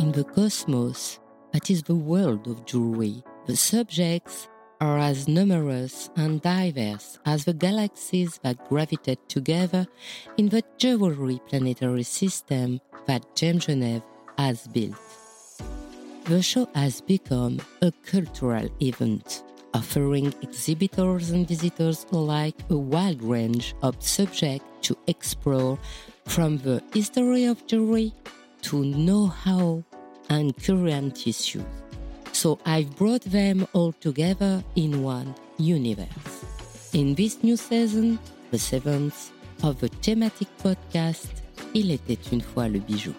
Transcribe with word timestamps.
in 0.00 0.12
the 0.12 0.24
cosmos, 0.24 1.20
that 1.52 1.68
is 1.68 1.82
the 1.82 1.94
world 1.94 2.46
of 2.46 2.64
jewelry, 2.64 3.22
the 3.44 3.54
subjects 3.54 4.48
are 4.80 4.98
as 4.98 5.28
numerous 5.28 6.08
and 6.16 6.40
diverse 6.40 7.18
as 7.26 7.44
the 7.44 7.52
galaxies 7.52 8.40
that 8.42 8.66
gravitate 8.66 9.20
together 9.28 9.86
in 10.38 10.48
the 10.48 10.62
jewelry 10.78 11.38
planetary 11.46 12.02
system 12.02 12.80
that 13.06 13.22
GemGenève 13.36 14.02
has 14.38 14.66
built. 14.68 14.96
The 16.24 16.40
show 16.40 16.66
has 16.74 17.02
become 17.02 17.60
a 17.82 17.92
cultural 18.06 18.70
event, 18.80 19.42
offering 19.74 20.32
exhibitors 20.40 21.28
and 21.28 21.46
visitors 21.46 22.06
alike 22.10 22.56
a 22.70 22.76
wide 22.76 23.22
range 23.22 23.74
of 23.82 24.02
subjects 24.02 24.64
to 24.88 24.96
explore 25.08 25.78
from 26.24 26.56
the 26.56 26.82
history 26.94 27.44
of 27.44 27.66
jewelry 27.66 28.14
to 28.62 28.84
know-how 28.84 29.84
and 30.30 30.56
current 30.62 31.26
issues 31.26 31.64
so 32.32 32.58
I've 32.64 32.96
brought 32.96 33.22
them 33.22 33.66
all 33.72 33.92
together 33.92 34.64
in 34.76 35.02
one 35.02 35.34
universe. 35.58 36.88
In 36.92 37.14
this 37.14 37.42
new 37.42 37.56
season, 37.56 38.18
the 38.50 38.58
seventh 38.58 39.30
of 39.62 39.78
the 39.80 39.88
thematic 39.88 40.48
podcast 40.62 41.28
Il 41.74 41.90
était 41.90 42.18
une 42.32 42.40
fois 42.40 42.68
le 42.68 42.80
bijou. 42.80 43.14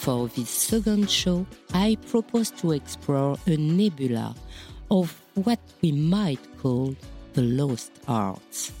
For 0.00 0.28
this 0.28 0.50
second 0.50 1.08
show, 1.08 1.46
I 1.72 1.96
propose 2.10 2.50
to 2.60 2.72
explore 2.72 3.38
a 3.46 3.56
nebula 3.56 4.34
of 4.90 5.14
what 5.34 5.60
we 5.82 5.92
might 5.92 6.40
call 6.60 6.94
the 7.34 7.42
lost 7.42 7.92
arts. 8.08 8.72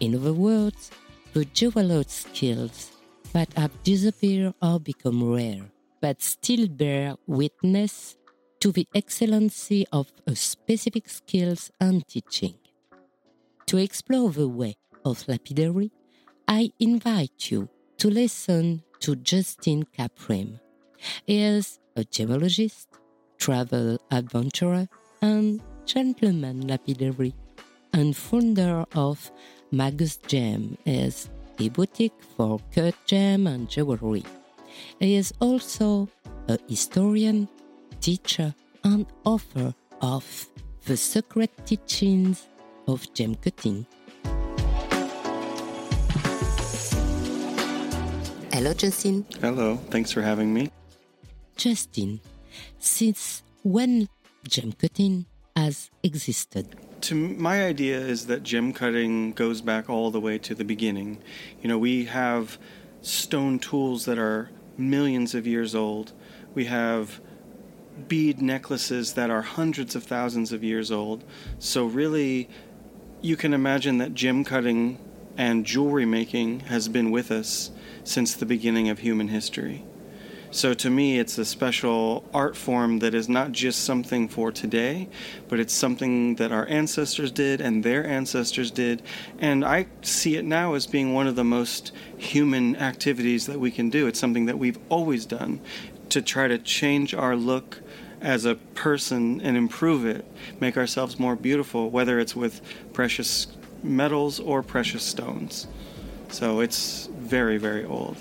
In 0.00 0.14
other 0.14 0.34
words, 0.34 0.90
the 1.32 1.44
jeweler's 1.46 2.10
skills 2.10 2.91
that 3.32 3.52
have 3.54 3.82
disappeared 3.82 4.54
or 4.62 4.78
become 4.78 5.32
rare 5.32 5.72
but 6.02 6.20
still 6.20 6.66
bear 6.66 7.14
witness 7.26 8.16
to 8.60 8.72
the 8.72 8.86
excellency 8.94 9.86
of 9.92 10.12
a 10.26 10.34
specific 10.34 11.08
skills 11.08 11.70
and 11.80 12.06
teaching. 12.08 12.54
To 13.66 13.78
explore 13.78 14.30
the 14.30 14.48
way 14.48 14.76
of 15.04 15.26
lapidary, 15.28 15.92
I 16.48 16.72
invite 16.80 17.50
you 17.50 17.68
to 17.98 18.10
listen 18.10 18.82
to 19.00 19.14
Justin 19.16 19.84
K 19.84 20.08
Prim. 20.14 20.58
He 21.24 21.40
is 21.40 21.78
a 21.96 22.02
gemologist, 22.02 22.86
travel 23.38 23.98
adventurer, 24.10 24.88
and 25.22 25.62
gentleman 25.86 26.66
lapidary, 26.66 27.34
and 27.92 28.16
founder 28.16 28.84
of 28.94 29.30
Magus 29.70 30.16
Gem, 30.16 30.78
is 30.84 31.30
a 31.62 31.68
boutique 31.68 32.20
for 32.36 32.58
cut 32.74 32.94
gem 33.06 33.46
and 33.46 33.68
jewelry. 33.68 34.24
He 34.98 35.14
is 35.14 35.32
also 35.40 36.08
a 36.48 36.58
historian, 36.68 37.48
teacher, 38.00 38.54
and 38.82 39.06
author 39.24 39.74
of 40.00 40.24
The 40.86 40.96
Secret 40.96 41.50
Teachings 41.64 42.48
of 42.88 43.06
Gem 43.14 43.36
Cutting. 43.36 43.86
Hello, 48.52 48.74
Justin. 48.74 49.24
Hello, 49.40 49.76
thanks 49.90 50.10
for 50.10 50.22
having 50.22 50.52
me. 50.52 50.70
Justin, 51.56 52.20
since 52.78 53.42
when 53.62 54.08
gem 54.48 54.72
cutting 54.72 55.26
has 55.54 55.90
existed? 56.02 56.74
To 57.02 57.16
my 57.16 57.64
idea 57.64 57.98
is 57.98 58.26
that 58.26 58.44
gem 58.44 58.72
cutting 58.72 59.32
goes 59.32 59.60
back 59.60 59.90
all 59.90 60.12
the 60.12 60.20
way 60.20 60.38
to 60.38 60.54
the 60.54 60.64
beginning. 60.64 61.20
You 61.60 61.68
know, 61.68 61.76
we 61.76 62.04
have 62.04 62.58
stone 63.00 63.58
tools 63.58 64.04
that 64.04 64.18
are 64.18 64.50
millions 64.78 65.34
of 65.34 65.44
years 65.44 65.74
old. 65.74 66.12
We 66.54 66.66
have 66.66 67.20
bead 68.06 68.40
necklaces 68.40 69.14
that 69.14 69.30
are 69.30 69.42
hundreds 69.42 69.96
of 69.96 70.04
thousands 70.04 70.52
of 70.52 70.62
years 70.62 70.92
old. 70.92 71.24
So, 71.58 71.86
really, 71.86 72.48
you 73.20 73.36
can 73.36 73.52
imagine 73.52 73.98
that 73.98 74.14
gem 74.14 74.44
cutting 74.44 74.98
and 75.36 75.66
jewelry 75.66 76.06
making 76.06 76.60
has 76.60 76.86
been 76.86 77.10
with 77.10 77.32
us 77.32 77.72
since 78.04 78.32
the 78.32 78.46
beginning 78.46 78.88
of 78.88 79.00
human 79.00 79.26
history. 79.26 79.84
So 80.52 80.74
to 80.74 80.90
me, 80.90 81.18
it's 81.18 81.38
a 81.38 81.46
special 81.46 82.28
art 82.34 82.56
form 82.56 82.98
that 82.98 83.14
is 83.14 83.26
not 83.26 83.52
just 83.52 83.84
something 83.84 84.28
for 84.28 84.52
today, 84.52 85.08
but 85.48 85.58
it's 85.58 85.72
something 85.72 86.34
that 86.34 86.52
our 86.52 86.66
ancestors 86.66 87.32
did 87.32 87.62
and 87.62 87.82
their 87.82 88.06
ancestors 88.06 88.70
did. 88.70 89.00
And 89.38 89.64
I 89.64 89.86
see 90.02 90.36
it 90.36 90.44
now 90.44 90.74
as 90.74 90.86
being 90.86 91.14
one 91.14 91.26
of 91.26 91.36
the 91.36 91.42
most 91.42 91.92
human 92.18 92.76
activities 92.76 93.46
that 93.46 93.58
we 93.60 93.70
can 93.70 93.88
do. 93.88 94.06
It's 94.06 94.20
something 94.20 94.44
that 94.44 94.58
we've 94.58 94.78
always 94.90 95.24
done 95.24 95.58
to 96.10 96.20
try 96.20 96.48
to 96.48 96.58
change 96.58 97.14
our 97.14 97.34
look 97.34 97.80
as 98.20 98.44
a 98.44 98.56
person 98.56 99.40
and 99.40 99.56
improve 99.56 100.04
it, 100.04 100.26
make 100.60 100.76
ourselves 100.76 101.18
more 101.18 101.34
beautiful, 101.34 101.88
whether 101.88 102.20
it's 102.20 102.36
with 102.36 102.60
precious 102.92 103.46
metals 103.82 104.38
or 104.38 104.62
precious 104.62 105.02
stones. 105.02 105.66
So 106.28 106.60
it's 106.60 107.06
very, 107.06 107.56
very 107.56 107.86
old. 107.86 108.18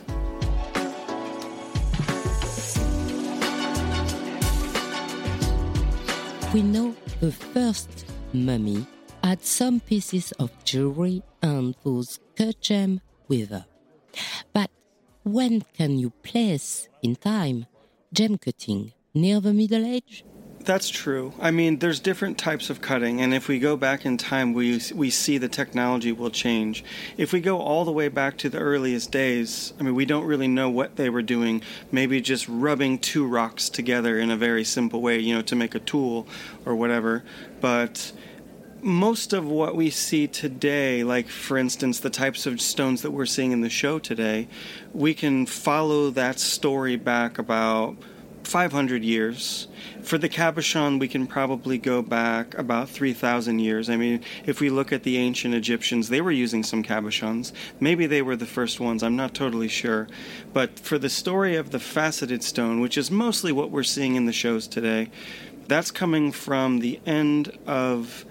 We 6.53 6.63
know 6.63 6.94
the 7.22 7.31
first 7.31 8.06
mummy 8.34 8.85
had 9.23 9.41
some 9.41 9.79
pieces 9.79 10.34
of 10.34 10.51
jewelry 10.66 11.23
and 11.41 11.75
those 11.81 12.19
cut 12.35 12.59
gem 12.59 13.00
with 13.29 13.51
her. 13.51 13.66
But 14.51 14.69
when 15.23 15.61
can 15.61 15.97
you 15.97 16.09
place 16.09 16.90
in 17.01 17.16
time 17.16 17.67
gem 18.11 18.38
cutting 18.38 18.91
near 19.13 19.40
the 19.40 19.53
Middle 19.53 19.85
Age? 19.85 20.25
That's 20.63 20.89
true. 20.89 21.33
I 21.39 21.49
mean, 21.51 21.79
there's 21.79 21.99
different 21.99 22.38
types 22.38 22.69
of 22.69 22.81
cutting, 22.81 23.19
and 23.19 23.33
if 23.33 23.47
we 23.47 23.57
go 23.57 23.75
back 23.75 24.05
in 24.05 24.17
time, 24.17 24.53
we 24.53 24.79
we 24.94 25.09
see 25.09 25.38
the 25.38 25.49
technology 25.49 26.11
will 26.11 26.29
change. 26.29 26.83
If 27.17 27.33
we 27.33 27.39
go 27.39 27.59
all 27.59 27.83
the 27.83 27.91
way 27.91 28.09
back 28.09 28.38
to 28.39 28.49
the 28.49 28.59
earliest 28.59 29.11
days, 29.11 29.73
I 29.79 29.83
mean, 29.83 29.95
we 29.95 30.05
don't 30.05 30.25
really 30.25 30.47
know 30.47 30.69
what 30.69 30.97
they 30.97 31.09
were 31.09 31.23
doing. 31.23 31.63
Maybe 31.91 32.22
just 32.22 32.47
rubbing 32.47 32.99
two 32.99 33.25
rocks 33.25 33.69
together 33.69 34.19
in 34.19 34.29
a 34.29 34.38
very 34.38 34.63
simple 34.63 35.01
way, 35.01 35.19
you 35.19 35.33
know, 35.33 35.41
to 35.41 35.55
make 35.55 35.73
a 35.73 35.79
tool 35.79 36.27
or 36.66 36.75
whatever. 36.75 37.23
But 37.59 38.11
most 38.83 39.33
of 39.33 39.47
what 39.47 39.75
we 39.75 39.89
see 39.89 40.28
today, 40.28 41.03
like 41.03 41.28
for 41.28 41.57
instance, 41.57 41.99
the 41.99 42.09
types 42.09 42.45
of 42.45 42.61
stones 42.61 43.01
that 43.01 43.11
we're 43.11 43.25
seeing 43.25 43.51
in 43.51 43.61
the 43.61 43.69
show 43.69 43.99
today, 43.99 44.47
we 44.93 45.13
can 45.13 45.45
follow 45.45 46.09
that 46.11 46.39
story 46.39 46.95
back 46.97 47.38
about 47.38 47.97
500 48.51 49.01
years. 49.01 49.69
For 50.01 50.17
the 50.17 50.28
cabochon, 50.28 51.00
we 51.00 51.07
can 51.07 51.25
probably 51.25 51.78
go 51.78 52.01
back 52.01 52.57
about 52.57 52.89
3,000 52.89 53.59
years. 53.59 53.89
I 53.89 53.95
mean, 53.95 54.22
if 54.45 54.59
we 54.59 54.69
look 54.69 54.91
at 54.91 55.03
the 55.03 55.17
ancient 55.17 55.56
Egyptians, 55.56 56.09
they 56.09 56.19
were 56.19 56.31
using 56.31 56.61
some 56.61 56.84
cabochons. 56.84 57.53
Maybe 57.79 58.07
they 58.07 58.22
were 58.22 58.35
the 58.35 58.45
first 58.45 58.81
ones, 58.81 59.03
I'm 59.03 59.16
not 59.16 59.34
totally 59.34 59.69
sure. 59.69 60.09
But 60.51 60.78
for 60.78 60.97
the 60.97 61.09
story 61.09 61.56
of 61.56 61.72
the 61.72 61.79
faceted 61.79 62.44
stone, 62.44 62.81
which 62.81 62.97
is 62.97 63.09
mostly 63.09 63.53
what 63.53 63.72
we're 63.72 63.84
seeing 63.84 64.16
in 64.16 64.25
the 64.25 64.34
shows 64.34 64.67
today, 64.67 65.09
that's 65.69 65.90
coming 65.90 66.34
from 66.34 66.79
the 66.79 67.00
end 67.06 67.57
of 67.66 68.25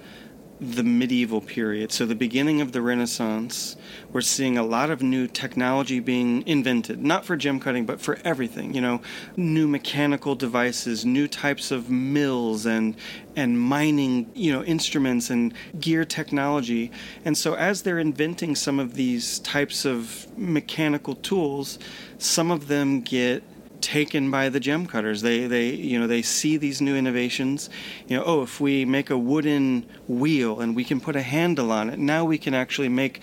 the 0.60 0.82
medieval 0.82 1.41
period, 1.41 1.91
so 1.91 2.04
the 2.04 2.15
beginning 2.15 2.60
of 2.60 2.72
the 2.72 2.82
Renaissance, 2.82 3.76
we're 4.12 4.21
seeing 4.21 4.59
a 4.59 4.62
lot 4.62 4.91
of 4.91 5.03
new 5.03 5.26
technology 5.26 6.00
being 6.00 6.47
invented, 6.47 7.03
not 7.03 7.25
for 7.25 7.34
gem 7.34 7.59
cutting, 7.59 7.87
but 7.87 7.98
for 7.98 8.19
everything. 8.25 8.75
You 8.75 8.82
know, 8.82 9.00
new 9.38 9.66
mechanical 9.66 10.34
devices, 10.34 11.06
new 11.06 11.26
types 11.28 11.71
of 11.71 11.88
mills 11.88 12.66
and 12.66 12.94
and 13.37 13.59
mining, 13.59 14.31
you 14.34 14.53
know, 14.53 14.62
instruments 14.65 15.31
and 15.31 15.54
gear 15.81 16.04
technology. 16.04 16.91
And 17.25 17.38
so 17.38 17.54
as 17.54 17.82
they're 17.82 17.98
inventing 17.98 18.54
some 18.54 18.78
of 18.78 18.95
these 18.95 19.39
types 19.39 19.86
of 19.86 20.27
mechanical 20.36 21.15
tools, 21.15 21.78
some 22.18 22.51
of 22.51 22.68
them 22.68 23.01
get 23.01 23.42
taken 23.80 24.30
by 24.30 24.48
the 24.48 24.60
gem 24.60 24.86
cutters. 24.86 25.22
They 25.22 25.47
they 25.47 25.71
you 25.71 25.98
know 25.98 26.06
they 26.06 26.22
see 26.22 26.56
these 26.56 26.80
new 26.80 26.97
innovations. 26.97 27.71
You 28.09 28.18
know, 28.18 28.24
oh, 28.24 28.42
if 28.42 28.60
we 28.60 28.84
make 28.84 29.10
a 29.10 29.18
wooden 29.18 29.86
wheel 30.09 30.60
and 30.60 30.77
we 30.77 30.84
can 30.84 31.00
put 31.00 31.16
a 31.16 31.22
handle 31.22 31.72
on 31.72 31.91
it, 31.91 31.98
now 31.98 32.24
we 32.24 32.38
can 32.38 32.54
actually 32.54 32.88
make 32.88 33.21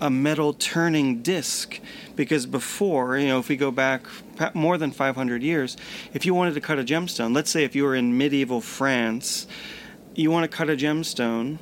a 0.00 0.10
metal 0.10 0.52
turning 0.52 1.22
disc 1.22 1.80
because 2.16 2.46
before, 2.46 3.16
you 3.16 3.28
know, 3.28 3.38
if 3.38 3.48
we 3.48 3.56
go 3.56 3.70
back 3.70 4.06
more 4.52 4.76
than 4.76 4.90
500 4.90 5.42
years, 5.42 5.76
if 6.12 6.26
you 6.26 6.34
wanted 6.34 6.54
to 6.54 6.60
cut 6.60 6.78
a 6.78 6.84
gemstone, 6.84 7.34
let's 7.34 7.50
say 7.50 7.64
if 7.64 7.74
you 7.74 7.84
were 7.84 7.94
in 7.94 8.16
medieval 8.16 8.60
France, 8.60 9.46
you 10.14 10.30
want 10.30 10.50
to 10.50 10.56
cut 10.56 10.68
a 10.68 10.76
gemstone, 10.76 11.58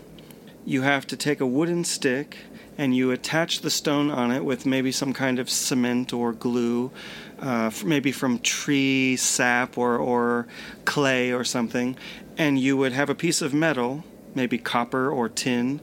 you 0.64 0.82
have 0.82 1.06
to 1.08 1.16
take 1.16 1.40
a 1.40 1.46
wooden 1.46 1.84
stick 1.84 2.38
and 2.82 2.96
you 2.96 3.12
attach 3.12 3.61
the 3.61 3.70
stone 3.70 4.11
on 4.11 4.32
it 4.32 4.44
with 4.44 4.67
maybe 4.67 4.90
some 4.90 5.12
kind 5.12 5.38
of 5.38 5.49
cement 5.49 6.12
or 6.12 6.32
glue 6.32 6.90
uh, 7.38 7.70
maybe 7.84 8.11
from 8.11 8.40
tree 8.40 9.17
sap 9.17 9.79
or, 9.79 9.96
or 9.96 10.49
clay 10.84 11.32
or 11.32 11.44
something, 11.44 11.96
and 12.37 12.58
you 12.58 12.76
would 12.76 12.93
have 12.93 13.08
a 13.08 13.14
piece 13.14 13.40
of 13.40 13.55
metal, 13.55 14.02
maybe 14.34 14.58
copper 14.58 15.08
or 15.08 15.29
tin, 15.29 15.81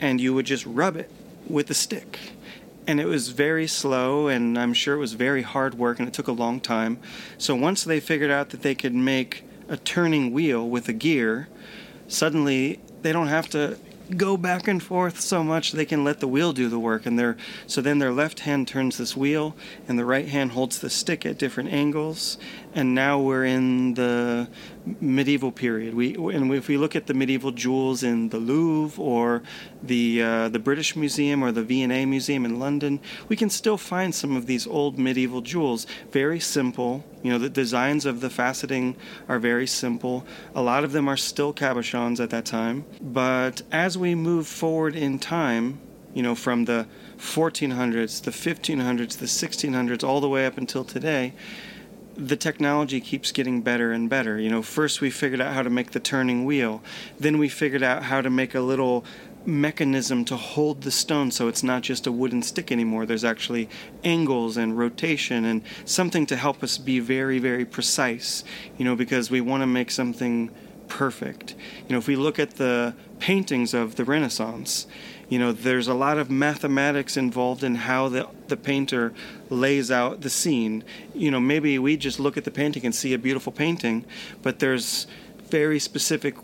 and 0.00 0.20
you 0.20 0.32
would 0.32 0.46
just 0.46 0.64
rub 0.66 0.96
it 0.96 1.10
with 1.48 1.68
a 1.68 1.74
stick. 1.74 2.18
and 2.86 3.00
it 3.00 3.06
was 3.06 3.28
very 3.28 3.66
slow 3.66 4.28
and 4.28 4.56
i'm 4.58 4.72
sure 4.72 4.94
it 4.94 4.98
was 4.98 5.12
very 5.12 5.42
hard 5.42 5.74
work 5.74 5.98
and 5.98 6.08
it 6.08 6.14
took 6.14 6.28
a 6.28 6.32
long 6.32 6.60
time 6.60 6.98
so 7.38 7.54
once 7.54 7.84
they 7.84 8.00
figured 8.00 8.30
out 8.30 8.50
that 8.50 8.62
they 8.62 8.74
could 8.74 8.94
make 8.94 9.44
a 9.68 9.76
turning 9.76 10.32
wheel 10.32 10.66
with 10.68 10.88
a 10.88 10.92
gear 10.92 11.48
suddenly 12.08 12.80
they 13.02 13.12
don't 13.12 13.28
have 13.28 13.48
to 13.48 13.76
go 14.16 14.36
back 14.36 14.68
and 14.68 14.82
forth 14.82 15.20
so 15.20 15.42
much 15.42 15.72
they 15.72 15.84
can 15.84 16.04
let 16.04 16.20
the 16.20 16.28
wheel 16.28 16.52
do 16.52 16.68
the 16.68 16.78
work 16.78 17.06
and 17.06 17.18
their 17.18 17.36
so 17.66 17.80
then 17.80 17.98
their 17.98 18.12
left 18.12 18.40
hand 18.40 18.66
turns 18.66 18.98
this 18.98 19.16
wheel 19.16 19.54
and 19.88 19.98
the 19.98 20.04
right 20.04 20.28
hand 20.28 20.52
holds 20.52 20.80
the 20.80 20.90
stick 20.90 21.24
at 21.24 21.38
different 21.38 21.72
angles 21.72 22.38
and 22.74 22.94
now 22.94 23.18
we're 23.18 23.44
in 23.44 23.94
the 23.94 24.48
medieval 25.00 25.52
period 25.52 25.94
we 25.94 26.14
and 26.14 26.52
if 26.54 26.68
we 26.68 26.76
look 26.76 26.96
at 26.96 27.06
the 27.06 27.14
medieval 27.14 27.50
jewels 27.50 28.02
in 28.02 28.28
the 28.30 28.38
Louvre 28.38 29.02
or 29.02 29.42
the 29.82 30.22
uh, 30.22 30.48
the 30.48 30.58
British 30.58 30.96
Museum 30.96 31.42
or 31.42 31.52
the 31.52 31.62
V&A 31.62 32.06
Museum 32.06 32.44
in 32.44 32.58
London 32.58 33.00
we 33.28 33.36
can 33.36 33.50
still 33.50 33.76
find 33.76 34.14
some 34.14 34.36
of 34.36 34.46
these 34.46 34.66
old 34.66 34.98
medieval 34.98 35.40
jewels 35.40 35.86
very 36.10 36.40
simple 36.40 37.04
you 37.22 37.30
know, 37.30 37.38
the 37.38 37.50
designs 37.50 38.06
of 38.06 38.20
the 38.20 38.28
faceting 38.28 38.96
are 39.28 39.38
very 39.38 39.66
simple. 39.66 40.24
A 40.54 40.62
lot 40.62 40.84
of 40.84 40.92
them 40.92 41.08
are 41.08 41.16
still 41.16 41.52
cabochons 41.52 42.18
at 42.20 42.30
that 42.30 42.46
time. 42.46 42.84
But 43.00 43.62
as 43.70 43.98
we 43.98 44.14
move 44.14 44.46
forward 44.46 44.96
in 44.96 45.18
time, 45.18 45.80
you 46.14 46.22
know, 46.22 46.34
from 46.34 46.64
the 46.64 46.86
1400s, 47.18 48.22
the 48.22 48.30
1500s, 48.30 49.18
the 49.18 49.26
1600s, 49.26 50.02
all 50.02 50.20
the 50.20 50.28
way 50.28 50.46
up 50.46 50.56
until 50.56 50.84
today, 50.84 51.34
the 52.20 52.36
technology 52.36 53.00
keeps 53.00 53.32
getting 53.32 53.62
better 53.62 53.92
and 53.92 54.08
better. 54.08 54.38
You 54.38 54.50
know, 54.50 54.62
first 54.62 55.00
we 55.00 55.10
figured 55.10 55.40
out 55.40 55.54
how 55.54 55.62
to 55.62 55.70
make 55.70 55.92
the 55.92 56.00
turning 56.00 56.44
wheel, 56.44 56.82
then 57.18 57.38
we 57.38 57.48
figured 57.48 57.82
out 57.82 58.04
how 58.04 58.20
to 58.20 58.30
make 58.30 58.54
a 58.54 58.60
little 58.60 59.04
mechanism 59.46 60.22
to 60.26 60.36
hold 60.36 60.82
the 60.82 60.90
stone 60.90 61.30
so 61.30 61.48
it's 61.48 61.62
not 61.62 61.82
just 61.82 62.06
a 62.06 62.12
wooden 62.12 62.42
stick 62.42 62.70
anymore. 62.70 63.06
There's 63.06 63.24
actually 63.24 63.70
angles 64.04 64.58
and 64.58 64.76
rotation 64.76 65.46
and 65.46 65.62
something 65.86 66.26
to 66.26 66.36
help 66.36 66.62
us 66.62 66.76
be 66.76 67.00
very, 67.00 67.38
very 67.38 67.64
precise, 67.64 68.44
you 68.76 68.84
know, 68.84 68.94
because 68.94 69.30
we 69.30 69.40
want 69.40 69.62
to 69.62 69.66
make 69.66 69.90
something 69.90 70.50
perfect. 70.88 71.54
You 71.88 71.94
know, 71.94 71.98
if 71.98 72.06
we 72.06 72.16
look 72.16 72.38
at 72.38 72.56
the 72.56 72.94
paintings 73.20 73.74
of 73.74 73.96
the 73.96 74.04
Renaissance, 74.04 74.86
you 75.28 75.38
know, 75.38 75.52
there's 75.52 75.86
a 75.86 75.94
lot 75.94 76.18
of 76.18 76.30
mathematics 76.30 77.16
involved 77.16 77.62
in 77.62 77.76
how 77.76 78.08
the, 78.08 78.28
the 78.48 78.56
painter 78.56 79.12
lays 79.48 79.90
out 79.90 80.22
the 80.22 80.30
scene. 80.30 80.82
You 81.14 81.30
know, 81.30 81.38
maybe 81.38 81.78
we 81.78 81.96
just 81.96 82.18
look 82.18 82.36
at 82.36 82.44
the 82.44 82.50
painting 82.50 82.84
and 82.84 82.94
see 82.94 83.14
a 83.14 83.18
beautiful 83.18 83.52
painting, 83.52 84.04
but 84.42 84.58
there's 84.58 85.06
very 85.48 85.78
specific 85.78 86.34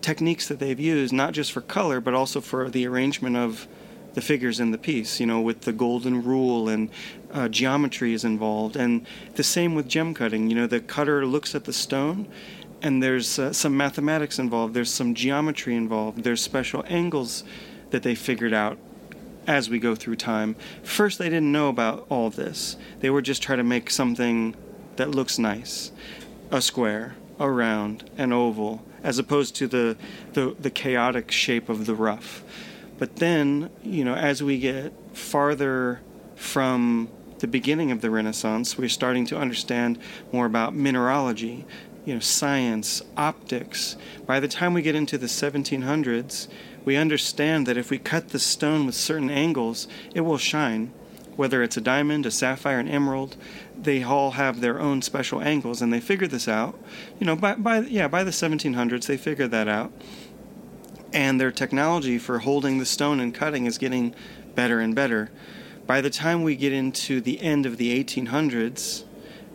techniques 0.00 0.46
that 0.48 0.60
they've 0.60 0.78
used, 0.78 1.12
not 1.12 1.32
just 1.32 1.50
for 1.50 1.60
color, 1.60 2.00
but 2.00 2.14
also 2.14 2.40
for 2.40 2.70
the 2.70 2.86
arrangement 2.86 3.36
of 3.36 3.66
the 4.14 4.20
figures 4.20 4.60
in 4.60 4.70
the 4.70 4.78
piece, 4.78 5.20
you 5.20 5.26
know, 5.26 5.40
with 5.40 5.62
the 5.62 5.72
golden 5.72 6.24
rule 6.24 6.68
and 6.68 6.90
uh, 7.32 7.48
geometry 7.48 8.14
is 8.14 8.24
involved. 8.24 8.76
And 8.76 9.06
the 9.34 9.44
same 9.44 9.74
with 9.74 9.88
gem 9.88 10.14
cutting. 10.14 10.48
You 10.48 10.56
know, 10.56 10.66
the 10.66 10.80
cutter 10.80 11.26
looks 11.26 11.54
at 11.54 11.64
the 11.64 11.72
stone 11.72 12.26
and 12.82 13.02
there's 13.02 13.38
uh, 13.38 13.52
some 13.52 13.76
mathematics 13.76 14.38
involved, 14.38 14.74
there's 14.74 14.92
some 14.92 15.14
geometry 15.14 15.74
involved, 15.74 16.22
there's 16.24 16.40
special 16.40 16.84
angles 16.86 17.44
that 17.90 18.02
they 18.02 18.14
figured 18.14 18.52
out 18.52 18.78
as 19.46 19.70
we 19.70 19.78
go 19.78 19.94
through 19.94 20.16
time. 20.16 20.54
First, 20.82 21.18
they 21.18 21.28
didn't 21.28 21.50
know 21.50 21.68
about 21.68 22.06
all 22.08 22.30
this, 22.30 22.76
they 23.00 23.10
were 23.10 23.22
just 23.22 23.42
trying 23.42 23.58
to 23.58 23.64
make 23.64 23.90
something 23.90 24.54
that 24.96 25.10
looks 25.10 25.38
nice 25.38 25.92
a 26.50 26.62
square, 26.62 27.14
a 27.38 27.50
round, 27.50 28.08
an 28.16 28.32
oval 28.32 28.84
as 29.02 29.18
opposed 29.18 29.54
to 29.56 29.66
the, 29.66 29.96
the, 30.32 30.56
the 30.58 30.70
chaotic 30.70 31.30
shape 31.30 31.68
of 31.68 31.86
the 31.86 31.94
rough. 31.94 32.42
But 32.98 33.16
then, 33.16 33.70
you 33.82 34.04
know, 34.04 34.14
as 34.14 34.42
we 34.42 34.58
get 34.58 34.92
farther 35.12 36.00
from 36.34 37.08
the 37.38 37.46
beginning 37.46 37.92
of 37.92 38.00
the 38.00 38.10
Renaissance, 38.10 38.76
we're 38.76 38.88
starting 38.88 39.24
to 39.26 39.38
understand 39.38 39.98
more 40.32 40.46
about 40.46 40.74
mineralogy, 40.74 41.64
you 42.08 42.14
know, 42.14 42.20
science, 42.20 43.02
optics. 43.18 43.94
By 44.24 44.40
the 44.40 44.48
time 44.48 44.72
we 44.72 44.80
get 44.80 44.94
into 44.94 45.18
the 45.18 45.26
1700s, 45.26 46.48
we 46.86 46.96
understand 46.96 47.66
that 47.66 47.76
if 47.76 47.90
we 47.90 47.98
cut 47.98 48.30
the 48.30 48.38
stone 48.38 48.86
with 48.86 48.94
certain 48.94 49.28
angles, 49.28 49.86
it 50.14 50.22
will 50.22 50.38
shine 50.38 50.90
whether 51.36 51.62
it's 51.62 51.76
a 51.76 51.82
diamond, 51.82 52.24
a 52.24 52.30
sapphire, 52.30 52.80
an 52.80 52.88
emerald, 52.88 53.36
they 53.80 54.02
all 54.02 54.32
have 54.32 54.60
their 54.60 54.80
own 54.80 55.02
special 55.02 55.42
angles, 55.42 55.82
and 55.82 55.92
they 55.92 56.00
figured 56.00 56.30
this 56.30 56.48
out. 56.48 56.76
You 57.20 57.26
know, 57.26 57.36
by, 57.36 57.54
by 57.56 57.80
yeah, 57.80 58.08
by 58.08 58.24
the 58.24 58.32
1700s, 58.32 59.06
they 59.06 59.18
figured 59.18 59.50
that 59.50 59.68
out, 59.68 59.92
and 61.12 61.38
their 61.38 61.52
technology 61.52 62.18
for 62.18 62.38
holding 62.38 62.78
the 62.78 62.86
stone 62.86 63.20
and 63.20 63.34
cutting 63.34 63.66
is 63.66 63.76
getting 63.76 64.14
better 64.54 64.80
and 64.80 64.94
better. 64.94 65.30
By 65.86 66.00
the 66.00 66.10
time 66.10 66.42
we 66.42 66.56
get 66.56 66.72
into 66.72 67.20
the 67.20 67.40
end 67.40 67.66
of 67.66 67.76
the 67.76 68.02
1800s 68.02 69.04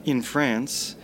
in 0.06 0.22
France, 0.22 0.96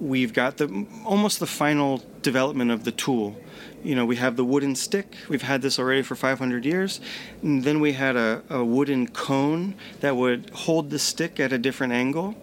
we've 0.00 0.32
got 0.32 0.56
the 0.56 0.86
almost 1.04 1.40
the 1.40 1.46
final 1.46 2.02
development 2.22 2.70
of 2.70 2.84
the 2.84 2.92
tool 2.92 3.36
you 3.84 3.94
know, 3.94 4.06
we 4.06 4.16
have 4.16 4.36
the 4.36 4.44
wooden 4.44 4.74
stick. 4.74 5.14
We've 5.28 5.42
had 5.42 5.60
this 5.60 5.78
already 5.78 6.02
for 6.02 6.16
500 6.16 6.64
years. 6.64 7.00
And 7.42 7.62
then 7.62 7.80
we 7.80 7.92
had 7.92 8.16
a, 8.16 8.42
a 8.48 8.64
wooden 8.64 9.08
cone 9.08 9.74
that 10.00 10.16
would 10.16 10.50
hold 10.50 10.90
the 10.90 10.98
stick 10.98 11.38
at 11.38 11.52
a 11.52 11.58
different 11.58 11.92
angle. 11.92 12.34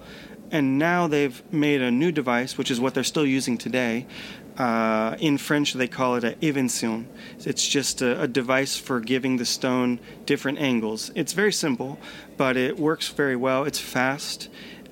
And 0.51 0.77
now 0.77 1.07
they've 1.07 1.41
made 1.51 1.81
a 1.81 1.89
new 1.89 2.11
device, 2.11 2.57
which 2.57 2.69
is 2.69 2.79
what 2.79 2.93
they're 2.93 3.03
still 3.03 3.25
using 3.25 3.57
today. 3.57 4.05
Uh, 4.57 5.15
in 5.19 5.37
French, 5.37 5.73
they 5.73 5.87
call 5.87 6.15
it 6.15 6.23
a 6.23 6.33
évention. 6.41 7.05
It's 7.39 7.67
just 7.67 8.01
a, 8.01 8.21
a, 8.21 8.27
device 8.27 8.77
for 8.77 8.99
giving 8.99 9.37
the 9.37 9.45
stone 9.45 9.99
different 10.25 10.59
angles. 10.59 11.09
It's 11.15 11.31
very 11.31 11.53
simple, 11.53 11.97
but 12.35 12.57
it 12.57 12.77
works 12.77 13.07
very 13.07 13.37
well. 13.37 13.63
It's 13.63 13.79
fast, 13.79 14.49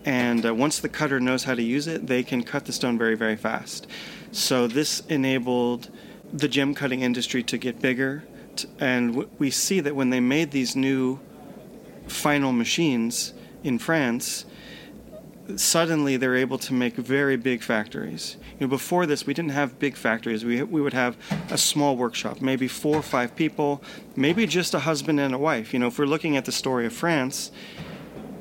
and 0.10 0.44
uh, 0.44 0.56
once 0.56 0.80
the 0.80 0.90
cutter 0.90 1.20
knows 1.20 1.44
how 1.44 1.54
to 1.54 1.62
use 1.62 1.86
it, 1.86 2.08
they 2.08 2.24
can 2.24 2.42
cut 2.42 2.66
the 2.66 2.74
stone 2.74 2.98
very, 2.98 3.14
very 3.14 3.36
fast. 3.36 3.86
So 4.32 4.66
this 4.66 5.02
enabled 5.02 5.92
the 6.34 6.48
gem 6.48 6.74
cutting 6.74 7.04
industry 7.04 7.44
to 7.44 7.60
get 7.60 7.80
bigger. 7.80 8.24
And 8.80 9.28
we 9.38 9.52
see 9.52 9.82
that 9.82 9.96
when 9.96 10.10
they 10.10 10.20
made 10.20 10.50
these 10.50 10.76
new 10.76 11.20
final 12.08 12.52
machines 12.52 13.36
in 13.64 13.78
France, 13.78 14.46
suddenly 15.56 16.18
they're 16.18 16.36
able 16.36 16.58
to 16.58 16.74
make 16.74 16.96
very 16.96 17.38
big 17.38 17.62
factories. 17.62 18.38
You 18.60 18.66
know, 18.66 18.70
before 18.70 19.06
this, 19.06 19.28
we 19.28 19.36
didn't 19.36 19.52
have 19.52 19.78
big 19.78 19.96
factories. 19.96 20.44
We, 20.44 20.64
we 20.64 20.82
would 20.82 20.94
have 20.94 21.18
a 21.52 21.58
small 21.58 21.96
workshop, 21.96 22.42
maybe 22.42 22.68
four 22.68 22.96
or 22.96 23.04
five 23.04 23.36
people, 23.36 23.84
maybe 24.16 24.48
just 24.48 24.74
a 24.74 24.80
husband 24.80 25.20
and 25.20 25.36
a 25.36 25.38
wife. 25.38 25.72
You 25.72 25.78
know, 25.78 25.88
if 25.88 26.00
we're 26.00 26.06
looking 26.06 26.36
at 26.36 26.46
the 26.46 26.52
story 26.52 26.88
of 26.88 26.94
France, 26.94 27.52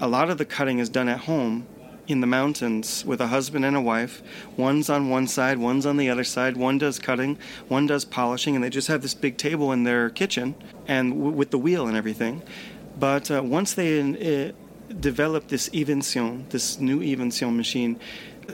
a 0.00 0.09
lot 0.09 0.31
of 0.31 0.38
the 0.38 0.45
cutting 0.45 0.78
is 0.78 0.88
done 0.88 1.09
at 1.09 1.21
home 1.21 1.67
in 2.07 2.21
the 2.21 2.26
mountains 2.26 3.05
with 3.05 3.21
a 3.21 3.26
husband 3.26 3.64
and 3.64 3.76
a 3.76 3.81
wife. 3.81 4.23
One's 4.57 4.88
on 4.88 5.11
one 5.11 5.26
side, 5.26 5.59
one's 5.59 5.85
on 5.85 5.99
the 5.99 6.09
other 6.09 6.25
side. 6.25 6.57
One 6.57 6.78
does 6.78 6.99
cutting, 6.99 7.38
one 7.69 7.87
does 7.87 8.05
polishing, 8.05 8.55
and 8.55 8.64
they 8.64 8.71
just 8.71 8.88
have 8.88 9.02
this 9.02 9.14
big 9.14 9.37
table 9.37 9.73
in 9.73 9.85
their 9.85 10.09
kitchen 10.09 10.55
and 10.87 11.12
w- 11.12 11.33
with 11.33 11.50
the 11.50 11.59
wheel 11.59 11.87
and 11.87 11.97
everything. 11.97 12.43
But 12.99 13.31
uh, 13.31 13.43
once 13.43 13.75
they 13.75 14.00
uh, 14.00 14.52
developed 14.99 15.49
this 15.49 15.69
Évention, 15.69 16.49
this 16.49 16.81
new 16.81 17.00
Évention 17.00 17.57
machine, 17.57 18.00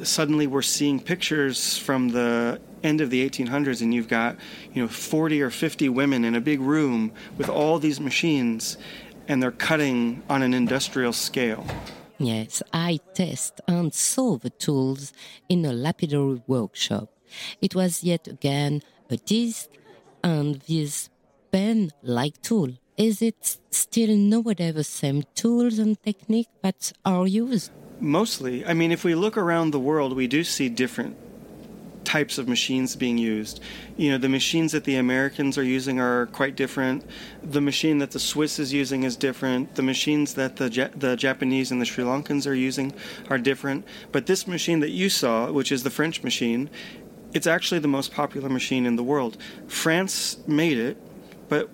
suddenly 0.03 0.47
we're 0.47 0.63
seeing 0.63 0.99
pictures 0.99 1.79
from 1.79 2.09
the 2.09 2.61
end 2.83 3.01
of 3.01 3.11
the 3.11 3.29
1800s 3.29 3.81
and 3.81 3.95
you've 3.95 4.09
got 4.09 4.37
you 4.75 4.83
know 4.83 4.89
40 4.89 5.41
or 5.41 5.49
50 5.49 5.89
women 5.89 6.25
in 6.25 6.35
a 6.35 6.41
big 6.41 6.61
room 6.61 7.13
with 7.39 7.49
all 7.49 7.79
these 7.79 7.99
machines 7.99 8.77
and 9.29 9.43
they're 9.43 9.51
cutting 9.51 10.23
on 10.29 10.43
an 10.43 10.55
industrial 10.55 11.13
scale 11.13 11.65
Yes, 12.19 12.63
I 12.73 13.01
test 13.13 13.61
and 13.67 13.93
saw 13.93 14.37
the 14.37 14.51
tools 14.51 15.13
in 15.49 15.65
a 15.65 15.73
lapidary 15.73 16.43
workshop. 16.47 17.11
It 17.61 17.75
was 17.75 18.05
yet 18.05 18.29
again 18.29 18.83
a 19.11 19.17
disc 19.17 19.69
and 20.23 20.61
this 20.63 21.11
pen-like 21.51 22.41
tool. 22.41 22.71
Is 22.97 23.21
it 23.21 23.59
still 23.71 24.17
nowadays 24.17 24.75
the 24.75 24.85
same 24.85 25.25
tools 25.35 25.79
and 25.81 26.01
technique 26.03 26.49
that 26.63 26.93
are 27.05 27.27
used? 27.27 27.73
Mostly. 28.01 28.65
I 28.65 28.75
mean, 28.75 28.93
if 28.93 29.03
we 29.03 29.17
look 29.17 29.37
around 29.37 29.73
the 29.73 29.81
world, 29.81 30.15
we 30.15 30.29
do 30.29 30.45
see 30.45 30.69
different 30.69 31.17
types 32.05 32.39
of 32.39 32.49
machines 32.49 32.97
being 32.97 33.19
used. 33.19 33.61
You 33.97 34.13
know, 34.13 34.19
the 34.19 34.29
machines 34.29 34.73
that 34.73 34.85
the 34.85 34.97
Americans 34.97 35.57
are 35.59 35.65
using 35.65 36.01
are 36.01 36.27
quite 36.27 36.57
different. 36.57 37.05
The 37.43 37.61
machine 37.61 37.99
that 37.99 38.11
the 38.13 38.21
Swiss 38.21 38.59
is 38.59 38.73
using 38.73 39.03
is 39.03 39.17
different. 39.17 39.75
The 39.75 39.83
machines 39.83 40.35
that 40.35 40.57
the 40.57 40.69
the 40.97 41.17
Japanese 41.17 41.71
and 41.71 41.81
the 41.81 41.87
Sri 41.87 42.05
Lankans 42.05 42.47
are 42.47 42.55
using 42.55 42.93
are 43.31 43.39
different. 43.39 43.85
But 44.13 44.27
this 44.27 44.47
machine 44.47 44.81
that 44.81 44.91
you 44.91 45.09
saw, 45.09 45.51
which 45.51 45.73
is 45.73 45.83
the 45.83 45.91
French 45.91 46.23
machine, 46.23 46.71
it's 47.33 47.47
actually 47.47 47.81
the 47.81 47.89
most 47.89 48.13
popular 48.13 48.49
machine 48.49 48.87
in 48.87 48.97
the 48.97 49.03
world. 49.03 49.37
France 49.67 50.39
made 50.47 50.79
it, 50.79 50.97
but 51.49 51.69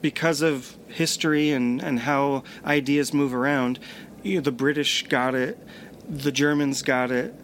because 0.00 0.42
of 0.42 0.76
history 0.88 1.50
and, 1.50 1.82
and 1.82 2.00
how 2.00 2.42
ideas 2.64 3.12
move 3.12 3.34
around, 3.34 3.78
you 4.22 4.36
know, 4.36 4.40
the 4.40 4.52
British 4.52 5.06
got 5.08 5.34
it, 5.34 5.58
the 6.08 6.32
Germans 6.32 6.82
got 6.82 7.10
it, 7.10 7.34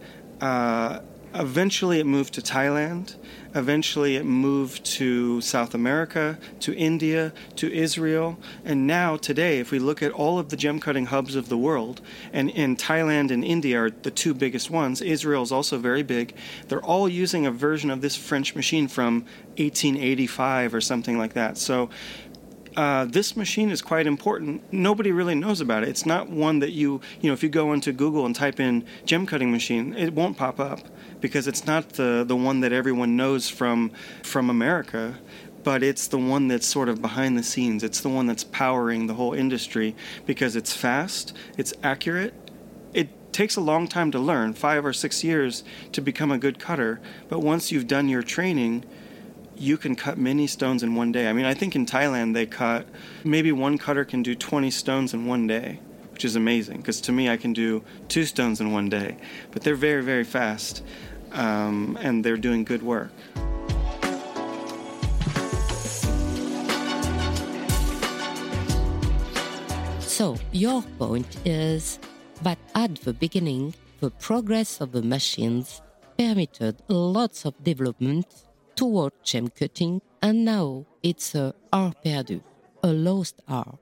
uh, 0.40 1.00
Eventually, 1.34 2.00
it 2.00 2.06
moved 2.06 2.34
to 2.34 2.40
Thailand. 2.40 3.14
Eventually, 3.54 4.16
it 4.16 4.24
moved 4.24 4.84
to 4.84 5.40
South 5.40 5.74
America, 5.74 6.38
to 6.58 6.74
India, 6.74 7.32
to 7.54 7.72
Israel. 7.72 8.36
And 8.64 8.84
now, 8.86 9.16
today, 9.16 9.60
if 9.60 9.70
we 9.70 9.78
look 9.78 10.02
at 10.02 10.10
all 10.10 10.40
of 10.40 10.48
the 10.48 10.56
gem 10.56 10.80
cutting 10.80 11.06
hubs 11.06 11.36
of 11.36 11.48
the 11.48 11.56
world, 11.56 12.00
and 12.32 12.50
in 12.50 12.76
Thailand 12.76 13.30
and 13.30 13.44
India 13.44 13.80
are 13.80 13.90
the 13.90 14.10
two 14.10 14.34
biggest 14.34 14.70
ones, 14.70 15.00
Israel 15.00 15.42
is 15.42 15.52
also 15.52 15.78
very 15.78 16.02
big. 16.02 16.34
They're 16.66 16.84
all 16.84 17.08
using 17.08 17.46
a 17.46 17.52
version 17.52 17.90
of 17.90 18.00
this 18.00 18.16
French 18.16 18.56
machine 18.56 18.88
from 18.88 19.20
1885 19.56 20.74
or 20.74 20.80
something 20.80 21.16
like 21.16 21.34
that. 21.34 21.56
So, 21.58 21.90
uh, 22.76 23.04
this 23.04 23.36
machine 23.36 23.70
is 23.70 23.82
quite 23.82 24.06
important. 24.06 24.62
Nobody 24.72 25.12
really 25.12 25.34
knows 25.34 25.60
about 25.60 25.82
it. 25.84 25.88
It's 25.88 26.06
not 26.06 26.28
one 26.28 26.60
that 26.60 26.70
you, 26.70 27.00
you 27.20 27.28
know, 27.28 27.34
if 27.34 27.42
you 27.42 27.48
go 27.48 27.72
into 27.72 27.92
Google 27.92 28.26
and 28.26 28.34
type 28.34 28.60
in 28.60 28.84
gem 29.04 29.26
cutting 29.26 29.50
machine, 29.50 29.92
it 29.94 30.12
won't 30.12 30.36
pop 30.36 30.58
up 30.60 30.80
because 31.20 31.46
it's 31.46 31.66
not 31.66 31.90
the, 31.90 32.24
the 32.26 32.36
one 32.36 32.60
that 32.60 32.72
everyone 32.72 33.16
knows 33.16 33.48
from 33.48 33.92
from 34.22 34.50
America, 34.50 35.18
but 35.62 35.82
it's 35.82 36.06
the 36.06 36.18
one 36.18 36.48
that's 36.48 36.66
sort 36.66 36.88
of 36.88 37.00
behind 37.02 37.36
the 37.36 37.42
scenes. 37.42 37.82
It's 37.82 38.00
the 38.00 38.08
one 38.08 38.26
that's 38.26 38.44
powering 38.44 39.06
the 39.06 39.14
whole 39.14 39.34
industry 39.34 39.94
because 40.26 40.56
it's 40.56 40.74
fast, 40.74 41.36
it's 41.56 41.74
accurate. 41.82 42.34
It 42.92 43.32
takes 43.32 43.56
a 43.56 43.60
long 43.60 43.86
time 43.86 44.10
to 44.12 44.18
learn, 44.18 44.54
5 44.54 44.84
or 44.84 44.92
6 44.92 45.24
years 45.24 45.62
to 45.92 46.00
become 46.00 46.32
a 46.32 46.38
good 46.38 46.58
cutter, 46.58 47.00
but 47.28 47.40
once 47.40 47.70
you've 47.70 47.86
done 47.86 48.08
your 48.08 48.22
training, 48.22 48.84
you 49.56 49.76
can 49.76 49.94
cut 49.94 50.16
many 50.16 50.46
stones 50.46 50.82
in 50.82 50.94
one 50.94 51.12
day. 51.12 51.28
I 51.28 51.32
mean, 51.34 51.44
I 51.44 51.52
think 51.52 51.76
in 51.76 51.84
Thailand 51.84 52.32
they 52.32 52.46
cut 52.46 52.86
maybe 53.22 53.52
one 53.52 53.76
cutter 53.76 54.04
can 54.04 54.22
do 54.22 54.34
20 54.34 54.70
stones 54.70 55.12
in 55.12 55.26
one 55.26 55.46
day, 55.46 55.80
which 56.12 56.24
is 56.24 56.34
amazing 56.34 56.78
because 56.78 57.00
to 57.02 57.12
me 57.12 57.28
I 57.28 57.36
can 57.36 57.52
do 57.52 57.84
two 58.08 58.24
stones 58.24 58.60
in 58.60 58.72
one 58.72 58.88
day. 58.88 59.18
But 59.50 59.62
they're 59.62 59.74
very, 59.74 60.02
very 60.02 60.24
fast 60.24 60.82
um, 61.32 61.98
and 62.00 62.24
they're 62.24 62.36
doing 62.36 62.64
good 62.64 62.82
work. 62.82 63.12
So, 70.00 70.36
your 70.52 70.82
point 70.98 71.38
is 71.46 71.98
that 72.42 72.58
at 72.74 72.96
the 72.96 73.14
beginning, 73.14 73.74
the 74.00 74.10
progress 74.10 74.80
of 74.80 74.92
the 74.92 75.02
machines 75.02 75.80
permitted 76.18 76.76
lots 76.88 77.46
of 77.46 77.54
development 77.64 78.26
toward 78.76 79.12
gem 79.22 79.48
cutting, 79.48 80.02
and 80.20 80.44
now 80.44 80.84
it's 81.02 81.34
a 81.34 81.54
art 81.72 81.96
perdu, 82.04 82.42
a 82.82 82.92
lost 82.92 83.40
art. 83.48 83.78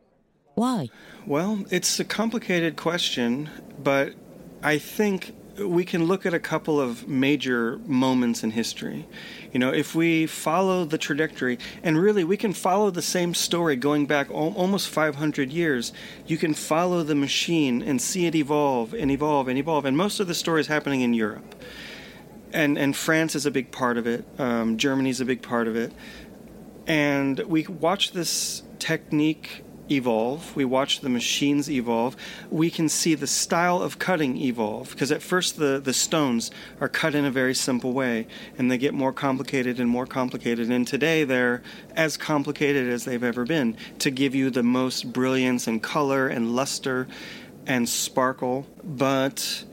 Why? 0.55 0.90
Well, 1.26 1.64
it's 1.71 1.99
a 1.99 2.05
complicated 2.05 2.76
question, 2.76 3.50
but 3.83 4.14
I 4.62 4.78
think 4.78 5.35
we 5.61 5.85
can 5.85 6.05
look 6.05 6.27
at 6.27 6.35
a 6.35 6.38
couple 6.38 6.81
of 6.81 7.09
major 7.09 7.79
moments 7.87 8.43
in 8.43 8.50
history. 8.50 9.07
You 9.53 9.59
know, 9.59 9.71
if 9.71 9.95
we 9.95 10.27
follow 10.27 10.85
the 10.85 10.99
trajectory, 10.99 11.59
and 11.83 11.99
really 11.99 12.25
we 12.25 12.37
can 12.37 12.53
follow 12.53 12.91
the 12.91 13.03
same 13.03 13.35
story 13.35 13.77
going 13.77 14.07
back 14.07 14.31
al- 14.31 14.55
almost 14.57 14.88
500 14.88 15.50
years, 15.50 15.93
you 16.27 16.37
can 16.37 16.55
follow 16.55 17.03
the 17.03 17.15
machine 17.15 17.83
and 17.83 18.00
see 18.00 18.27
it 18.27 18.35
evolve 18.35 18.95
and 18.95 19.11
evolve 19.11 19.49
and 19.49 19.59
evolve. 19.59 19.85
And 19.85 19.97
most 19.97 20.21
of 20.21 20.27
the 20.27 20.35
story 20.35 20.61
is 20.61 20.67
happening 20.67 21.00
in 21.00 21.15
Europe. 21.15 21.55
And, 22.53 22.79
and 22.79 22.97
France 22.97 23.35
is 23.35 23.45
a 23.45 23.50
big 23.50 23.71
part 23.71 23.99
of 23.99 24.07
it, 24.07 24.25
um, 24.38 24.79
Germany 24.79 25.11
is 25.11 25.21
a 25.21 25.25
big 25.25 25.43
part 25.43 25.69
of 25.69 25.77
it. 25.77 25.93
And 26.87 27.38
we 27.41 27.67
watch 27.67 28.12
this 28.12 28.62
technique 28.79 29.62
evolve, 29.90 30.54
we 30.54 30.64
watch 30.64 31.00
the 31.00 31.09
machines 31.09 31.71
evolve, 31.71 32.16
we 32.50 32.71
can 32.71 32.88
see 32.88 33.14
the 33.14 33.26
style 33.26 33.83
of 33.83 33.99
cutting 33.99 34.37
evolve. 34.37 34.90
Because 34.90 35.12
at 35.12 35.23
first, 35.23 35.57
the, 35.57 35.80
the 35.83 35.92
stones 35.92 36.50
are 36.80 36.88
cut 36.88 37.14
in 37.14 37.25
a 37.25 37.30
very 37.30 37.54
simple 37.54 37.92
way, 37.92 38.26
and 38.57 38.71
they 38.71 38.78
get 38.78 38.95
more 38.95 39.12
complicated 39.12 39.80
and 39.80 39.88
more 39.88 40.07
complicated. 40.07 40.71
And 40.71 40.87
today, 40.87 41.25
they're 41.25 41.62
as 41.95 42.16
complicated 42.16 42.88
as 42.88 43.04
they've 43.04 43.25
ever 43.25 43.45
been 43.45 43.76
to 44.00 44.11
give 44.11 44.35
you 44.35 44.50
the 44.50 44.62
most 44.62 45.12
brilliance 45.12 45.66
and 45.66 45.83
color 45.83 46.28
and 46.28 46.54
luster 46.54 47.09
and 47.66 47.88
sparkle. 47.88 48.66
But 48.83 49.64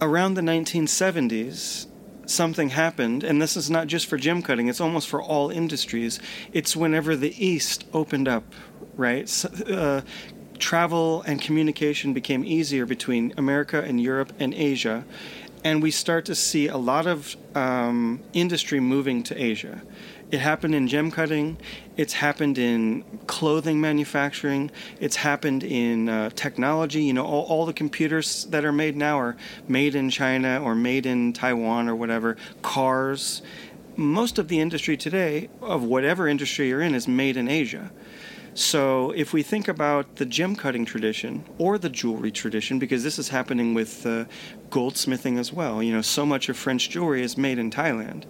around 0.00 0.34
the 0.34 0.42
1970s, 0.42 1.86
something 2.26 2.70
happened, 2.70 3.24
and 3.24 3.40
this 3.40 3.56
is 3.56 3.70
not 3.70 3.86
just 3.86 4.06
for 4.06 4.16
gem 4.16 4.42
cutting, 4.42 4.68
it's 4.68 4.80
almost 4.80 5.08
for 5.08 5.22
all 5.22 5.50
industries. 5.50 6.20
It's 6.52 6.76
whenever 6.76 7.16
the 7.16 7.44
East 7.44 7.84
opened 7.92 8.28
up 8.28 8.44
right? 8.98 9.44
Uh, 9.66 10.02
travel 10.58 11.22
and 11.22 11.40
communication 11.40 12.12
became 12.12 12.44
easier 12.44 12.84
between 12.84 13.32
America 13.38 13.80
and 13.80 14.00
Europe 14.00 14.32
and 14.38 14.52
Asia, 14.52 15.04
and 15.64 15.82
we 15.82 15.90
start 15.90 16.24
to 16.26 16.34
see 16.34 16.68
a 16.68 16.76
lot 16.76 17.06
of 17.06 17.36
um, 17.54 18.20
industry 18.32 18.80
moving 18.80 19.22
to 19.22 19.42
Asia. 19.42 19.82
It 20.30 20.40
happened 20.40 20.74
in 20.74 20.88
gem 20.88 21.10
cutting, 21.10 21.56
it's 21.96 22.12
happened 22.12 22.58
in 22.58 23.02
clothing 23.26 23.80
manufacturing, 23.80 24.70
it's 25.00 25.16
happened 25.16 25.64
in 25.64 26.08
uh, 26.08 26.30
technology. 26.34 27.02
You 27.02 27.14
know, 27.14 27.24
all, 27.24 27.44
all 27.44 27.64
the 27.64 27.72
computers 27.72 28.44
that 28.46 28.64
are 28.64 28.72
made 28.72 28.94
now 28.94 29.18
are 29.18 29.36
made 29.68 29.94
in 29.94 30.10
China 30.10 30.60
or 30.62 30.74
made 30.74 31.06
in 31.06 31.32
Taiwan 31.32 31.88
or 31.88 31.96
whatever. 31.96 32.36
Cars. 32.60 33.40
Most 33.96 34.38
of 34.38 34.46
the 34.46 34.60
industry 34.60 34.96
today, 34.96 35.48
of 35.60 35.82
whatever 35.82 36.28
industry 36.28 36.68
you're 36.68 36.82
in, 36.82 36.94
is 36.94 37.08
made 37.08 37.36
in 37.36 37.48
Asia. 37.48 37.90
So, 38.58 39.12
if 39.12 39.32
we 39.32 39.44
think 39.44 39.68
about 39.68 40.16
the 40.16 40.26
gem 40.26 40.56
cutting 40.56 40.84
tradition 40.84 41.44
or 41.58 41.78
the 41.78 41.88
jewelry 41.88 42.32
tradition, 42.32 42.80
because 42.80 43.04
this 43.04 43.16
is 43.16 43.28
happening 43.28 43.72
with 43.72 44.04
uh, 44.04 44.24
goldsmithing 44.68 45.38
as 45.38 45.52
well, 45.52 45.80
you 45.80 45.92
know, 45.92 46.02
so 46.02 46.26
much 46.26 46.48
of 46.48 46.56
French 46.56 46.90
jewelry 46.90 47.22
is 47.22 47.38
made 47.38 47.60
in 47.60 47.70
Thailand. 47.70 48.24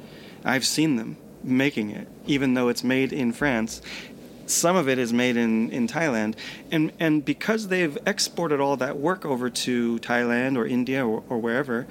I've 0.44 0.66
seen 0.66 0.96
them 0.96 1.16
making 1.42 1.92
it, 1.92 2.08
even 2.26 2.52
though 2.52 2.68
it's 2.68 2.84
made 2.84 3.10
in 3.10 3.32
France. 3.32 3.80
Some 4.44 4.76
of 4.76 4.86
it 4.86 4.98
is 4.98 5.14
made 5.14 5.38
in, 5.38 5.70
in 5.70 5.88
Thailand. 5.88 6.34
And, 6.70 6.92
and 7.00 7.24
because 7.24 7.68
they've 7.68 7.96
exported 8.04 8.60
all 8.60 8.76
that 8.76 8.98
work 8.98 9.24
over 9.24 9.48
to 9.48 9.98
Thailand 10.00 10.58
or 10.58 10.66
India 10.66 11.06
or, 11.06 11.24
or 11.30 11.38
wherever, 11.38 11.86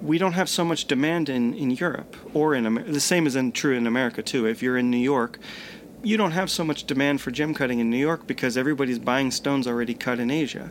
we 0.00 0.16
don't 0.16 0.32
have 0.32 0.48
so 0.48 0.64
much 0.64 0.86
demand 0.86 1.28
in, 1.28 1.52
in 1.52 1.72
Europe 1.72 2.16
or 2.32 2.54
in 2.54 2.64
America. 2.64 2.90
The 2.90 3.00
same 3.00 3.26
is 3.26 3.36
in, 3.36 3.52
true 3.52 3.74
in 3.74 3.86
America, 3.86 4.22
too. 4.22 4.46
If 4.46 4.62
you're 4.62 4.78
in 4.78 4.90
New 4.90 4.96
York, 4.96 5.38
you 6.02 6.16
don't 6.16 6.32
have 6.32 6.50
so 6.50 6.64
much 6.64 6.84
demand 6.84 7.20
for 7.20 7.30
gem 7.30 7.54
cutting 7.54 7.78
in 7.80 7.90
New 7.90 7.98
York 7.98 8.26
because 8.26 8.56
everybody's 8.56 8.98
buying 8.98 9.30
stones 9.30 9.66
already 9.66 9.94
cut 9.94 10.20
in 10.20 10.30
Asia. 10.30 10.70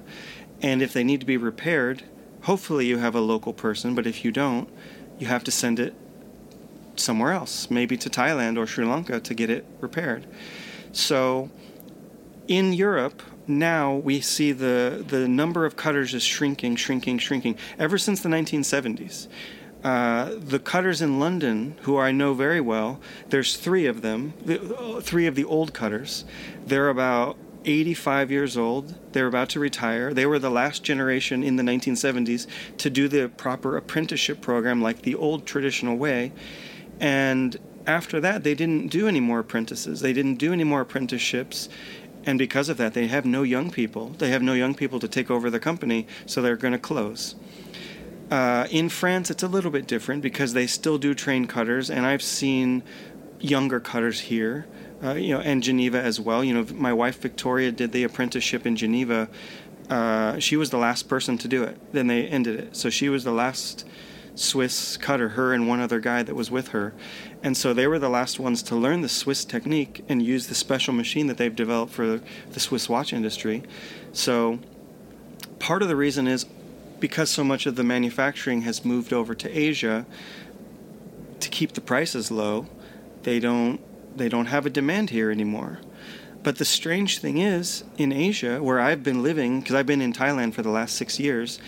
And 0.61 0.81
if 0.81 0.93
they 0.93 1.03
need 1.03 1.19
to 1.19 1.25
be 1.25 1.37
repaired, 1.37 2.03
hopefully 2.43 2.85
you 2.87 2.97
have 2.97 3.15
a 3.15 3.21
local 3.21 3.53
person, 3.53 3.93
but 3.93 4.07
if 4.07 4.23
you 4.23 4.31
don't, 4.31 4.69
you 5.19 5.27
have 5.27 5.43
to 5.43 5.51
send 5.51 5.79
it 5.79 5.93
somewhere 6.95 7.31
else, 7.31 7.69
maybe 7.69 7.97
to 7.97 8.09
Thailand 8.09 8.57
or 8.57 8.65
Sri 8.65 8.85
Lanka 8.85 9.19
to 9.19 9.33
get 9.33 9.49
it 9.49 9.65
repaired. 9.79 10.25
So 10.91 11.49
in 12.47 12.73
Europe, 12.73 13.21
now 13.47 13.95
we 13.95 14.19
see 14.19 14.51
the, 14.51 15.03
the 15.07 15.27
number 15.27 15.65
of 15.65 15.75
cutters 15.75 16.13
is 16.13 16.23
shrinking, 16.23 16.75
shrinking, 16.75 17.17
shrinking 17.19 17.57
ever 17.77 17.97
since 17.97 18.21
the 18.21 18.29
1970s. 18.29 19.27
Uh, 19.83 20.31
the 20.37 20.59
cutters 20.59 21.01
in 21.01 21.19
London, 21.19 21.75
who 21.83 21.97
I 21.97 22.11
know 22.11 22.33
very 22.33 22.59
well, 22.59 22.99
there's 23.29 23.55
three 23.55 23.85
of 23.85 24.01
them, 24.01 24.33
three 25.01 25.27
of 25.27 25.35
the 25.35 25.45
old 25.45 25.73
cutters. 25.73 26.25
They're 26.65 26.89
about 26.89 27.37
85 27.65 28.31
years 28.31 28.57
old. 28.57 28.95
They're 29.11 29.27
about 29.27 29.49
to 29.49 29.59
retire. 29.59 30.13
They 30.13 30.25
were 30.25 30.39
the 30.39 30.49
last 30.49 30.83
generation 30.83 31.43
in 31.43 31.57
the 31.57 31.63
1970s 31.63 32.47
to 32.77 32.89
do 32.89 33.07
the 33.07 33.29
proper 33.29 33.77
apprenticeship 33.77 34.41
program 34.41 34.81
like 34.81 35.01
the 35.01 35.15
old 35.15 35.45
traditional 35.45 35.97
way. 35.97 36.31
And 36.99 37.57
after 37.85 38.19
that, 38.21 38.43
they 38.43 38.55
didn't 38.55 38.87
do 38.87 39.07
any 39.07 39.19
more 39.19 39.39
apprentices. 39.39 40.01
They 40.01 40.13
didn't 40.13 40.35
do 40.35 40.53
any 40.53 40.63
more 40.63 40.81
apprenticeships. 40.81 41.69
And 42.25 42.39
because 42.39 42.67
of 42.69 42.77
that, 42.77 42.93
they 42.93 43.07
have 43.07 43.25
no 43.25 43.43
young 43.43 43.69
people. 43.69 44.09
They 44.17 44.29
have 44.29 44.41
no 44.41 44.53
young 44.53 44.73
people 44.73 44.99
to 44.99 45.07
take 45.07 45.29
over 45.29 45.49
the 45.49 45.59
company, 45.59 46.07
so 46.25 46.41
they're 46.41 46.57
going 46.57 46.73
to 46.73 46.79
close. 46.79 47.35
Uh, 48.29 48.67
in 48.71 48.89
France, 48.89 49.31
it's 49.31 49.43
a 49.43 49.47
little 49.47 49.71
bit 49.71 49.87
different 49.87 50.21
because 50.21 50.53
they 50.53 50.67
still 50.67 50.97
do 50.97 51.13
train 51.13 51.45
cutters, 51.45 51.89
and 51.89 52.05
I've 52.05 52.21
seen 52.21 52.83
younger 53.39 53.79
cutters 53.79 54.19
here, 54.19 54.67
uh, 55.03 55.13
you 55.13 55.33
know, 55.33 55.39
and 55.41 55.63
Geneva 55.63 56.01
as 56.01 56.19
well. 56.19 56.43
You 56.43 56.53
know, 56.53 56.65
my 56.73 56.91
wife 56.91 57.21
Victoria 57.21 57.71
did 57.71 57.91
the 57.93 58.03
apprenticeship 58.03 58.65
in 58.65 58.75
Geneva. 58.75 59.29
Uh, 59.89 60.39
she 60.39 60.57
was 60.57 60.71
the 60.71 60.77
last 60.77 61.07
person 61.07 61.37
to 61.37 61.47
do 61.47 61.63
it. 61.63 61.77
Then 61.93 62.07
they 62.07 62.27
ended 62.27 62.59
it, 62.59 62.75
so 62.75 62.89
she 62.89 63.07
was 63.07 63.23
the 63.23 63.31
last 63.31 63.85
Swiss 64.35 64.97
cutter. 64.97 65.29
Her 65.29 65.53
and 65.53 65.67
one 65.67 65.79
other 65.79 66.01
guy 66.01 66.23
that 66.23 66.35
was 66.35 66.51
with 66.51 66.69
her, 66.69 66.93
and 67.41 67.55
so 67.55 67.73
they 67.73 67.87
were 67.87 67.99
the 67.99 68.09
last 68.09 68.41
ones 68.41 68.61
to 68.63 68.75
learn 68.75 69.01
the 69.01 69.09
Swiss 69.09 69.45
technique 69.45 70.03
and 70.09 70.21
use 70.21 70.47
the 70.47 70.55
special 70.55 70.93
machine 70.93 71.27
that 71.27 71.37
they've 71.37 71.55
developed 71.55 71.93
for 71.93 72.19
the 72.51 72.59
Swiss 72.59 72.89
watch 72.89 73.13
industry. 73.13 73.63
So 74.11 74.59
part 75.59 75.81
of 75.81 75.87
the 75.87 75.95
reason 75.95 76.27
is 76.27 76.45
because 76.99 77.29
so 77.29 77.43
much 77.43 77.65
of 77.65 77.75
the 77.75 77.83
manufacturing 77.83 78.61
has 78.61 78.83
moved 78.85 79.13
over 79.13 79.35
to 79.35 79.49
Asia 79.49 80.05
to 81.39 81.49
keep 81.49 81.73
the 81.73 81.81
prices 81.81 82.31
low, 82.31 82.67
they 83.23 83.39
don't 83.39 83.79
they 84.17 84.29
don't 84.29 84.47
have 84.47 84.65
a 84.65 84.69
demand 84.69 85.11
here 85.11 85.29
anymore. 85.29 85.79
But 86.41 86.57
the 86.57 86.65
strange 86.65 87.19
thing 87.19 87.37
is, 87.37 87.83
in 87.97 88.11
Asia, 88.11 88.63
where 88.63 88.79
I've 88.79 89.03
been 89.03 89.21
living, 89.21 89.59
because 89.59 89.75
I've 89.75 89.85
been 89.85 90.01
in 90.01 90.13
Thailand 90.13 90.53
for 90.53 90.63
the 90.63 90.69
last 90.69 90.95
six 90.95 91.19
years, 91.19 91.59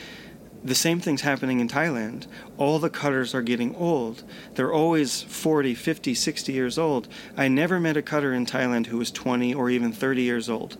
The 0.63 0.75
same 0.75 0.99
thing's 0.99 1.21
happening 1.21 1.61
in 1.61 1.69
Thailand. 1.69 2.27
All 2.57 2.79
the 2.79 2.89
cutters 2.89 3.33
are 3.33 3.41
getting 3.41 3.73
old. 3.75 4.23
They're 4.55 4.73
always 4.73 5.21
40, 5.21 5.73
50, 5.73 6.13
60 6.13 6.51
years 6.51 6.77
old. 6.77 7.07
I 7.37 7.47
never 7.47 7.79
met 7.79 7.95
a 7.95 8.01
cutter 8.01 8.33
in 8.33 8.45
Thailand 8.45 8.87
who 8.87 8.97
was 8.97 9.09
20 9.11 9.53
or 9.53 9.69
even 9.69 9.93
30 9.93 10.21
years 10.21 10.49
old. 10.49 10.77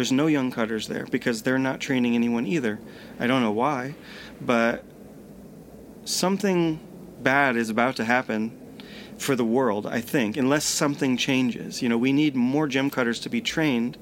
There's 0.00 0.12
no 0.12 0.28
young 0.28 0.50
cutters 0.50 0.88
there 0.88 1.04
because 1.10 1.42
they're 1.42 1.58
not 1.58 1.78
training 1.78 2.14
anyone 2.14 2.46
either. 2.46 2.80
I 3.18 3.26
don't 3.26 3.42
know 3.42 3.52
why, 3.52 3.96
but 4.40 4.82
something 6.06 6.80
bad 7.22 7.54
is 7.54 7.68
about 7.68 7.96
to 7.96 8.06
happen 8.06 8.58
for 9.18 9.36
the 9.36 9.44
world, 9.44 9.86
I 9.86 10.00
think, 10.00 10.38
unless 10.38 10.64
something 10.64 11.18
changes. 11.18 11.82
You 11.82 11.90
know, 11.90 11.98
we 11.98 12.14
need 12.14 12.34
more 12.34 12.66
gem 12.66 12.88
cutters 12.88 13.20
to 13.20 13.28
be 13.28 13.42
trained, 13.42 13.98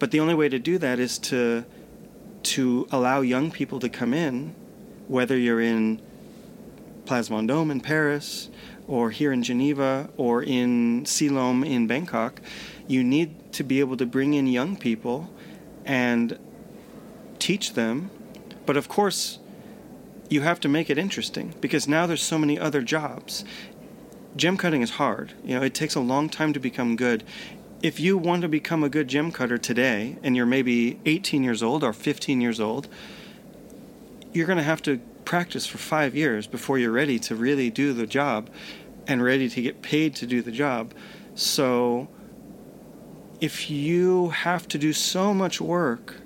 but 0.00 0.10
the 0.10 0.18
only 0.18 0.34
way 0.34 0.48
to 0.48 0.58
do 0.58 0.78
that 0.78 0.98
is 0.98 1.16
to 1.18 1.64
to 2.42 2.88
allow 2.90 3.20
young 3.20 3.52
people 3.52 3.78
to 3.78 3.88
come 3.88 4.12
in, 4.12 4.56
whether 5.06 5.38
you're 5.38 5.60
in 5.60 6.02
Plasmon 7.04 7.70
in 7.70 7.80
Paris 7.80 8.50
or 8.88 9.12
here 9.12 9.30
in 9.30 9.44
Geneva 9.44 10.10
or 10.16 10.42
in 10.42 11.04
Silom 11.04 11.64
in 11.64 11.86
Bangkok, 11.86 12.40
you 12.90 13.04
need 13.04 13.52
to 13.52 13.62
be 13.62 13.78
able 13.78 13.96
to 13.96 14.04
bring 14.04 14.34
in 14.34 14.48
young 14.48 14.76
people 14.76 15.30
and 15.84 16.36
teach 17.38 17.74
them. 17.74 18.10
But 18.66 18.76
of 18.76 18.88
course, 18.88 19.38
you 20.28 20.40
have 20.40 20.58
to 20.60 20.68
make 20.68 20.90
it 20.90 20.98
interesting 20.98 21.54
because 21.60 21.86
now 21.86 22.06
there's 22.06 22.22
so 22.22 22.36
many 22.36 22.58
other 22.58 22.82
jobs. 22.82 23.44
Gem 24.34 24.56
cutting 24.56 24.82
is 24.82 24.90
hard. 24.90 25.34
You 25.44 25.54
know, 25.54 25.62
it 25.62 25.72
takes 25.72 25.94
a 25.94 26.00
long 26.00 26.28
time 26.28 26.52
to 26.52 26.58
become 26.58 26.96
good. 26.96 27.22
If 27.80 28.00
you 28.00 28.18
want 28.18 28.42
to 28.42 28.48
become 28.48 28.82
a 28.82 28.88
good 28.88 29.06
gem 29.06 29.30
cutter 29.30 29.56
today 29.56 30.16
and 30.24 30.36
you're 30.36 30.44
maybe 30.44 30.98
18 31.06 31.44
years 31.44 31.62
old 31.62 31.84
or 31.84 31.92
15 31.92 32.40
years 32.40 32.58
old, 32.58 32.88
you're 34.32 34.46
going 34.46 34.58
to 34.58 34.64
have 34.64 34.82
to 34.82 34.98
practice 35.24 35.64
for 35.64 35.78
5 35.78 36.16
years 36.16 36.48
before 36.48 36.76
you're 36.76 36.90
ready 36.90 37.20
to 37.20 37.36
really 37.36 37.70
do 37.70 37.92
the 37.92 38.06
job 38.06 38.50
and 39.06 39.22
ready 39.22 39.48
to 39.48 39.62
get 39.62 39.80
paid 39.80 40.16
to 40.16 40.26
do 40.26 40.42
the 40.42 40.52
job. 40.52 40.92
So 41.36 42.08
if 43.40 43.70
you 43.70 44.28
have 44.30 44.68
to 44.68 44.78
do 44.78 44.92
so 44.92 45.32
much 45.32 45.60
work 45.60 46.16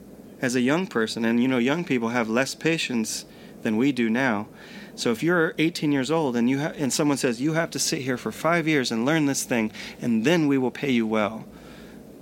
as 0.40 0.54
a 0.54 0.61
young 0.61 0.87
person 0.87 1.25
and 1.25 1.40
you 1.40 1.49
know 1.49 1.59
young 1.59 1.85
people 1.85 2.09
have 2.11 2.28
less 2.28 2.54
patience 2.54 3.25
than 3.62 3.76
we 3.76 3.92
do 3.92 4.11
now. 4.11 4.49
So 4.97 5.11
if 5.11 5.23
you're 5.23 5.54
18 5.59 5.90
years 5.90 6.11
old 6.11 6.37
and 6.37 6.49
you 6.50 6.61
ha- 6.61 6.73
and 6.76 6.92
someone 6.92 7.16
says 7.16 7.40
you 7.40 7.54
have 7.54 7.71
to 7.71 7.78
sit 7.78 8.02
here 8.02 8.16
for 8.16 8.30
5 8.30 8.68
years 8.68 8.92
and 8.92 9.04
learn 9.04 9.26
this 9.26 9.44
thing 9.44 9.73
and 10.00 10.25
then 10.25 10.47
we 10.47 10.59
will 10.59 10.71
pay 10.71 10.90
you 10.90 11.06
well. 11.06 11.44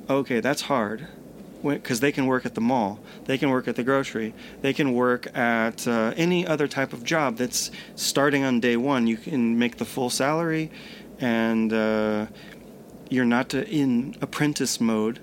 Okay, 0.09 0.41
that's 0.41 0.63
hard. 0.63 1.07
Because 1.63 2.01
they 2.01 2.11
can 2.11 2.27
work 2.27 2.45
at 2.45 2.57
the 2.57 2.61
mall, 2.61 2.99
they 3.27 3.39
can 3.39 3.49
work 3.49 3.69
at 3.69 3.77
the 3.77 3.85
grocery, 3.85 4.35
they 4.63 4.73
can 4.73 4.95
work 4.95 5.29
at 5.37 5.87
uh, 5.87 6.13
any 6.17 6.45
other 6.45 6.67
type 6.67 6.93
of 6.93 7.05
job 7.05 7.37
that's 7.37 7.71
starting 7.95 8.43
on 8.43 8.59
day 8.59 8.77
one. 8.77 9.07
You 9.07 9.17
can 9.17 9.57
make 9.57 9.77
the 9.77 9.85
full 9.85 10.11
salary, 10.11 10.73
and 11.21 11.73
uh, 11.73 12.27
you're 13.13 13.25
not 13.25 13.55
in 13.55 14.17
apprentice 14.21 14.81
mode 14.81 15.21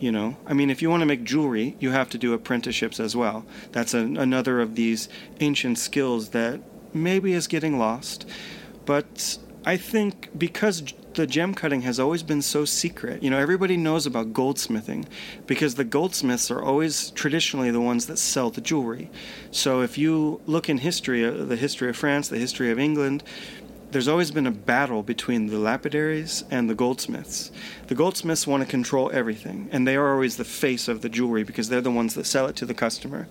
you 0.00 0.12
know? 0.12 0.36
I 0.46 0.54
mean 0.54 0.70
if 0.70 0.80
you 0.80 0.90
want 0.90 1.00
to 1.00 1.06
make 1.06 1.24
jewelry 1.24 1.76
you 1.80 1.90
have 1.90 2.08
to 2.10 2.18
do 2.18 2.32
apprenticeships 2.32 3.00
as 3.00 3.16
well. 3.16 3.44
That's 3.72 3.94
an, 3.94 4.16
another 4.16 4.60
of 4.60 4.76
these 4.76 5.08
ancient 5.40 5.78
skills 5.78 6.28
that 6.30 6.60
maybe 6.94 7.32
is 7.32 7.46
getting 7.46 7.78
lost 7.78 8.26
but 8.84 9.38
i 9.66 9.76
think 9.76 10.30
because 10.36 10.82
the 11.14 11.26
gem 11.26 11.52
cutting 11.52 11.82
has 11.82 11.98
always 11.98 12.22
been 12.22 12.40
so 12.40 12.64
secret 12.64 13.22
you 13.22 13.28
know 13.28 13.38
everybody 13.38 13.76
knows 13.76 14.06
about 14.06 14.32
goldsmithing 14.32 15.04
because 15.46 15.74
the 15.74 15.84
goldsmiths 15.84 16.50
are 16.50 16.62
always 16.62 17.10
traditionally 17.10 17.70
the 17.70 17.80
ones 17.80 18.06
that 18.06 18.18
sell 18.18 18.50
the 18.50 18.60
jewelry. 18.60 19.10
So 19.50 19.82
if 19.82 19.98
you 19.98 20.40
look 20.46 20.68
in 20.68 20.78
history 20.78 21.24
uh, 21.24 21.44
the 21.44 21.56
history 21.56 21.88
of 21.90 21.96
france 21.96 22.28
the 22.28 22.38
history 22.38 22.70
of 22.70 22.78
england 22.78 23.22
there's 23.90 24.08
always 24.08 24.30
been 24.30 24.46
a 24.46 24.50
battle 24.52 25.02
between 25.02 25.46
the 25.46 25.58
lapidaries 25.58 26.44
and 26.50 26.68
the 26.68 26.74
goldsmiths. 26.74 27.50
The 27.86 27.94
goldsmiths 27.94 28.46
want 28.46 28.62
to 28.62 28.68
control 28.68 29.10
everything, 29.12 29.68
and 29.72 29.86
they 29.86 29.96
are 29.96 30.12
always 30.12 30.36
the 30.36 30.44
face 30.44 30.88
of 30.88 31.00
the 31.00 31.08
jewelry 31.08 31.42
because 31.42 31.68
they're 31.68 31.80
the 31.80 31.90
ones 31.90 32.14
that 32.14 32.26
sell 32.26 32.46
it 32.46 32.56
to 32.56 32.66
the 32.66 32.74
customer. 32.74 33.28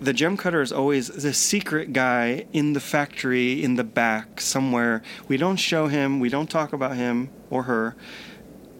The 0.00 0.12
gem 0.12 0.36
cutter 0.36 0.60
is 0.60 0.72
always 0.72 1.08
the 1.08 1.32
secret 1.32 1.92
guy 1.92 2.46
in 2.52 2.72
the 2.72 2.80
factory 2.80 3.62
in 3.62 3.76
the 3.76 3.84
back 3.84 4.40
somewhere. 4.40 5.02
We 5.28 5.36
don't 5.36 5.56
show 5.56 5.86
him, 5.86 6.20
we 6.20 6.28
don't 6.28 6.50
talk 6.50 6.72
about 6.72 6.96
him 6.96 7.30
or 7.50 7.62
her. 7.62 7.94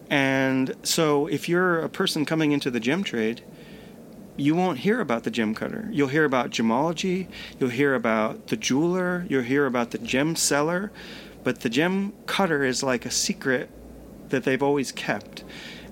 And 0.09 0.75
so 0.83 1.27
if 1.27 1.49
you're 1.49 1.79
a 1.79 1.89
person 1.89 2.25
coming 2.25 2.51
into 2.51 2.69
the 2.69 2.79
gem 2.79 3.03
trade, 3.03 3.41
you 4.35 4.55
won't 4.55 4.79
hear 4.79 4.99
about 4.99 5.23
the 5.23 5.31
gem 5.31 5.53
cutter. 5.53 5.87
You'll 5.91 6.07
hear 6.07 6.25
about 6.25 6.49
gemology, 6.49 7.27
you'll 7.59 7.69
hear 7.69 7.93
about 7.93 8.47
the 8.47 8.57
jeweler, 8.57 9.25
you'll 9.29 9.43
hear 9.43 9.65
about 9.65 9.91
the 9.91 9.97
gem 9.97 10.35
seller, 10.35 10.91
but 11.43 11.61
the 11.61 11.69
gem 11.69 12.13
cutter 12.25 12.63
is 12.63 12.83
like 12.83 13.05
a 13.05 13.11
secret 13.11 13.69
that 14.29 14.43
they've 14.43 14.63
always 14.63 14.91
kept. 14.91 15.43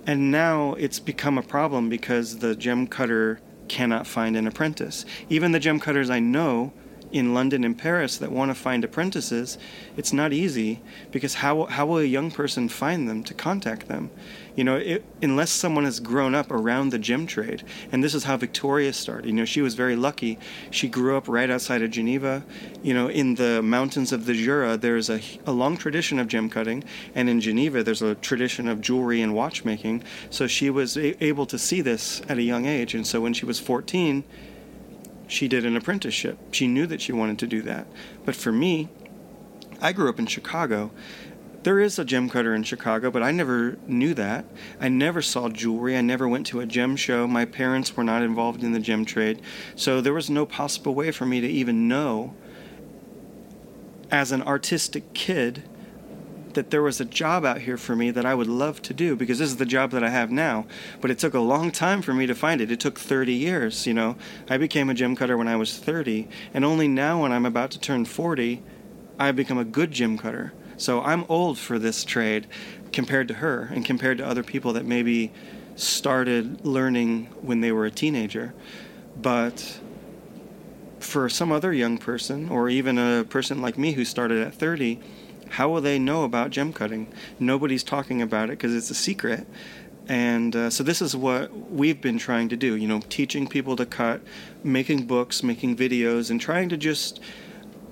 And 0.07 0.31
now 0.31 0.73
it's 0.73 0.99
become 0.99 1.37
a 1.37 1.43
problem 1.43 1.89
because 1.89 2.39
the 2.39 2.55
gem 2.55 2.87
cutter 2.87 3.39
cannot 3.67 4.07
find 4.07 4.35
an 4.35 4.47
apprentice. 4.47 5.05
Even 5.29 5.51
the 5.51 5.59
gem 5.59 5.79
cutters 5.79 6.09
I 6.09 6.19
know 6.19 6.73
in 7.11 7.33
London 7.33 7.63
and 7.63 7.77
Paris 7.77 8.17
that 8.17 8.31
want 8.31 8.49
to 8.49 8.55
find 8.55 8.83
apprentices, 8.83 9.57
it's 9.97 10.13
not 10.13 10.33
easy 10.33 10.81
because 11.11 11.35
how, 11.35 11.65
how 11.65 11.85
will 11.85 11.99
a 11.99 12.03
young 12.03 12.31
person 12.31 12.69
find 12.69 13.07
them 13.07 13.23
to 13.23 13.33
contact 13.33 13.87
them? 13.87 14.09
You 14.55 14.65
know, 14.65 14.75
it, 14.75 15.05
unless 15.21 15.49
someone 15.49 15.85
has 15.85 15.99
grown 15.99 16.35
up 16.35 16.51
around 16.51 16.89
the 16.89 16.99
gem 16.99 17.25
trade, 17.25 17.63
and 17.91 18.03
this 18.03 18.13
is 18.13 18.25
how 18.25 18.35
Victoria 18.35 18.91
started. 18.91 19.27
You 19.27 19.33
know, 19.33 19.45
she 19.45 19.61
was 19.61 19.75
very 19.75 19.95
lucky. 19.95 20.37
She 20.71 20.89
grew 20.89 21.15
up 21.15 21.27
right 21.27 21.49
outside 21.49 21.81
of 21.81 21.91
Geneva. 21.91 22.43
You 22.83 22.93
know, 22.93 23.07
in 23.07 23.35
the 23.35 23.61
mountains 23.61 24.11
of 24.11 24.25
the 24.25 24.33
Jura, 24.33 24.75
there's 24.75 25.09
a, 25.09 25.21
a 25.45 25.53
long 25.53 25.77
tradition 25.77 26.19
of 26.19 26.27
gem 26.27 26.49
cutting, 26.49 26.83
and 27.15 27.29
in 27.29 27.39
Geneva, 27.39 27.81
there's 27.81 28.01
a 28.01 28.15
tradition 28.15 28.67
of 28.67 28.81
jewelry 28.81 29.21
and 29.21 29.33
watchmaking. 29.33 30.03
So 30.29 30.47
she 30.47 30.69
was 30.69 30.97
a- 30.97 31.23
able 31.23 31.45
to 31.45 31.57
see 31.57 31.81
this 31.81 32.21
at 32.27 32.37
a 32.37 32.43
young 32.43 32.65
age, 32.65 32.93
and 32.93 33.07
so 33.07 33.21
when 33.21 33.33
she 33.33 33.45
was 33.45 33.59
14, 33.59 34.23
she 35.31 35.47
did 35.47 35.65
an 35.65 35.77
apprenticeship. 35.77 36.37
She 36.51 36.67
knew 36.67 36.85
that 36.87 37.01
she 37.01 37.13
wanted 37.13 37.39
to 37.39 37.47
do 37.47 37.61
that. 37.61 37.87
But 38.25 38.35
for 38.35 38.51
me, 38.51 38.89
I 39.79 39.93
grew 39.93 40.09
up 40.09 40.19
in 40.19 40.25
Chicago. 40.25 40.91
There 41.63 41.79
is 41.79 41.97
a 41.97 42.03
gem 42.03 42.29
cutter 42.29 42.53
in 42.53 42.63
Chicago, 42.63 43.09
but 43.09 43.23
I 43.23 43.31
never 43.31 43.77
knew 43.87 44.13
that. 44.15 44.43
I 44.79 44.89
never 44.89 45.21
saw 45.21 45.47
jewelry. 45.47 45.95
I 45.95 46.01
never 46.01 46.27
went 46.27 46.47
to 46.47 46.59
a 46.59 46.65
gem 46.65 46.97
show. 46.97 47.27
My 47.27 47.45
parents 47.45 47.95
were 47.95 48.03
not 48.03 48.23
involved 48.23 48.61
in 48.61 48.73
the 48.73 48.79
gem 48.79 49.05
trade. 49.05 49.41
So 49.75 50.01
there 50.01 50.13
was 50.13 50.29
no 50.29 50.45
possible 50.45 50.93
way 50.93 51.11
for 51.11 51.25
me 51.25 51.39
to 51.39 51.47
even 51.47 51.87
know, 51.87 52.35
as 54.11 54.33
an 54.33 54.41
artistic 54.41 55.13
kid, 55.13 55.63
that 56.53 56.69
there 56.69 56.81
was 56.81 56.99
a 56.99 57.05
job 57.05 57.45
out 57.45 57.61
here 57.61 57.77
for 57.77 57.95
me 57.95 58.11
that 58.11 58.25
I 58.25 58.33
would 58.33 58.47
love 58.47 58.81
to 58.83 58.93
do 58.93 59.15
because 59.15 59.39
this 59.39 59.49
is 59.49 59.57
the 59.57 59.65
job 59.65 59.91
that 59.91 60.03
I 60.03 60.09
have 60.09 60.31
now. 60.31 60.65
But 60.99 61.11
it 61.11 61.19
took 61.19 61.33
a 61.33 61.39
long 61.39 61.71
time 61.71 62.01
for 62.01 62.13
me 62.13 62.25
to 62.25 62.35
find 62.35 62.61
it. 62.61 62.71
It 62.71 62.79
took 62.79 62.99
30 62.99 63.33
years, 63.33 63.87
you 63.87 63.93
know. 63.93 64.15
I 64.49 64.57
became 64.57 64.89
a 64.89 64.93
gem 64.93 65.15
cutter 65.15 65.37
when 65.37 65.47
I 65.47 65.55
was 65.55 65.77
30, 65.77 66.27
and 66.53 66.65
only 66.65 66.87
now 66.87 67.21
when 67.21 67.31
I'm 67.31 67.45
about 67.45 67.71
to 67.71 67.79
turn 67.79 68.05
40, 68.05 68.61
I've 69.19 69.35
become 69.35 69.57
a 69.57 69.65
good 69.65 69.91
gem 69.91 70.17
cutter. 70.17 70.53
So 70.77 71.01
I'm 71.01 71.25
old 71.29 71.59
for 71.59 71.77
this 71.77 72.03
trade 72.03 72.47
compared 72.91 73.27
to 73.27 73.35
her 73.35 73.69
and 73.71 73.85
compared 73.85 74.17
to 74.17 74.25
other 74.25 74.43
people 74.43 74.73
that 74.73 74.85
maybe 74.85 75.31
started 75.75 76.65
learning 76.65 77.25
when 77.41 77.61
they 77.61 77.71
were 77.71 77.85
a 77.85 77.91
teenager. 77.91 78.53
But 79.21 79.79
for 80.99 81.29
some 81.29 81.51
other 81.51 81.73
young 81.73 81.97
person, 81.97 82.49
or 82.49 82.69
even 82.69 82.97
a 82.97 83.23
person 83.23 83.61
like 83.61 83.77
me 83.77 83.93
who 83.93 84.05
started 84.05 84.45
at 84.45 84.53
30, 84.53 84.99
how 85.51 85.69
will 85.69 85.81
they 85.81 85.99
know 85.99 86.23
about 86.23 86.49
gem 86.49 86.71
cutting? 86.71 87.13
Nobody's 87.37 87.83
talking 87.83 88.21
about 88.21 88.49
it 88.49 88.53
because 88.53 88.73
it's 88.73 88.89
a 88.89 88.95
secret. 88.95 89.45
And 90.07 90.55
uh, 90.55 90.69
so 90.69 90.81
this 90.81 91.01
is 91.01 91.15
what 91.15 91.71
we've 91.71 91.99
been 91.99 92.17
trying 92.17 92.49
to 92.49 92.57
do, 92.57 92.75
you 92.75 92.87
know, 92.87 93.01
teaching 93.09 93.47
people 93.47 93.75
to 93.75 93.85
cut, 93.85 94.21
making 94.63 95.07
books, 95.07 95.43
making 95.43 95.75
videos, 95.75 96.29
and 96.29 96.39
trying 96.39 96.69
to 96.69 96.77
just 96.77 97.19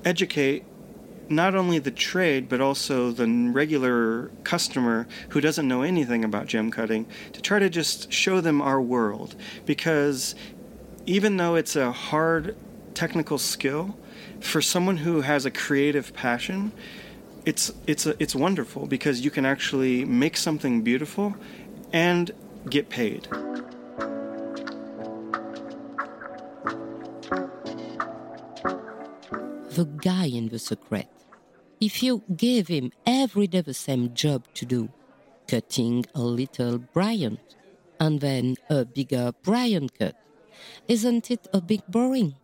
educate 0.06 0.63
not 1.28 1.54
only 1.54 1.78
the 1.78 1.91
trade 1.91 2.50
but 2.50 2.60
also 2.60 3.12
the 3.12 3.28
regular 3.54 4.32
customer 4.43 5.08
who 5.30 5.39
doesn't 5.39 5.67
know 5.67 5.84
anything 5.84 6.24
about 6.24 6.48
gem 6.48 6.72
cutting 6.72 7.06
to 7.34 7.41
try 7.41 7.60
to 7.60 7.69
just 7.69 8.12
show 8.12 8.41
them 8.41 8.62
our 8.62 8.82
world 8.82 9.36
because 9.65 10.34
even 11.06 11.38
though 11.38 11.54
it's 11.54 11.76
a 11.76 11.91
hard 11.91 12.56
technical 12.95 13.38
skill 13.38 13.95
for 14.39 14.60
someone 14.60 14.98
who 14.98 15.22
has 15.22 15.45
a 15.45 15.52
creative 15.52 16.13
passion 16.13 16.72
it's 17.45 17.71
it's 17.88 18.06
a, 18.06 18.15
it's 18.21 18.36
wonderful 18.36 18.86
because 18.86 19.21
you 19.21 19.32
can 19.32 19.45
actually 19.45 20.06
make 20.06 20.38
something 20.38 20.82
beautiful 20.82 21.36
and 21.93 22.32
get 22.69 22.89
paid. 22.89 23.28
The 29.71 29.86
guy 30.02 30.25
in 30.25 30.49
the 30.49 30.60
secret. 30.60 31.08
If 31.80 32.04
you 32.04 32.23
gave 32.36 32.67
him 32.67 32.91
every 33.06 33.47
day 33.47 33.62
the 33.62 33.73
same 33.73 34.13
job 34.13 34.43
to 34.56 34.65
do, 34.65 34.89
cutting 35.47 36.06
a 36.13 36.21
little 36.21 36.78
brilliant 36.78 37.39
and 38.02 38.19
then 38.19 38.58
a 38.69 38.84
bigger 38.84 39.32
brilliant 39.43 39.97
cut, 39.97 40.15
isn't 40.89 41.32
it 41.32 41.47
a 41.54 41.62
bit 41.62 41.89
boring? 41.89 42.36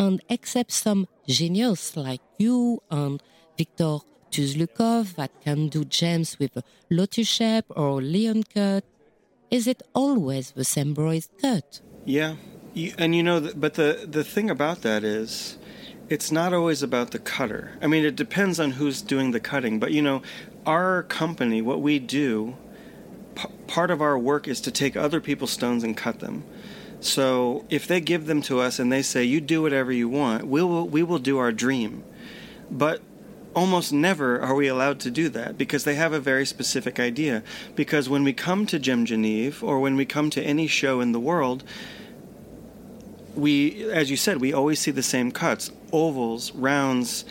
and 0.00 0.22
except 0.30 0.72
some 0.72 1.06
genius 1.28 1.94
like 1.94 2.22
you 2.38 2.82
and 2.90 3.22
Victor 3.58 3.98
Tuzlukov 4.30 5.14
that 5.16 5.30
can 5.42 5.68
do 5.68 5.84
gems 5.84 6.38
with 6.38 6.62
lotus 6.88 7.28
shape 7.28 7.66
or 7.70 8.00
lion 8.00 8.42
cut, 8.42 8.84
is 9.50 9.66
it 9.66 9.82
always 9.94 10.52
the 10.52 10.64
same 10.64 10.94
bronze 10.94 11.28
cut? 11.40 11.80
Yeah, 12.04 12.36
and 12.96 13.14
you 13.14 13.22
know, 13.22 13.40
but 13.54 13.74
the 13.74 14.06
the 14.08 14.24
thing 14.24 14.48
about 14.48 14.82
that 14.82 15.04
is, 15.04 15.58
it's 16.08 16.30
not 16.30 16.52
always 16.52 16.82
about 16.82 17.10
the 17.10 17.18
cutter. 17.18 17.72
I 17.82 17.86
mean, 17.86 18.04
it 18.04 18.16
depends 18.16 18.60
on 18.60 18.72
who's 18.72 19.02
doing 19.02 19.32
the 19.32 19.40
cutting. 19.40 19.78
But 19.78 19.92
you 19.92 20.02
know, 20.02 20.22
our 20.66 21.02
company, 21.04 21.60
what 21.62 21.80
we 21.80 21.98
do, 21.98 22.56
p- 23.34 23.48
part 23.66 23.90
of 23.90 24.00
our 24.00 24.18
work 24.18 24.46
is 24.46 24.60
to 24.62 24.70
take 24.70 24.96
other 24.96 25.20
people's 25.20 25.50
stones 25.50 25.82
and 25.82 25.96
cut 25.96 26.20
them. 26.20 26.44
So 27.00 27.64
if 27.70 27.86
they 27.86 28.00
give 28.00 28.26
them 28.26 28.42
to 28.42 28.60
us 28.60 28.78
and 28.78 28.92
they 28.92 29.02
say, 29.02 29.24
"You 29.24 29.40
do 29.40 29.62
whatever 29.62 29.90
you 29.90 30.08
want," 30.08 30.46
we 30.46 30.62
will 30.62 30.86
we 30.88 31.02
will 31.02 31.18
do 31.18 31.38
our 31.38 31.52
dream. 31.52 32.04
But 32.70 33.02
almost 33.54 33.92
never 33.92 34.40
are 34.40 34.54
we 34.54 34.68
allowed 34.68 35.00
to 35.00 35.10
do 35.10 35.28
that 35.30 35.58
because 35.58 35.84
they 35.84 35.94
have 35.94 36.12
a 36.12 36.20
very 36.20 36.46
specific 36.46 37.00
idea. 37.00 37.42
Because 37.74 38.08
when 38.08 38.24
we 38.24 38.32
come 38.32 38.66
to 38.66 38.78
Gem 38.78 39.04
Geneve 39.04 39.62
or 39.62 39.80
when 39.80 39.96
we 39.96 40.04
come 40.04 40.30
to 40.30 40.42
any 40.42 40.66
show 40.66 41.00
in 41.00 41.12
the 41.12 41.20
world, 41.20 41.64
we, 43.34 43.90
as 43.90 44.10
you 44.10 44.16
said, 44.16 44.40
we 44.40 44.52
always 44.52 44.80
see 44.80 44.90
the 44.90 45.02
same 45.02 45.30
cuts 45.30 45.70
ovals, 45.92 46.52
rounds, 46.52 47.24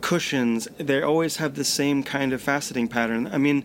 cushions. 0.00 0.68
They 0.78 1.02
always 1.02 1.36
have 1.36 1.54
the 1.54 1.64
same 1.64 2.02
kind 2.02 2.32
of 2.32 2.42
faceting 2.42 2.88
pattern. 2.88 3.28
I 3.32 3.38
mean, 3.38 3.64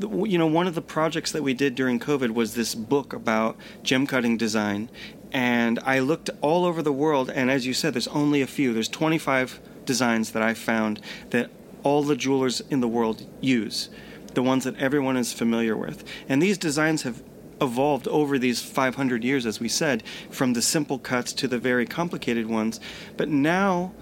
you 0.00 0.38
know, 0.38 0.46
one 0.46 0.66
of 0.66 0.74
the 0.74 0.82
projects 0.82 1.32
that 1.32 1.42
we 1.42 1.54
did 1.54 1.74
during 1.74 1.98
COVID 1.98 2.30
was 2.30 2.54
this 2.54 2.74
book 2.74 3.12
about 3.12 3.56
gem 3.82 4.06
cutting 4.06 4.36
design. 4.36 4.90
And 5.32 5.78
I 5.80 5.98
looked 6.00 6.30
all 6.40 6.64
over 6.64 6.82
the 6.82 6.92
world, 6.92 7.30
and 7.30 7.50
as 7.50 7.66
you 7.66 7.74
said, 7.74 7.94
there's 7.94 8.08
only 8.08 8.42
a 8.42 8.46
few. 8.46 8.72
There's 8.72 8.88
25 8.88 9.60
designs 9.86 10.32
that 10.32 10.42
I 10.42 10.54
found 10.54 11.00
that 11.30 11.50
all 11.82 12.02
the 12.02 12.16
jewelers 12.16 12.60
in 12.68 12.80
the 12.80 12.88
world 12.88 13.24
use, 13.40 13.88
the 14.34 14.42
ones 14.42 14.64
that 14.64 14.76
everyone 14.76 15.16
is 15.16 15.32
familiar 15.32 15.76
with. 15.76 16.04
And 16.28 16.42
these 16.42 16.58
designs 16.58 17.02
have 17.02 17.22
evolved 17.60 18.06
over 18.08 18.38
these 18.38 18.60
500 18.60 19.24
years, 19.24 19.46
as 19.46 19.60
we 19.60 19.68
said, 19.68 20.02
from 20.30 20.52
the 20.52 20.62
simple 20.62 20.98
cuts 20.98 21.32
to 21.34 21.48
the 21.48 21.58
very 21.58 21.86
complicated 21.86 22.46
ones. 22.46 22.80
But 23.16 23.28
now 23.28 23.94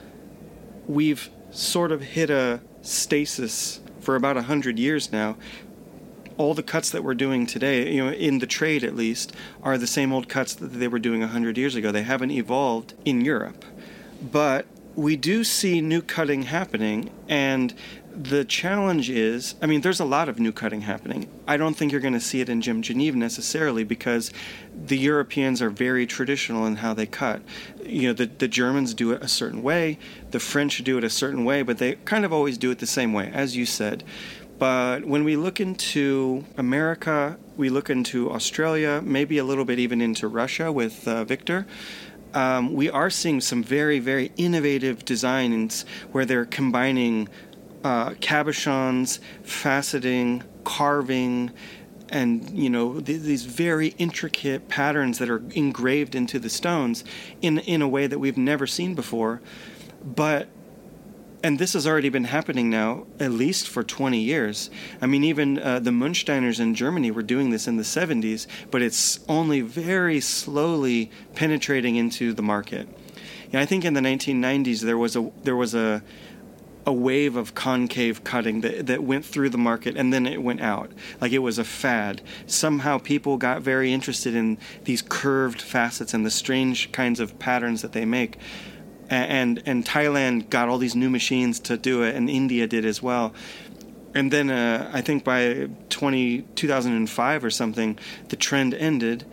we've 0.87 1.31
sort 1.51 1.93
of 1.93 2.01
hit 2.01 2.31
a 2.31 2.61
stasis 2.83 3.81
for 4.01 4.17
about 4.17 4.37
100 4.37 4.79
years 4.79 5.13
now. 5.13 5.37
All 6.37 6.55
the 6.55 6.65
cuts 6.65 6.91
that 6.91 7.05
we're 7.05 7.15
doing 7.15 7.47
today, 7.47 7.93
you 7.93 8.05
know, 8.05 8.11
in 8.11 8.41
the 8.41 8.47
trade 8.47 8.83
at 8.83 8.97
least, 8.97 9.33
are 9.63 9.79
the 9.79 9.87
same 9.87 10.13
old 10.13 10.29
cuts 10.29 10.55
that 10.55 10.67
they 10.67 10.89
were 10.89 10.99
doing 10.99 11.21
100 11.21 11.57
years 11.57 11.77
ago. 11.77 11.93
They 11.93 12.03
haven't 12.03 12.33
evolved 12.33 12.95
in 13.05 13.21
Europe. 13.21 13.65
But 14.21 14.67
we 14.97 15.17
do 15.17 15.45
see 15.45 15.81
new 15.81 16.03
cutting 16.03 16.43
happening, 16.43 17.11
and 17.29 17.75
the 18.17 18.45
challenge 18.45 19.11
is 19.11 19.57
I 19.61 19.67
mean, 19.67 19.81
there's 19.81 20.01
a 20.01 20.05
lot 20.05 20.29
of 20.29 20.39
new 20.39 20.53
cutting 20.53 20.83
happening. 20.83 21.29
I 21.49 21.57
don't 21.57 21.75
think 21.75 21.91
you're 21.91 22.01
going 22.01 22.15
to 22.15 22.21
see 22.21 22.41
it 22.41 22.49
in 22.49 22.61
Gem 22.61 22.81
Geneve 22.81 23.17
necessarily 23.17 23.83
because 23.83 24.33
the 24.73 24.97
Europeans 24.97 25.61
are 25.61 25.71
very 25.71 26.07
traditional 26.07 26.65
in 26.67 26.77
how 26.77 26.95
they 26.95 27.07
cut. 27.07 27.43
You 27.85 28.09
know, 28.09 28.13
the, 28.13 28.27
the 28.27 28.49
Germans 28.49 28.95
do 28.95 29.11
it 29.13 29.23
a 29.23 29.29
certain 29.29 29.63
way, 29.63 29.99
the 30.31 30.41
French 30.41 30.83
do 30.85 30.97
it 30.99 31.05
a 31.05 31.11
certain 31.11 31.45
way, 31.45 31.63
but 31.63 31.79
they 31.79 31.97
kind 32.05 32.25
of 32.25 32.33
always 32.33 32.57
do 32.57 32.71
it 32.71 32.79
the 32.79 32.87
same 32.87 33.13
way, 33.13 33.31
as 33.33 33.57
you 33.57 33.67
said. 33.67 34.05
But 34.59 35.05
when 35.05 35.25
we 35.25 35.37
look 35.37 35.61
into 35.61 36.45
America, 36.57 37.37
we 37.57 37.69
look 37.71 37.91
into 37.91 38.31
Australia, 38.31 39.03
maybe 39.05 39.39
a 39.39 39.45
little 39.45 39.65
bit 39.65 39.81
even 39.81 40.01
into 40.01 40.29
Russia 40.29 40.71
with 40.71 41.07
uh, 41.09 41.25
Victor. 41.25 41.67
Um, 42.35 42.75
we 42.75 42.91
are 42.91 43.11
seeing 43.11 43.41
some 43.41 43.63
very, 43.63 44.01
very 44.01 44.33
innovative 44.37 45.05
designs 45.05 45.85
where 46.13 46.25
they're 46.25 46.45
combining 46.45 47.29
uh, 47.85 48.11
cabochons, 48.15 49.21
faceting, 49.45 50.43
carving, 50.65 51.53
and 52.09 52.51
you 52.51 52.69
know 52.69 53.01
th- 53.01 53.23
these 53.23 53.45
very 53.45 53.89
intricate 53.99 54.69
patterns 54.69 55.19
that 55.19 55.31
are 55.31 55.43
engraved 55.55 56.15
into 56.15 56.39
the 56.39 56.49
stones 56.51 57.05
in 57.41 57.59
in 57.61 57.83
a 57.83 57.89
way 57.89 58.07
that 58.07 58.19
we've 58.19 58.37
never 58.37 58.67
seen 58.67 58.95
before. 58.95 59.41
But 60.05 60.49
and 61.45 61.59
this 61.59 61.75
has 61.75 61.87
already 61.87 62.09
been 62.09 62.25
happening 62.25 62.71
now 62.71 63.07
at 63.21 63.31
least 63.31 63.69
for 63.69 63.85
20 63.85 64.19
years. 64.19 64.71
I 65.03 65.07
mean, 65.07 65.23
even 65.25 65.59
uh, 65.59 65.79
the 65.79 65.91
Munsteiners 65.91 66.59
in 66.59 66.75
Germany 66.75 67.11
were 67.11 67.23
doing 67.23 67.51
this 67.51 67.69
in 67.69 67.77
the 67.77 67.83
70s, 67.83 68.47
but 68.71 68.81
it's 68.81 69.21
only 69.29 69.61
very 69.61 70.21
slowly 70.21 71.11
penetrating 71.35 71.97
into 71.97 72.33
the 72.33 72.41
market. 72.41 72.89
Yeah, 73.53 73.61
I 73.61 73.67
think 73.67 73.85
in 73.85 73.93
the 73.93 74.01
1990s 74.01 74.81
there 74.81 74.97
was 74.97 75.17
a 75.17 75.31
there 75.43 75.55
was 75.55 75.75
a 75.75 76.03
a 76.87 76.93
wave 76.93 77.37
of 77.37 77.55
concave 77.55 78.25
cutting 78.25 78.61
that, 78.63 78.87
that 78.87 79.03
went 79.03 79.25
through 79.25 79.49
the 79.49 79.59
market 79.59 79.97
and 79.97 80.13
then 80.13 80.27
it 80.27 80.43
went 80.43 80.61
out. 80.61 80.93
Like 81.21 81.33
it 81.33 81.39
was 81.39 81.59
a 81.59 81.65
fad. 81.65 82.23
Somehow 82.47 82.99
people 82.99 83.37
got 83.37 83.63
very 83.63 83.93
interested 83.93 84.35
in 84.35 84.59
these 84.85 85.03
curved 85.03 85.63
facets 85.63 86.13
and 86.15 86.27
the 86.27 86.31
strange 86.31 86.93
kinds 86.93 87.21
of 87.21 87.39
patterns 87.39 87.83
that 87.83 87.93
they 87.93 88.05
make. 88.05 88.39
And, 89.11 89.63
and, 89.67 89.85
Thailand 89.85 90.49
got 90.49 90.69
all 90.69 90.79
these 90.79 90.97
new 90.97 91.11
machines 91.11 91.61
to 91.61 91.77
do 91.77 92.03
it, 92.03 92.17
and 92.17 92.29
India 92.31 92.67
did 92.67 92.85
as 92.85 93.03
well. 93.03 93.35
And 94.15 94.33
then 94.33 94.49
uh, 94.49 94.91
I 94.93 95.03
think 95.03 95.25
by 95.25 95.69
20, 95.91 96.43
2005 96.55 97.45
or 97.45 97.51
something, 97.51 97.99
the 98.29 98.37
trend 98.37 98.73
ended, 98.75 99.25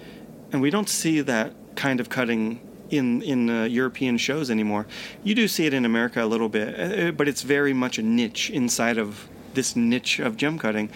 and 0.52 0.62
we 0.62 0.70
don't 0.70 0.90
see 0.90 1.22
that 1.22 1.54
kind 1.76 2.00
of 2.00 2.10
cutting 2.10 2.60
in 2.90 3.22
in 3.22 3.50
uh, 3.50 3.64
European 3.64 4.18
shows 4.18 4.52
anymore. 4.52 4.86
You 5.24 5.34
do 5.34 5.48
see 5.48 5.66
it 5.66 5.74
in 5.74 5.86
America 5.86 6.24
a 6.24 6.26
little 6.26 6.50
bit, 6.50 6.78
uh, 6.78 7.08
uh, 7.08 7.12
but 7.12 7.28
it's 7.28 7.42
very 7.42 7.74
much 7.74 7.98
a 7.98 8.02
niche 8.02 8.50
inside 8.50 8.98
of 8.98 9.28
this 9.54 9.76
niche 9.76 10.20
of 10.20 10.36
gem 10.38 10.60
cutting. 10.60 10.90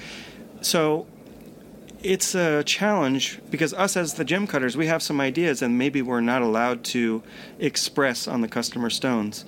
So 0.62 1.08
it's 2.06 2.36
a 2.36 2.64
challenge 2.64 3.40
because 3.50 3.74
us 3.74 3.98
as 3.98 4.14
the 4.14 4.24
gem 4.24 4.46
cutters, 4.46 4.78
we 4.78 4.86
have 4.86 5.02
some 5.02 5.20
ideas 5.20 5.64
and 5.64 5.78
maybe 5.78 6.04
we're 6.04 6.22
not 6.22 6.44
allowed 6.44 6.84
to 6.84 7.24
express 7.58 8.28
on 8.28 8.42
the 8.42 8.48
customer 8.48 8.92
stones. 8.92 9.44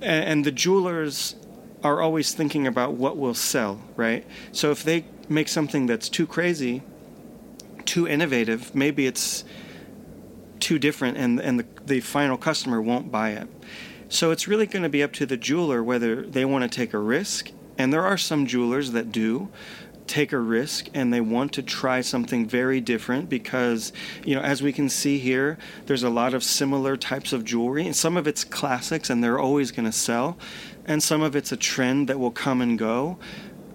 And 0.00 0.44
the 0.44 0.52
jewelers 0.52 1.34
are 1.82 2.00
always 2.00 2.32
thinking 2.32 2.66
about 2.66 2.92
what 2.92 3.16
will 3.16 3.34
sell, 3.34 3.80
right? 3.96 4.24
So 4.52 4.70
if 4.70 4.84
they 4.84 5.04
make 5.28 5.48
something 5.48 5.86
that's 5.86 6.08
too 6.08 6.28
crazy, 6.28 6.82
too 7.84 8.06
innovative, 8.06 8.72
maybe 8.72 9.06
it's 9.06 9.44
too 10.60 10.78
different 10.78 11.16
and, 11.16 11.40
and 11.40 11.58
the, 11.58 11.66
the 11.84 12.00
final 12.00 12.36
customer 12.36 12.80
won't 12.80 13.10
buy 13.10 13.30
it. 13.30 13.48
So 14.08 14.30
it's 14.30 14.46
really 14.46 14.66
going 14.66 14.84
to 14.84 14.88
be 14.88 15.02
up 15.02 15.12
to 15.14 15.26
the 15.26 15.36
jeweler 15.36 15.82
whether 15.82 16.22
they 16.22 16.44
want 16.44 16.62
to 16.62 16.68
take 16.68 16.94
a 16.94 16.98
risk. 16.98 17.50
And 17.76 17.92
there 17.92 18.04
are 18.04 18.18
some 18.18 18.46
jewelers 18.46 18.92
that 18.92 19.10
do 19.10 19.48
take 20.06 20.32
a 20.32 20.38
risk 20.38 20.88
and 20.94 21.12
they 21.12 21.20
want 21.20 21.52
to 21.52 21.62
try 21.62 22.00
something 22.00 22.46
very 22.46 22.80
different 22.80 23.28
because, 23.28 23.92
you 24.24 24.34
know, 24.34 24.42
as 24.42 24.62
we 24.62 24.72
can 24.72 24.88
see 24.88 25.18
here, 25.18 25.58
there's 25.86 26.02
a 26.02 26.10
lot 26.10 26.34
of 26.34 26.42
similar 26.42 26.96
types 26.96 27.32
of 27.32 27.44
jewelry. 27.44 27.86
And 27.86 27.96
some 27.96 28.16
of 28.16 28.26
it's 28.26 28.44
classics 28.44 29.10
and 29.10 29.22
they're 29.22 29.38
always 29.38 29.70
going 29.70 29.86
to 29.86 29.92
sell. 29.92 30.36
And 30.84 31.02
some 31.02 31.22
of 31.22 31.36
it's 31.36 31.52
a 31.52 31.56
trend 31.56 32.08
that 32.08 32.18
will 32.18 32.30
come 32.30 32.60
and 32.60 32.78
go. 32.78 33.18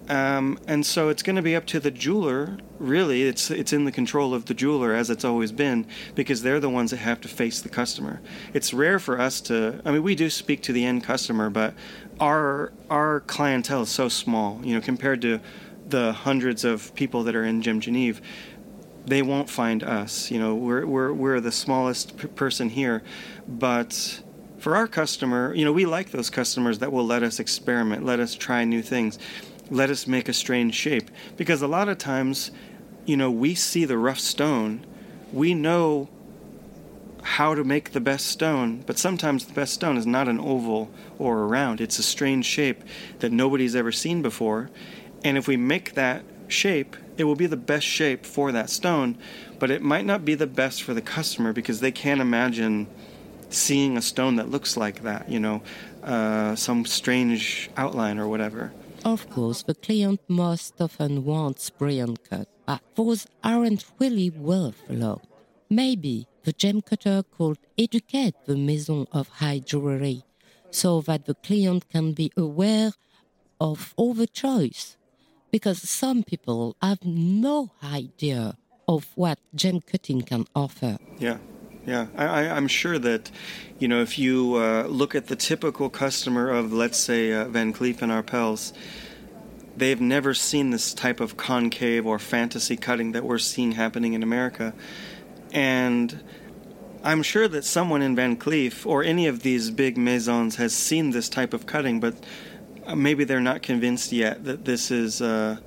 Um, 0.10 0.58
and 0.68 0.86
so 0.86 1.10
it's 1.10 1.22
going 1.22 1.36
to 1.36 1.42
be 1.42 1.56
up 1.56 1.66
to 1.68 1.80
the 1.80 1.92
jeweler. 1.92 2.58
Really, 2.80 3.24
it's 3.24 3.52
it's 3.52 3.74
in 3.74 3.84
the 3.84 3.92
control 3.92 4.34
of 4.34 4.46
the 4.46 4.54
jeweler 4.54 4.94
as 4.94 5.10
it's 5.10 5.26
always 5.26 5.52
been 5.52 5.86
because 6.16 6.44
they're 6.44 6.60
the 6.60 6.70
ones 6.70 6.92
that 6.92 6.98
have 6.98 7.20
to 7.22 7.28
face 7.28 7.62
the 7.62 7.70
customer. 7.70 8.22
It's 8.54 8.74
rare 8.74 9.00
for 9.00 9.20
us 9.20 9.42
to. 9.42 9.82
I 9.84 9.92
mean, 9.92 10.04
we 10.04 10.16
do 10.16 10.30
speak 10.30 10.62
to 10.64 10.74
the 10.74 10.86
end 10.86 11.04
customer, 11.04 11.50
but 11.50 11.74
our 12.20 12.72
our 12.90 13.22
clientele 13.22 13.82
is 13.82 13.90
so 13.90 14.08
small. 14.08 14.62
You 14.64 14.76
know, 14.76 14.82
compared 14.82 15.22
to 15.24 15.42
the 15.90 16.14
hundreds 16.14 16.64
of 16.64 16.94
people 16.96 17.24
that 17.24 17.36
are 17.36 17.44
in 17.44 17.62
Gem 17.62 17.80
Geneve, 17.80 18.22
they 19.06 19.22
won't 19.22 19.50
find 19.50 19.84
us. 19.84 20.30
You 20.32 20.40
know, 20.40 20.56
we're 20.56 20.86
we're 20.86 21.14
we're 21.14 21.40
the 21.40 21.52
smallest 21.52 22.18
p- 22.18 22.28
person 22.28 22.70
here, 22.70 23.04
but 23.48 24.22
for 24.60 24.76
our 24.76 24.88
customer, 24.88 25.54
you 25.54 25.64
know, 25.64 25.72
we 25.72 25.86
like 25.86 26.12
those 26.12 26.30
customers 26.30 26.80
that 26.80 26.92
will 26.92 27.06
let 27.06 27.24
us 27.24 27.40
experiment, 27.40 28.04
let 28.04 28.20
us 28.20 28.36
try 28.36 28.66
new 28.66 28.82
things 28.82 29.20
let 29.70 29.90
us 29.90 30.08
make 30.08 30.30
a 30.30 30.34
strange 30.34 30.76
shape. 30.76 31.10
Because 31.36 31.62
a 31.62 31.68
lot 31.68 31.90
of 31.90 31.98
times, 31.98 32.52
you 33.06 33.18
know, 33.18 33.32
we 33.32 33.56
see 33.56 33.86
the 33.86 33.98
rough 33.98 34.20
stone, 34.20 34.86
we 35.34 35.54
know 35.54 36.10
how 37.22 37.54
to 37.54 37.64
make 37.64 37.92
the 37.92 38.00
best 38.00 38.28
stone, 38.28 38.84
but 38.86 38.98
sometimes 38.98 39.46
the 39.46 39.54
best 39.54 39.74
stone 39.74 39.98
is 39.98 40.08
not 40.08 40.28
an 40.28 40.40
oval 40.40 40.90
or 41.20 41.42
a 41.44 41.46
round. 41.46 41.82
It's 41.82 42.00
a 42.00 42.04
strange 42.04 42.46
shape 42.46 42.84
that 43.20 43.32
nobody's 43.32 43.76
ever 43.76 43.92
seen 43.92 44.22
before. 44.22 44.70
And 45.24 45.38
if 45.38 45.48
we 45.48 45.58
make 45.58 45.94
that 45.96 46.24
shape, 46.48 46.96
it 47.18 47.24
will 47.24 47.36
be 47.36 47.48
the 47.48 47.58
best 47.58 47.86
shape 47.86 48.26
for 48.26 48.52
that 48.52 48.70
stone, 48.70 49.18
but 49.60 49.72
it 49.72 49.82
might 49.82 50.06
not 50.06 50.24
be 50.24 50.36
the 50.36 50.48
best 50.48 50.84
for 50.84 50.94
the 50.94 51.02
customer 51.02 51.54
because 51.54 51.80
they 51.80 51.92
can't 51.92 52.22
imagine 52.22 52.88
seeing 53.50 53.98
a 53.98 54.02
stone 54.02 54.36
that 54.36 54.50
looks 54.50 54.78
like 54.78 55.04
that, 55.04 55.30
you 55.30 55.40
know, 55.40 55.62
uh, 56.04 56.56
some 56.56 56.86
strange 56.86 57.70
outline 57.76 58.20
or 58.20 58.28
whatever. 58.28 58.72
Of 59.04 59.30
course, 59.30 59.64
the 59.64 59.76
client 59.76 60.22
most 60.28 60.82
often 60.82 61.24
wants 61.24 61.70
brilliant 61.70 62.30
cut, 62.30 62.48
but 62.66 62.82
those 62.96 63.28
aren't 63.44 63.86
really 64.00 64.30
worth 64.30 64.82
a 64.90 64.94
lot. 64.94 65.22
Maybe 65.70 66.28
the 66.44 66.54
gem 66.54 66.82
cutter 66.82 67.24
could 67.38 67.58
educate 67.78 68.36
the 68.46 68.58
maison 68.58 69.08
of 69.12 69.28
high 69.28 69.60
jewelry 69.60 70.24
so 70.72 71.02
that 71.02 71.26
the 71.26 71.36
client 71.36 71.90
can 71.90 72.14
be 72.14 72.32
aware 72.38 72.92
of 73.60 73.94
all 73.98 74.14
the 74.14 74.28
choice. 74.28 74.98
Because 75.52 75.88
some 75.90 76.24
people 76.24 76.76
have 76.82 77.04
no 77.04 77.72
idea 77.84 78.58
of 78.88 79.08
what 79.16 79.40
gem 79.56 79.82
cutting 79.82 80.22
can 80.22 80.46
offer. 80.56 80.98
Yeah. 81.20 81.38
Yeah, 81.86 82.08
I, 82.18 82.44
am 82.44 82.68
sure 82.68 83.00
that, 83.00 83.32
you 83.80 83.88
know, 83.88 84.02
if 84.02 84.20
you 84.20 84.56
uh, 84.56 84.88
look 84.88 85.16
at 85.16 85.28
the 85.28 85.38
typical 85.38 85.90
customer 85.90 86.50
of, 86.50 86.74
let's 86.74 86.98
say, 86.98 87.32
uh, 87.32 87.46
Van 87.46 87.72
Cleef 87.72 88.02
and 88.02 88.12
Arpels, 88.12 88.74
they've 89.78 90.02
never 90.02 90.34
seen 90.34 90.72
this 90.72 90.94
type 90.94 91.22
of 91.22 91.38
concave 91.38 92.06
or 92.06 92.20
fantasy 92.20 92.76
cutting 92.76 93.14
that 93.14 93.24
we're 93.24 93.38
seeing 93.38 93.72
happening 93.72 94.12
in 94.12 94.22
America. 94.22 94.74
And 95.54 96.22
I'm 97.06 97.24
sure 97.24 97.48
that 97.48 97.64
someone 97.64 98.02
in 98.02 98.18
Van 98.18 98.36
Cleef 98.36 98.86
or 98.86 99.02
any 99.02 99.28
of 99.28 99.44
these 99.44 99.72
big 99.72 99.98
maisons 99.98 100.58
has 100.58 100.74
seen 100.74 101.12
this 101.12 101.30
type 101.30 101.54
of 101.54 101.66
cutting, 101.66 102.02
but 102.02 102.16
maybe 102.96 103.24
they're 103.24 103.40
not 103.40 103.62
convinced 103.62 104.12
yet 104.12 104.44
that 104.46 104.66
this 104.66 104.92
is 104.92 105.22
uh, 105.22 105.58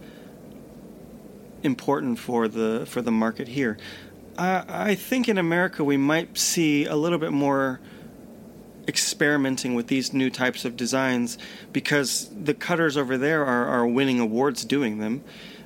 important 1.62 2.18
for 2.18 2.48
the 2.48 2.86
for 2.86 3.02
the 3.02 3.10
market 3.10 3.48
here. 3.48 3.76
I, 4.38 4.64
I 4.68 4.94
think 4.94 5.28
in 5.28 5.38
America 5.38 5.84
we 5.84 5.96
might 5.96 6.38
see 6.38 6.86
a 6.86 6.96
little 6.96 7.18
bit 7.18 7.32
more 7.32 7.80
experimenting 8.88 9.74
with 9.74 9.86
these 9.86 10.12
new 10.12 10.30
types 10.30 10.64
of 10.64 10.76
designs 10.76 11.38
because 11.72 12.28
the 12.34 12.54
cutters 12.54 12.96
over 12.96 13.16
there 13.16 13.44
are, 13.44 13.66
are 13.66 13.86
winning 13.86 14.18
awards 14.18 14.64
doing 14.64 14.98
them. 14.98 15.22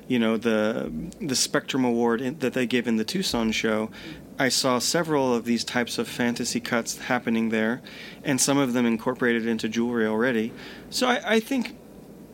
You 0.07 0.19
know 0.19 0.37
the 0.37 0.91
the 1.19 1.35
Spectrum 1.35 1.83
Award 1.83 2.39
that 2.41 2.53
they 2.53 2.67
give 2.67 2.87
in 2.87 2.97
the 2.97 3.05
Tucson 3.05 3.51
show. 3.51 3.89
I 4.37 4.49
saw 4.49 4.79
several 4.79 5.33
of 5.33 5.45
these 5.45 5.63
types 5.63 5.97
of 5.97 6.07
fantasy 6.07 6.59
cuts 6.59 6.97
happening 6.97 7.49
there, 7.49 7.81
and 8.23 8.39
some 8.39 8.57
of 8.57 8.73
them 8.73 8.85
incorporated 8.85 9.45
into 9.45 9.69
jewelry 9.69 10.05
already. 10.05 10.51
So 10.89 11.07
I, 11.07 11.21
I 11.35 11.39
think 11.39 11.77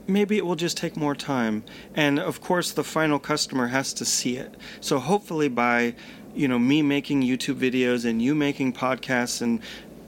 maybe 0.08 0.38
it 0.38 0.46
will 0.46 0.56
just 0.56 0.78
take 0.78 0.98
more 0.98 1.14
time. 1.14 1.64
And 1.94 2.20
of 2.20 2.42
course, 2.42 2.72
the 2.72 2.84
final 2.84 3.20
customer 3.20 3.68
has 3.68 3.94
to 3.94 4.06
see 4.06 4.38
it. 4.38 4.56
So 4.80 5.00
hopefully, 5.00 5.48
by 5.48 5.96
you 6.34 6.48
know 6.48 6.58
me 6.60 6.82
making 6.82 7.22
YouTube 7.22 7.56
videos 7.56 8.06
and 8.06 8.22
you 8.22 8.34
making 8.34 8.74
podcasts 8.74 9.42
and 9.42 9.60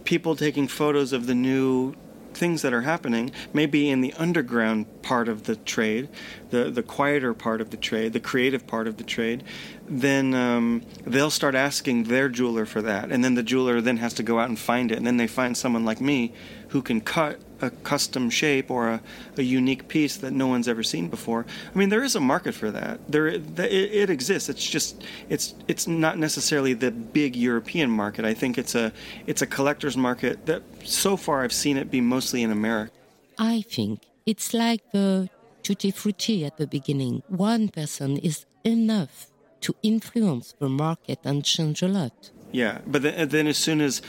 people 0.04 0.36
taking 0.36 0.68
photos 0.68 1.14
of 1.14 1.28
the 1.28 1.36
new 1.36 1.94
things 2.36 2.62
that 2.62 2.74
are 2.74 2.82
happening, 2.82 3.32
maybe 3.54 3.90
in 3.90 4.02
the 4.02 4.14
underground 4.14 5.02
part 5.02 5.28
of 5.28 5.44
the 5.44 5.56
trade, 5.56 6.10
the, 6.50 6.70
the 6.70 6.84
quieter 6.84 7.34
part 7.34 7.62
of 7.62 7.70
the 7.70 7.78
trade, 7.78 8.14
the 8.14 8.20
creative 8.20 8.66
part 8.68 8.88
of 8.88 8.98
the 8.98 9.04
trade, 9.04 9.44
then 9.88 10.34
um, 10.34 10.84
they'll 11.06 11.30
start 11.30 11.56
asking 11.56 12.04
their 12.06 12.30
jeweler 12.30 12.66
for 12.66 12.82
that. 12.82 13.12
And 13.12 13.24
then 13.24 13.36
the 13.36 13.44
jeweler 13.44 13.82
then 13.82 13.98
has 13.98 14.14
to 14.16 14.24
go 14.24 14.40
out 14.40 14.50
and 14.50 14.58
find 14.58 14.92
it. 14.92 14.98
And 14.98 15.06
then 15.06 15.18
they 15.18 15.28
find 15.28 15.58
someone 15.58 15.86
like 15.86 16.02
me 16.02 16.34
who 16.70 16.82
can 16.82 17.02
cut 17.02 17.40
a 17.64 17.70
custom 17.84 18.30
shape 18.30 18.70
or 18.70 18.90
a, 18.90 19.02
a 19.38 19.42
unique 19.42 19.88
piece 19.88 20.18
that 20.18 20.32
no 20.34 20.48
one's 20.48 20.68
ever 20.68 20.84
seen 20.84 21.08
before. 21.10 21.46
I 21.74 21.78
mean, 21.78 21.90
there 21.90 22.04
is 22.04 22.16
a 22.16 22.20
market 22.20 22.54
for 22.54 22.70
that. 22.72 23.00
There, 23.12 23.28
it, 23.28 23.60
it 23.60 24.10
exists. 24.10 24.50
It's 24.50 24.66
just 24.76 25.04
it's 25.30 25.56
it's 25.68 25.88
not 25.88 26.18
necessarily 26.18 26.74
the 26.74 26.92
big 26.92 27.36
European 27.36 27.90
market. 27.90 28.26
I 28.26 28.34
think 28.34 28.58
it's 28.58 28.76
a 28.76 28.92
it's 29.28 29.42
a 29.42 29.48
collector's 29.48 29.98
market 29.98 30.46
that 30.46 30.62
so 30.84 31.18
far 31.18 31.44
I've 31.44 31.54
seen 31.54 31.78
it 31.78 31.90
be 31.90 32.02
mostly 32.02 32.44
in 32.44 32.52
America. 32.52 32.94
I 33.40 33.64
think 33.76 34.02
it's 34.26 34.54
like 34.54 34.82
the 34.92 35.30
tutti 35.64 35.92
frutti 35.92 36.46
at 36.46 36.58
the 36.58 36.68
beginning. 36.68 37.24
One 37.28 37.70
person 37.70 38.18
is 38.18 38.46
enough 38.64 39.28
to 39.62 39.76
influence 39.82 40.54
the 40.60 40.70
market 40.70 41.20
and 41.24 41.44
change 41.44 41.82
a 41.82 41.88
lot. 41.88 42.32
Yeah, 42.52 42.80
but 42.86 43.02
then, 43.02 43.30
then 43.30 43.48
as 43.48 43.58
soon 43.58 43.82
as 43.82 44.02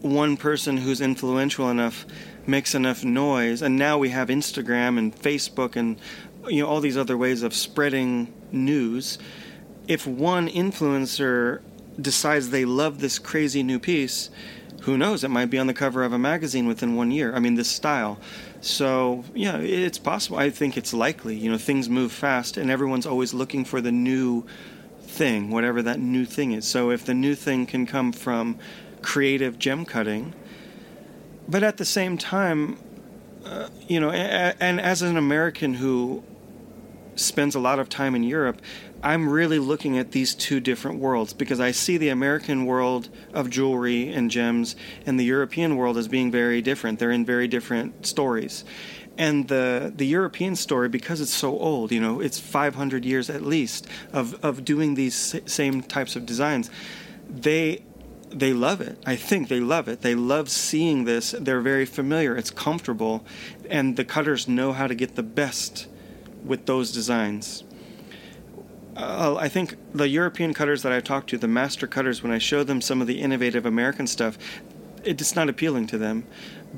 one 0.00 0.36
person 0.36 0.78
who's 0.78 1.00
influential 1.00 1.68
enough 1.70 2.06
makes 2.46 2.74
enough 2.74 3.04
noise, 3.04 3.62
and 3.62 3.76
now 3.76 3.98
we 3.98 4.10
have 4.10 4.28
Instagram 4.28 4.98
and 4.98 5.14
Facebook 5.14 5.76
and 5.76 5.98
you 6.48 6.62
know 6.62 6.68
all 6.68 6.80
these 6.80 6.96
other 6.96 7.16
ways 7.16 7.42
of 7.42 7.54
spreading 7.54 8.32
news. 8.52 9.18
If 9.88 10.06
one 10.06 10.48
influencer 10.48 11.60
decides 12.00 12.50
they 12.50 12.64
love 12.64 13.00
this 13.00 13.18
crazy 13.18 13.62
new 13.62 13.78
piece, 13.78 14.30
who 14.82 14.98
knows? 14.98 15.24
It 15.24 15.28
might 15.28 15.46
be 15.46 15.58
on 15.58 15.66
the 15.66 15.74
cover 15.74 16.04
of 16.04 16.12
a 16.12 16.18
magazine 16.18 16.66
within 16.66 16.94
one 16.94 17.10
year. 17.10 17.34
I 17.34 17.40
mean, 17.40 17.54
this 17.54 17.68
style. 17.68 18.18
So 18.60 19.24
yeah, 19.34 19.56
it's 19.58 19.98
possible. 19.98 20.38
I 20.38 20.50
think 20.50 20.76
it's 20.76 20.92
likely. 20.92 21.36
You 21.36 21.50
know, 21.50 21.58
things 21.58 21.88
move 21.88 22.12
fast, 22.12 22.56
and 22.56 22.70
everyone's 22.70 23.06
always 23.06 23.34
looking 23.34 23.64
for 23.64 23.80
the 23.80 23.92
new 23.92 24.44
thing, 25.02 25.50
whatever 25.50 25.82
that 25.82 25.98
new 25.98 26.24
thing 26.24 26.52
is. 26.52 26.66
So 26.66 26.90
if 26.90 27.04
the 27.04 27.14
new 27.14 27.34
thing 27.34 27.66
can 27.66 27.86
come 27.86 28.12
from 28.12 28.58
creative 29.02 29.58
gem 29.58 29.84
cutting, 29.84 30.34
but 31.48 31.62
at 31.62 31.76
the 31.76 31.84
same 31.84 32.18
time, 32.18 32.78
uh, 33.44 33.68
you 33.86 34.00
know, 34.00 34.10
and 34.10 34.80
as 34.80 35.02
an 35.02 35.16
American 35.16 35.74
who 35.74 36.22
spends 37.14 37.54
a 37.54 37.60
lot 37.60 37.78
of 37.78 37.88
time 37.88 38.14
in 38.14 38.22
Europe, 38.22 38.60
I'm 39.02 39.28
really 39.28 39.58
looking 39.58 39.98
at 39.98 40.12
these 40.12 40.34
two 40.34 40.60
different 40.60 40.98
worlds 40.98 41.32
because 41.32 41.60
I 41.60 41.70
see 41.70 41.96
the 41.96 42.08
American 42.08 42.66
world 42.66 43.08
of 43.32 43.50
jewelry 43.50 44.12
and 44.12 44.30
gems 44.30 44.76
and 45.06 45.18
the 45.18 45.24
European 45.24 45.76
world 45.76 45.96
as 45.96 46.08
being 46.08 46.30
very 46.30 46.62
different. 46.62 46.98
They're 46.98 47.10
in 47.10 47.24
very 47.24 47.48
different 47.48 48.06
stories. 48.06 48.64
And 49.18 49.48
the, 49.48 49.92
the 49.94 50.06
European 50.06 50.56
story, 50.56 50.88
because 50.88 51.20
it's 51.20 51.32
so 51.32 51.58
old, 51.58 51.90
you 51.90 52.00
know, 52.00 52.20
it's 52.20 52.38
500 52.38 53.04
years 53.04 53.30
at 53.30 53.42
least 53.42 53.86
of, 54.12 54.44
of 54.44 54.64
doing 54.64 54.94
these 54.94 55.40
same 55.46 55.82
types 55.82 56.16
of 56.16 56.26
designs, 56.26 56.70
they 57.28 57.82
they 58.30 58.52
love 58.52 58.80
it. 58.80 58.98
I 59.06 59.16
think 59.16 59.48
they 59.48 59.60
love 59.60 59.88
it. 59.88 60.02
They 60.02 60.14
love 60.14 60.50
seeing 60.50 61.04
this. 61.04 61.34
They're 61.38 61.60
very 61.60 61.86
familiar. 61.86 62.36
It's 62.36 62.50
comfortable, 62.50 63.24
and 63.68 63.96
the 63.96 64.04
cutters 64.04 64.48
know 64.48 64.72
how 64.72 64.86
to 64.86 64.94
get 64.94 65.14
the 65.16 65.22
best 65.22 65.86
with 66.44 66.66
those 66.66 66.92
designs. 66.92 67.64
Uh, 68.96 69.36
I 69.38 69.48
think 69.48 69.76
the 69.92 70.08
European 70.08 70.54
cutters 70.54 70.82
that 70.82 70.92
I 70.92 71.00
talked 71.00 71.28
to, 71.30 71.38
the 71.38 71.48
master 71.48 71.86
cutters, 71.86 72.22
when 72.22 72.32
I 72.32 72.38
show 72.38 72.64
them 72.64 72.80
some 72.80 73.00
of 73.00 73.06
the 73.06 73.20
innovative 73.20 73.66
American 73.66 74.06
stuff, 74.06 74.38
it's 75.04 75.36
not 75.36 75.48
appealing 75.48 75.86
to 75.88 75.98
them. 75.98 76.24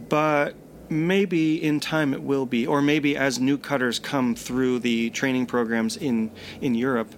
But 0.09 0.55
maybe 0.89 1.63
in 1.63 1.81
time 1.81 2.13
it 2.13 2.23
will 2.23 2.47
be, 2.47 2.67
or 2.67 2.83
maybe 2.83 3.17
as 3.17 3.39
new 3.39 3.57
cutters 3.57 3.99
come 3.99 4.35
through 4.35 4.81
the 4.81 5.11
training 5.11 5.47
programs 5.47 5.97
in 5.97 6.31
in 6.61 6.75
Europe, 6.75 7.15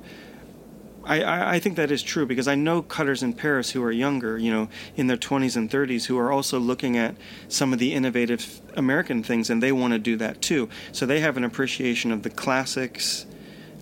I, 1.10 1.56
I, 1.56 1.58
think 1.58 1.74
that 1.74 1.90
is 1.90 2.04
true 2.04 2.24
because 2.24 2.46
I 2.46 2.54
know 2.54 2.82
cutters 2.82 3.24
in 3.24 3.32
Paris 3.32 3.70
who 3.70 3.82
are 3.82 3.90
younger, 3.90 4.38
you 4.38 4.52
know, 4.52 4.68
in 4.94 5.08
their 5.08 5.16
20s 5.16 5.56
and 5.56 5.68
30s, 5.68 6.06
who 6.06 6.16
are 6.16 6.30
also 6.30 6.60
looking 6.60 6.96
at 6.96 7.16
some 7.48 7.72
of 7.72 7.80
the 7.80 7.94
innovative 7.94 8.60
American 8.76 9.24
things 9.24 9.50
and 9.50 9.60
they 9.60 9.72
want 9.72 9.92
to 9.92 9.98
do 9.98 10.16
that 10.18 10.40
too. 10.40 10.68
So 10.92 11.06
they 11.06 11.18
have 11.18 11.36
an 11.36 11.42
appreciation 11.42 12.12
of 12.12 12.22
the 12.22 12.30
classics, 12.30 13.26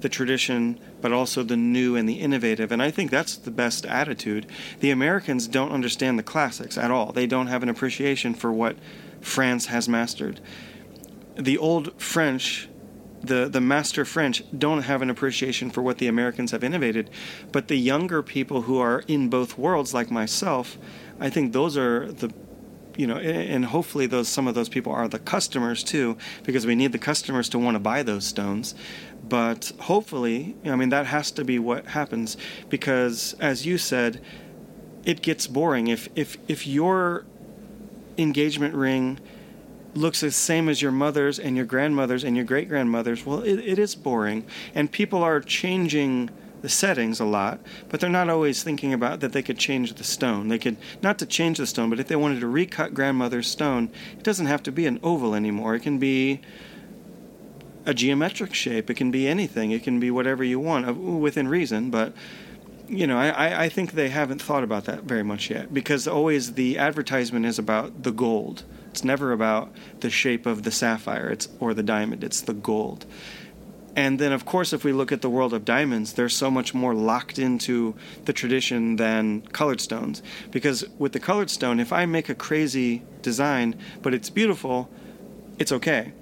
the 0.01 0.09
tradition, 0.09 0.81
but 1.03 1.13
also 1.13 1.43
the 1.43 1.57
new 1.57 1.97
and 1.97 2.09
the 2.09 2.15
innovative. 2.15 2.73
And 2.73 2.83
I 2.83 2.91
think 2.91 3.11
that's 3.11 3.37
the 3.37 3.51
best 3.51 3.85
attitude. 3.85 4.47
The 4.81 4.91
Americans 4.91 5.47
don't 5.49 5.71
understand 5.71 6.19
the 6.19 6.23
classics 6.23 6.79
at 6.79 6.91
all, 6.91 7.13
they 7.13 7.27
don't 7.27 7.49
have 7.49 7.63
an 7.63 7.69
appreciation 7.69 8.33
for 8.33 8.51
what 8.51 8.77
France 9.21 9.67
has 9.67 9.87
mastered. 9.87 10.41
The 11.37 11.59
old 11.59 12.01
French 12.01 12.71
the 13.23 13.49
the 13.49 13.61
master 13.61 14.05
French 14.05 14.43
don't 14.57 14.83
have 14.83 15.03
an 15.03 15.11
appreciation 15.11 15.71
for 15.71 15.83
what 15.83 15.99
the 15.99 16.07
Americans 16.07 16.51
have 16.53 16.63
innovated, 16.65 17.11
but 17.53 17.69
the 17.69 17.77
younger 17.77 18.23
people 18.23 18.63
who 18.63 18.79
are 18.79 19.03
in 19.09 19.29
both 19.29 19.59
worlds, 19.59 19.95
like 19.95 20.11
myself, 20.11 20.79
I 21.21 21.31
think 21.31 21.53
those 21.53 21.77
are 21.77 22.13
the 22.13 22.33
you 22.97 23.07
know, 23.07 23.17
and 23.17 23.65
hopefully 23.65 24.07
those 24.07 24.29
some 24.29 24.49
of 24.49 24.55
those 24.55 24.69
people 24.69 24.93
are 24.93 25.07
the 25.07 25.21
customers 25.21 25.85
too, 25.85 26.19
because 26.43 26.67
we 26.67 26.75
need 26.75 26.91
the 26.93 26.99
customers 26.99 27.49
to 27.51 27.59
want 27.59 27.77
to 27.77 27.79
buy 27.79 28.03
those 28.03 28.27
stones. 28.27 28.75
But 29.29 29.73
hopefully, 29.79 30.57
I 30.65 30.75
mean, 30.75 30.89
that 30.89 31.07
has 31.07 31.31
to 31.33 31.45
be 31.45 31.61
what 31.61 31.87
happens, 31.87 32.37
because 32.69 33.37
as 33.39 33.65
you 33.65 33.79
said, 33.79 34.21
it 35.05 35.23
gets 35.23 35.47
boring 35.47 35.87
if 35.87 36.09
if 36.17 36.37
if 36.49 36.67
your 36.67 37.25
engagement 38.17 38.75
ring 38.75 39.21
looks 39.99 40.21
the 40.21 40.31
same 40.31 40.69
as 40.69 40.81
your 40.81 40.93
mother's 40.93 41.39
and 41.39 41.57
your 41.57 41.67
grandmother's 41.67 42.25
and 42.25 42.37
your 42.37 42.45
great 42.45 42.69
grandmother's, 42.69 43.27
well, 43.27 43.43
it, 43.43 43.59
it 43.59 43.79
is 43.79 43.95
boring. 43.95 44.47
And 44.75 44.91
people 44.91 45.23
are 45.23 45.41
changing 45.41 46.31
the 46.63 46.69
settings 46.69 47.21
a 47.21 47.25
lot, 47.25 47.61
but 47.89 48.01
they're 48.01 48.11
not 48.11 48.29
always 48.29 48.63
thinking 48.63 48.93
about 48.93 49.21
that 49.21 49.33
they 49.33 49.43
could 49.43 49.59
change 49.59 49.95
the 49.95 50.05
stone. 50.05 50.49
They 50.49 50.59
could, 50.59 50.77
not 51.03 51.19
to 51.19 51.27
change 51.27 51.59
the 51.59 51.67
stone, 51.67 51.91
but 51.91 52.01
if 52.01 52.09
they 52.09 52.17
wanted 52.17 52.41
to 52.41 52.49
recut 52.49 52.95
grandmother's 52.95 53.47
stone, 53.47 53.91
it 54.13 54.23
doesn't 54.23 54.47
have 54.47 54.63
to 54.65 54.73
be 54.73 54.87
an 54.87 54.99
oval 55.03 55.35
anymore. 55.35 55.75
It 55.75 55.83
can 55.83 55.99
be 55.99 56.41
a 57.87 57.95
geometric 57.95 58.55
shape. 58.55 58.91
It 58.91 58.95
can 58.95 59.11
be 59.11 59.29
anything. 59.29 59.71
It 59.71 59.83
can 59.83 60.01
be 60.01 60.11
whatever 60.11 60.43
you 60.43 60.59
want 60.59 60.89
uh, 60.89 60.93
within 60.93 61.49
reason, 61.49 61.91
but 61.91 62.13
you 62.89 63.07
know, 63.07 63.19
I, 63.19 63.65
I 63.65 63.69
think 63.69 63.93
they 63.93 64.09
haven't 64.09 64.41
thought 64.41 64.65
about 64.65 64.87
that 64.87 65.03
very 65.03 65.23
much 65.23 65.51
yet 65.51 65.75
because 65.75 66.09
always 66.09 66.55
the 66.55 66.79
advertisement 66.79 67.45
is 67.45 67.59
about 67.59 68.03
the 68.03 68.11
gold 68.11 68.65
it's 68.99 69.05
never 69.05 69.31
about 69.31 69.71
the 70.01 70.11
shape 70.11 70.45
of 70.45 70.65
the 70.65 70.73
sapphire 70.73 71.29
it's, 71.29 71.49
or 71.61 71.73
the 71.73 71.85
diamond, 71.85 72.25
it's 72.25 72.41
the 72.41 72.53
gold. 72.53 73.07
And 73.95 74.19
then, 74.19 74.33
of 74.33 74.45
course, 74.45 74.73
if 74.73 74.83
we 74.83 74.91
look 74.93 75.13
at 75.13 75.23
the 75.23 75.31
world 75.31 75.55
of 75.55 75.65
diamonds, 75.65 76.15
they're 76.15 76.29
so 76.29 76.51
much 76.51 76.75
more 76.75 76.95
locked 76.95 77.39
into 77.39 77.95
the 78.25 78.33
tradition 78.33 78.97
than 78.97 79.43
colored 79.53 79.81
stones. 79.81 80.21
Because 80.51 80.85
with 80.99 81.13
the 81.13 81.21
colored 81.21 81.49
stone, 81.49 81.79
if 81.79 81.93
I 81.93 82.07
make 82.07 82.29
a 82.29 82.35
crazy 82.35 83.03
design, 83.23 83.77
but 84.03 84.15
it's 84.15 84.31
beautiful, 84.31 84.91
it's 85.61 85.71
okay. 85.71 86.13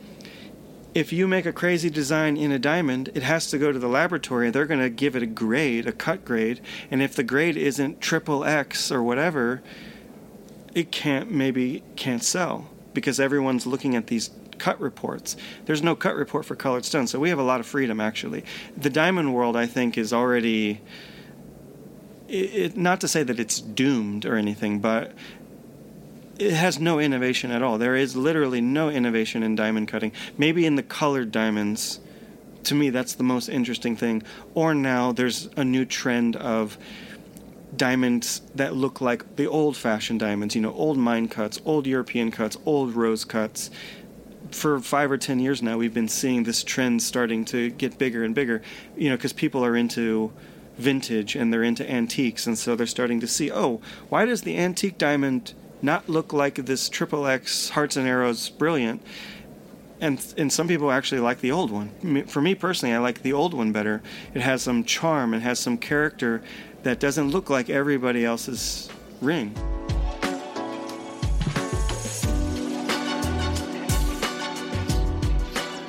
If 0.92 1.14
you 1.14 1.26
make 1.26 1.46
a 1.46 1.54
crazy 1.54 1.88
design 1.88 2.36
in 2.36 2.52
a 2.52 2.58
diamond, 2.58 3.10
it 3.14 3.22
has 3.22 3.48
to 3.52 3.58
go 3.58 3.72
to 3.72 3.78
the 3.78 3.88
laboratory. 3.88 4.50
They're 4.50 4.66
going 4.66 4.80
to 4.80 4.90
give 4.90 5.16
it 5.16 5.22
a 5.22 5.26
grade, 5.26 5.86
a 5.86 5.92
cut 5.92 6.26
grade. 6.26 6.60
And 6.90 7.00
if 7.00 7.16
the 7.16 7.24
grade 7.24 7.56
isn't 7.56 8.02
triple 8.02 8.44
X 8.44 8.92
or 8.92 9.02
whatever, 9.02 9.62
it 10.76 10.92
can't, 10.92 11.30
maybe 11.30 11.82
can't 11.96 12.22
sell 12.22 12.68
because 12.92 13.18
everyone's 13.18 13.66
looking 13.66 13.96
at 13.96 14.08
these 14.08 14.30
cut 14.58 14.78
reports. 14.78 15.34
There's 15.64 15.82
no 15.82 15.96
cut 15.96 16.14
report 16.14 16.44
for 16.44 16.54
colored 16.54 16.84
stone, 16.84 17.06
so 17.06 17.18
we 17.18 17.30
have 17.30 17.38
a 17.38 17.42
lot 17.42 17.60
of 17.60 17.66
freedom 17.66 17.98
actually. 17.98 18.44
The 18.76 18.90
diamond 18.90 19.34
world, 19.34 19.56
I 19.56 19.64
think, 19.66 19.96
is 19.96 20.12
already. 20.12 20.82
It, 22.28 22.76
not 22.76 23.00
to 23.00 23.08
say 23.08 23.22
that 23.22 23.40
it's 23.40 23.58
doomed 23.58 24.26
or 24.26 24.36
anything, 24.36 24.80
but 24.80 25.12
it 26.38 26.52
has 26.52 26.78
no 26.78 26.98
innovation 26.98 27.50
at 27.50 27.62
all. 27.62 27.78
There 27.78 27.96
is 27.96 28.14
literally 28.14 28.60
no 28.60 28.90
innovation 28.90 29.42
in 29.42 29.54
diamond 29.54 29.88
cutting. 29.88 30.12
Maybe 30.36 30.66
in 30.66 30.74
the 30.74 30.82
colored 30.82 31.32
diamonds, 31.32 32.00
to 32.64 32.74
me, 32.74 32.90
that's 32.90 33.14
the 33.14 33.22
most 33.22 33.48
interesting 33.48 33.96
thing. 33.96 34.24
Or 34.52 34.74
now 34.74 35.12
there's 35.12 35.48
a 35.56 35.64
new 35.64 35.86
trend 35.86 36.36
of 36.36 36.76
diamonds 37.74 38.42
that 38.54 38.76
look 38.76 39.00
like 39.00 39.36
the 39.36 39.46
old 39.46 39.76
fashioned 39.76 40.20
diamonds, 40.20 40.54
you 40.54 40.60
know, 40.60 40.72
old 40.74 40.98
mine 40.98 41.28
cuts, 41.28 41.60
old 41.64 41.86
European 41.86 42.30
cuts, 42.30 42.56
old 42.64 42.94
rose 42.94 43.24
cuts 43.24 43.70
for 44.50 44.80
five 44.80 45.10
or 45.10 45.18
ten 45.18 45.38
years 45.38 45.62
now, 45.62 45.78
we've 45.78 45.94
been 45.94 46.08
seeing 46.08 46.44
this 46.44 46.62
trend 46.62 47.02
starting 47.02 47.44
to 47.46 47.70
get 47.70 47.98
bigger 47.98 48.24
and 48.24 48.34
bigger. 48.34 48.62
You 48.96 49.10
know, 49.10 49.16
because 49.16 49.32
people 49.32 49.64
are 49.64 49.76
into 49.76 50.32
vintage 50.78 51.34
and 51.34 51.52
they're 51.52 51.62
into 51.62 51.88
antiques, 51.90 52.46
and 52.46 52.58
so 52.58 52.76
they're 52.76 52.86
starting 52.86 53.20
to 53.20 53.26
see, 53.26 53.50
oh, 53.50 53.80
why 54.08 54.24
does 54.24 54.42
the 54.42 54.56
antique 54.56 54.98
diamond 54.98 55.54
not 55.82 56.08
look 56.08 56.32
like 56.32 56.54
this 56.56 56.88
triple 56.88 57.26
X 57.26 57.70
hearts 57.70 57.96
and 57.96 58.06
arrows 58.06 58.48
brilliant? 58.50 59.02
And 60.00 60.22
and 60.36 60.52
some 60.52 60.68
people 60.68 60.90
actually 60.90 61.20
like 61.20 61.40
the 61.40 61.52
old 61.52 61.70
one. 61.70 62.26
For 62.26 62.42
me 62.42 62.54
personally, 62.54 62.94
I 62.94 62.98
like 62.98 63.22
the 63.22 63.32
old 63.32 63.54
one 63.54 63.72
better. 63.72 64.02
It 64.34 64.42
has 64.42 64.62
some 64.62 64.84
charm, 64.84 65.32
it 65.32 65.40
has 65.40 65.58
some 65.58 65.78
character 65.78 66.42
that 66.86 67.00
doesn't 67.00 67.32
look 67.32 67.50
like 67.50 67.68
everybody 67.68 68.24
else's 68.24 68.88
ring. 69.20 69.50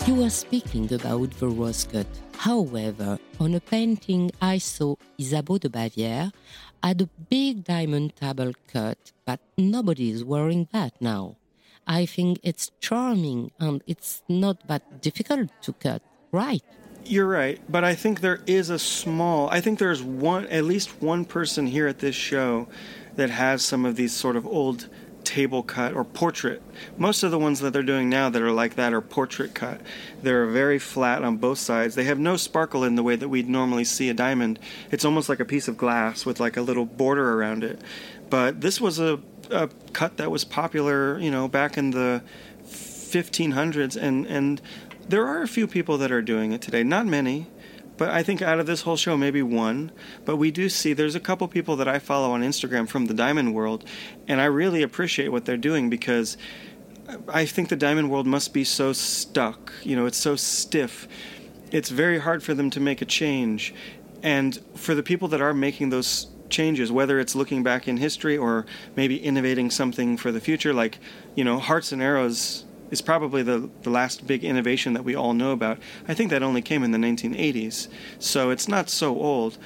You 0.08 0.16
were 0.16 0.32
speaking 0.32 0.92
about 0.92 1.30
the 1.38 1.50
rose 1.50 1.84
cut. 1.84 2.08
However, 2.38 3.20
on 3.40 3.54
a 3.54 3.60
painting 3.60 4.32
I 4.42 4.58
saw, 4.58 4.96
Isabeau 5.20 5.60
de 5.60 5.70
Bavière 5.70 6.34
had 6.82 7.02
a 7.02 7.10
big 7.30 7.64
diamond 7.64 8.16
table 8.16 8.54
cut, 8.68 8.98
but 9.24 9.40
nobody 9.56 10.10
is 10.10 10.24
wearing 10.24 10.68
that 10.74 11.00
now. 11.00 11.36
I 11.86 12.08
think 12.08 12.40
it's 12.42 12.72
charming 12.80 13.52
and 13.60 13.84
it's 13.86 14.24
not 14.28 14.68
that 14.68 15.04
difficult 15.04 15.52
to 15.62 15.74
cut, 15.74 16.02
right? 16.32 16.64
You're 17.08 17.28
right, 17.28 17.62
but 17.70 17.86
I 17.86 17.96
think 17.96 18.20
there 18.20 18.42
is 18.46 18.70
a 18.70 18.78
small. 18.78 19.50
I 19.50 19.62
think 19.62 19.80
there's 19.80 20.04
one, 20.04 20.46
at 20.48 20.66
least 20.66 21.02
one 21.02 21.24
person 21.24 21.68
here 21.68 21.88
at 21.88 22.00
this 22.00 22.16
show 22.16 22.68
that 23.16 23.30
has 23.30 23.64
some 23.64 23.86
of 23.86 23.96
these 23.96 24.12
sort 24.12 24.36
of 24.36 24.46
old 24.46 24.90
table 25.24 25.64
cut 25.64 25.94
or 25.94 26.04
portrait. 26.04 26.62
Most 26.98 27.24
of 27.24 27.32
the 27.32 27.40
ones 27.40 27.62
that 27.62 27.72
they're 27.72 27.82
doing 27.82 28.10
now 28.10 28.30
that 28.30 28.42
are 28.42 28.52
like 28.52 28.76
that 28.76 28.94
are 28.94 29.00
portrait 29.00 29.54
cut. 29.54 29.80
They're 30.22 30.48
very 30.48 30.80
flat 30.80 31.24
on 31.24 31.38
both 31.38 31.60
sides. 31.60 31.96
They 31.96 32.04
have 32.04 32.20
no 32.20 32.36
sparkle 32.36 32.84
in 32.84 32.96
the 32.96 33.04
way 33.04 33.16
that 33.16 33.30
we'd 33.30 33.48
normally 33.48 33.86
see 33.86 34.10
a 34.10 34.14
diamond. 34.14 34.60
It's 34.92 35.06
almost 35.06 35.30
like 35.30 35.40
a 35.40 35.46
piece 35.46 35.70
of 35.70 35.78
glass 35.78 36.26
with 36.26 36.42
like 36.42 36.58
a 36.58 36.62
little 36.62 36.86
border 36.86 37.34
around 37.34 37.64
it. 37.64 37.82
But 38.30 38.60
this 38.60 38.82
was 38.82 39.00
a, 39.00 39.20
a 39.50 39.70
cut 39.94 40.18
that 40.18 40.30
was 40.30 40.44
popular, 40.44 41.18
you 41.20 41.32
know, 41.32 41.48
back 41.48 41.78
in 41.78 41.92
the 41.92 42.22
1500s 43.08 43.96
and 43.96 44.26
and 44.26 44.62
there 45.10 45.26
are 45.26 45.42
a 45.42 45.48
few 45.48 45.68
people 45.68 45.98
that 45.98 46.12
are 46.12 46.22
doing 46.22 46.52
it 46.52 46.62
today. 46.62 46.84
Not 46.84 47.06
many. 47.06 47.48
But 47.98 48.10
I 48.10 48.22
think 48.22 48.44
out 48.44 48.60
of 48.60 48.68
this 48.68 48.84
whole 48.84 48.96
show, 48.96 49.18
maybe 49.18 49.42
one. 49.42 49.92
But 50.24 50.38
we 50.38 50.52
do 50.52 50.70
see 50.70 50.94
there's 50.94 51.16
a 51.16 51.20
couple 51.20 51.48
people 51.48 51.76
that 51.78 51.88
I 51.88 52.00
follow 52.00 52.32
on 52.32 52.42
Instagram 52.42 52.88
from 52.88 53.08
the 53.08 53.14
diamond 53.14 53.56
world, 53.56 53.86
and 54.28 54.40
I 54.40 54.46
really 54.46 54.84
appreciate 54.84 55.30
what 55.30 55.46
they're 55.46 55.58
doing 55.58 55.90
because 55.90 56.38
I 57.28 57.46
think 57.46 57.70
the 57.70 57.76
diamond 57.76 58.12
world 58.12 58.28
must 58.28 58.54
be 58.54 58.64
so 58.64 58.94
stuck. 58.94 59.74
You 59.82 59.96
know, 59.96 60.06
it's 60.06 60.18
so 60.18 60.36
stiff. 60.36 61.08
It's 61.72 61.90
very 61.90 62.20
hard 62.20 62.44
for 62.44 62.54
them 62.54 62.70
to 62.72 62.80
make 62.80 63.02
a 63.02 63.06
change. 63.06 63.74
And 64.22 64.60
for 64.76 64.94
the 64.94 65.04
people 65.04 65.28
that 65.30 65.42
are 65.42 65.54
making 65.54 65.90
those 65.90 66.28
changes, 66.50 66.92
whether 66.92 67.20
it's 67.20 67.36
looking 67.36 67.64
back 67.64 67.88
in 67.88 67.98
history 67.98 68.38
or 68.38 68.66
maybe 68.96 69.18
innovating 69.18 69.70
something 69.70 70.18
for 70.18 70.32
the 70.32 70.40
future, 70.40 70.74
like, 70.74 71.00
you 71.36 71.44
know, 71.44 71.60
Hearts 71.60 71.92
and 71.92 72.02
Arrows 72.02 72.66
is 72.92 73.02
probably 73.02 73.44
the, 73.44 73.70
the 73.84 73.90
last 73.90 74.28
big 74.28 74.44
innovation 74.44 74.94
that 74.94 75.04
we 75.04 75.16
all 75.16 75.34
know 75.34 75.52
about. 75.52 75.78
I 76.08 76.14
think 76.14 76.30
that 76.32 76.44
only 76.44 76.62
came 76.62 76.84
in 76.84 76.92
the 76.92 76.98
1980s, 76.98 77.88
so 78.20 78.50
it's 78.50 78.68
not 78.68 78.90
so 78.90 79.16
old. 79.16 79.58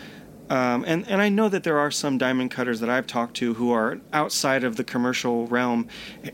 Um, 0.51 0.84
and, 0.86 1.07
and 1.07 1.21
I 1.21 1.29
know 1.29 1.47
that 1.47 1.63
there 1.63 1.79
are 1.79 1.89
some 1.89 2.17
diamond 2.17 2.51
cutters 2.51 2.81
that 2.81 2.89
I've 2.89 3.07
talked 3.07 3.38
to 3.38 3.53
who 3.53 3.71
are 3.71 4.01
outside 4.12 4.65
of 4.65 4.75
the 4.75 4.84
commercial 4.84 5.47
realm, 5.47 5.88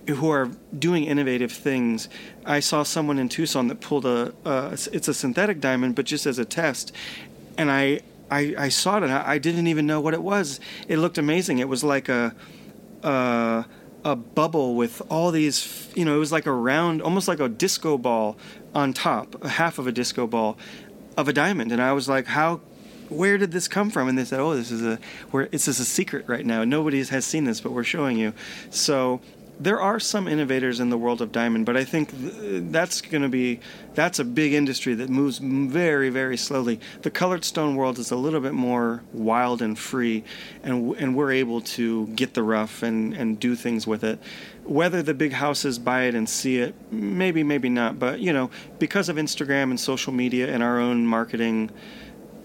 who 0.08 0.32
are 0.32 0.50
doing 0.80 1.04
innovative 1.04 1.52
things. 1.52 2.10
I 2.44 2.60
saw 2.60 2.82
someone 2.82 3.20
in 3.20 3.30
Tucson 3.30 3.68
that 3.68 3.80
pulled 3.80 4.08
a, 4.08 4.34
it's 4.92 5.08
a 5.08 5.14
synthetic 5.14 5.60
diamond, 5.60 5.96
but 5.96 6.06
just 6.06 6.26
as 6.26 6.40
a 6.40 6.46
test, 6.46 6.94
and 7.60 7.70
I, 7.70 8.02
I, 8.32 8.56
I 8.58 8.70
saw 8.70 8.98
it 8.98 9.04
and 9.04 9.12
I, 9.12 9.34
I 9.34 9.38
didn't 9.38 9.68
even 9.68 9.86
know 9.86 10.02
what 10.02 10.16
it 10.16 10.24
was. 10.24 10.60
It 10.88 10.98
looked 10.98 11.20
amazing. 11.20 11.60
It 11.60 11.70
was 11.70 11.84
like 11.84 12.10
a, 12.10 12.34
uh, 13.04 13.64
a 14.04 14.16
bubble 14.16 14.76
with 14.76 15.02
all 15.10 15.32
these, 15.32 15.88
you 15.96 16.06
know, 16.06 16.16
it 16.16 16.20
was 16.20 16.32
like 16.32 16.46
a 16.46 16.52
round, 16.52 17.02
almost 17.02 17.28
like 17.28 17.40
a 17.40 17.50
disco 17.50 17.98
ball 17.98 18.38
on 18.74 18.94
top, 18.94 19.44
a 19.44 19.50
half 19.50 19.80
of 19.80 19.88
a 19.88 19.92
disco 19.92 20.28
ball 20.28 20.58
of 21.18 21.28
a 21.28 21.34
diamond. 21.34 21.72
And 21.72 21.82
I 21.82 21.94
was 21.94 22.08
like, 22.08 22.28
how, 22.28 22.62
where 23.10 23.38
did 23.38 23.52
this 23.52 23.68
come 23.68 23.90
from? 23.90 24.08
And 24.08 24.18
they 24.18 24.26
said, 24.26 24.40
oh, 24.40 24.56
this 24.56 24.72
is 24.72 24.84
a, 24.84 25.00
where 25.32 25.48
this 25.48 25.68
is 25.68 25.80
a 25.80 25.86
secret 25.86 26.28
right 26.28 26.46
now. 26.46 26.64
Nobody 26.64 27.04
has 27.04 27.26
seen 27.26 27.46
this, 27.46 27.60
but 27.60 27.72
we're 27.72 27.84
showing 27.84 28.18
you. 28.18 28.34
So 28.70 29.22
there 29.60 29.82
are 29.82 30.00
some 30.00 30.28
innovators 30.28 30.80
in 30.80 30.90
the 30.90 30.98
world 30.98 31.22
of 31.22 31.32
diamond, 31.32 31.66
but 31.66 31.76
I 31.76 31.84
think 31.84 32.12
th- 32.12 32.64
that's 32.70 33.02
going 33.02 33.24
to 33.24 33.30
be 33.30 33.60
that's 33.96 34.20
a 34.20 34.24
big 34.24 34.54
industry 34.54 34.94
that 34.96 35.10
moves 35.10 35.40
very 35.40 36.10
very 36.10 36.38
slowly. 36.38 36.80
The 37.02 37.10
colored 37.10 37.44
stone 37.44 37.76
world 37.76 37.98
is 37.98 38.12
a 38.12 38.16
little 38.16 38.40
bit 38.40 38.54
more 38.54 39.04
wild 39.14 39.62
and 39.62 39.78
free, 39.78 40.24
and 40.64 40.96
and 40.98 41.16
we're 41.16 41.32
able 41.32 41.62
to 41.62 42.08
get 42.08 42.34
the 42.36 42.44
rough 42.44 42.84
and 42.84 43.14
and 43.14 43.40
do 43.40 43.56
things 43.56 43.88
with 43.88 44.04
it. 44.04 44.20
Whether 44.64 45.02
the 45.02 45.14
big 45.14 45.34
houses 45.34 45.80
buy 45.80 46.04
it 46.04 46.14
and 46.14 46.30
see 46.30 46.58
it, 46.58 46.76
maybe 46.92 47.44
maybe 47.44 47.70
not, 47.70 47.98
but 47.98 48.20
you 48.20 48.34
know 48.34 48.52
because 48.78 49.10
of 49.10 49.16
Instagram 49.16 49.72
and 49.72 49.80
social 49.80 50.14
media 50.14 50.54
and 50.54 50.62
our 50.62 50.80
own 50.80 51.08
marketing, 51.08 51.72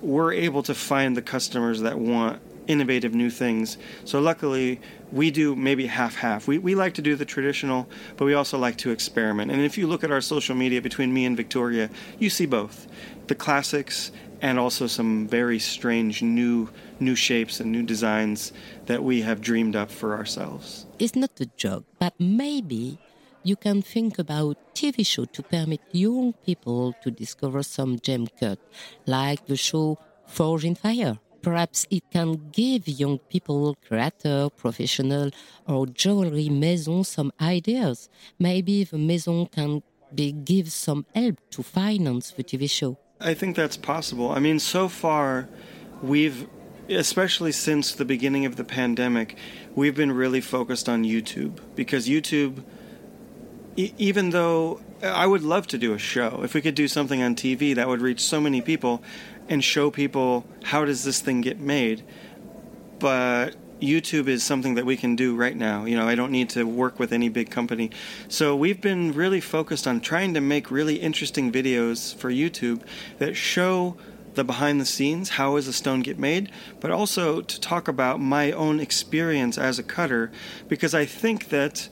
we're 0.01 0.33
able 0.33 0.63
to 0.63 0.75
find 0.75 1.17
the 1.17 1.23
customers 1.23 1.81
that 1.81 1.99
want 1.99 2.41
innovative 2.67 3.15
new 3.15 3.31
things. 3.31 3.79
So 4.05 4.21
luckily, 4.21 4.81
we 5.11 5.31
do 5.31 5.55
maybe 5.55 5.87
half 5.87 6.17
half. 6.17 6.47
We, 6.47 6.59
we 6.59 6.75
like 6.75 6.95
to 6.95 7.03
do 7.03 7.17
the 7.17 7.25
traditional, 7.25 7.89
but 8.17 8.25
we 8.25 8.35
also 8.35 8.59
like 8.59 8.77
to 8.79 8.91
experiment. 8.91 9.51
And 9.51 9.61
if 9.63 9.77
you 9.77 9.87
look 9.87 10.05
at 10.05 10.11
our 10.11 10.21
social 10.21 10.55
media 10.55 10.81
between 10.81 11.13
me 11.13 11.25
and 11.25 11.37
Victoria, 11.37 11.91
you 12.19 12.31
see 12.31 12.47
both 12.47 12.87
the 13.27 13.35
classics 13.35 14.13
and 14.41 14.59
also 14.59 14.87
some 14.87 15.29
very 15.29 15.59
strange 15.59 16.23
new 16.23 16.69
new 16.99 17.15
shapes 17.15 17.61
and 17.61 17.71
new 17.73 17.83
designs 17.83 18.53
that 18.87 19.03
we 19.03 19.23
have 19.23 19.41
dreamed 19.41 19.77
up 19.77 19.91
for 19.91 20.15
ourselves. 20.15 20.87
It's 20.99 21.17
not 21.17 21.41
a 21.41 21.47
joke, 21.57 21.85
but 21.99 22.15
maybe 22.19 22.99
you 23.43 23.57
can 23.57 23.83
think 23.83 24.19
about 24.19 24.57
TV 24.75 25.05
show 25.05 25.25
to 25.25 25.43
permit 25.43 25.81
young 25.91 26.33
people 26.47 26.95
to 27.03 27.11
discover 27.11 27.63
some 27.63 27.99
gem 27.99 28.29
cut, 28.39 28.59
like 29.07 29.47
the 29.47 29.57
show 29.57 29.99
Forge 30.27 30.65
in 30.65 30.75
Fire 30.75 31.19
perhaps 31.43 31.87
it 31.91 32.03
can 32.11 32.51
give 32.53 32.89
young 32.89 33.19
people, 33.19 33.77
creator, 33.87 34.49
professional, 34.57 35.31
or 35.67 35.87
jewelry 35.87 36.49
maison 36.49 37.05
some 37.05 37.33
ideas. 37.41 38.09
Maybe 38.39 38.85
the 38.85 38.99
maison 38.99 39.47
can 39.47 39.83
be, 40.15 40.33
give 40.33 40.71
some 40.71 41.05
help 41.15 41.39
to 41.51 41.63
finance 41.63 42.31
the 42.31 42.45
TV 42.45 42.71
show. 42.71 42.97
I 43.21 43.35
think 43.35 43.57
that's 43.57 43.77
possible. 43.77 44.31
I 44.31 44.39
mean, 44.39 44.59
so 44.59 44.89
far, 44.89 45.49
we've, 46.03 46.49
especially 46.89 47.53
since 47.53 47.93
the 47.93 48.05
beginning 48.05 48.47
of 48.47 48.57
the 48.57 48.65
pandemic, 48.65 49.37
we've 49.75 49.95
been 49.95 50.13
really 50.13 50.41
focused 50.41 50.89
on 50.89 51.05
YouTube 51.05 51.59
because 51.75 52.09
YouTube, 52.09 52.63
even 53.77 54.31
though 54.31 54.81
I 55.03 55.27
would 55.27 55.43
love 55.43 55.67
to 55.69 55.79
do 55.79 55.95
a 55.95 55.99
show, 55.99 56.43
if 56.45 56.55
we 56.55 56.61
could 56.61 56.75
do 56.75 56.89
something 56.89 57.23
on 57.23 57.35
TV 57.35 57.75
that 57.75 57.89
would 57.89 58.01
reach 58.01 58.21
so 58.21 58.41
many 58.41 58.61
people, 58.61 59.03
and 59.53 59.63
show 59.63 59.91
people 59.91 60.47
how 60.65 60.85
does 60.85 61.05
this 61.05 61.21
thing 61.21 61.43
get 61.43 61.61
made. 61.61 62.03
But 62.99 63.55
YouTube 63.81 64.27
is 64.27 64.43
something 64.43 64.77
that 64.77 64.87
we 64.87 64.97
can 64.97 65.15
do 65.15 65.37
right 65.37 65.57
now. 65.57 65.85
You 65.85 65.97
know, 65.97 66.09
I 66.09 66.15
don't 66.15 66.33
need 66.33 66.49
to 66.51 66.65
work 66.65 66.99
with 66.99 67.13
any 67.13 67.29
big 67.29 67.51
company. 67.51 67.91
So 68.29 68.57
we've 68.57 68.81
been 68.81 69.13
really 69.13 69.41
focused 69.41 69.87
on 69.87 70.01
trying 70.01 70.33
to 70.35 70.41
make 70.41 70.71
really 70.71 70.97
interesting 70.97 71.53
videos 71.53 72.15
for 72.15 72.31
YouTube 72.31 72.81
that 73.19 73.35
show 73.35 73.97
the 74.35 74.45
behind 74.45 74.81
the 74.81 74.87
scenes, 74.87 75.31
how 75.31 75.57
does 75.57 75.69
a 75.69 75.73
stone 75.75 76.01
get 76.01 76.19
made, 76.19 76.51
but 76.81 76.91
also 76.91 77.43
to 77.43 77.61
talk 77.61 77.87
about 77.87 78.19
my 78.19 78.53
own 78.53 78.81
experience 78.81 79.59
as 79.59 79.79
a 79.79 79.83
cutter 79.83 80.33
because 80.69 80.95
I 80.95 81.05
think 81.05 81.51
that 81.51 81.91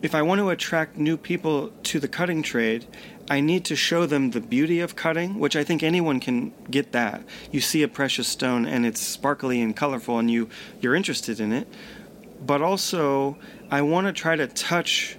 if 0.00 0.14
I 0.14 0.22
want 0.22 0.38
to 0.38 0.50
attract 0.50 0.96
new 0.96 1.16
people 1.16 1.72
to 1.82 1.98
the 1.98 2.06
cutting 2.06 2.42
trade, 2.42 2.86
I 3.30 3.40
need 3.40 3.64
to 3.66 3.76
show 3.76 4.06
them 4.06 4.30
the 4.30 4.40
beauty 4.40 4.80
of 4.80 4.96
cutting, 4.96 5.38
which 5.38 5.54
I 5.54 5.62
think 5.62 5.82
anyone 5.82 6.18
can 6.18 6.52
get 6.70 6.92
that. 6.92 7.22
You 7.52 7.60
see 7.60 7.82
a 7.82 7.88
precious 7.88 8.26
stone 8.26 8.64
and 8.64 8.86
it's 8.86 9.00
sparkly 9.00 9.60
and 9.60 9.76
colorful 9.76 10.18
and 10.18 10.30
you 10.30 10.48
you're 10.80 10.94
interested 10.94 11.38
in 11.38 11.52
it. 11.52 11.68
But 12.44 12.62
also 12.62 13.36
I 13.70 13.82
want 13.82 14.06
to 14.06 14.12
try 14.12 14.36
to 14.36 14.46
touch 14.46 15.18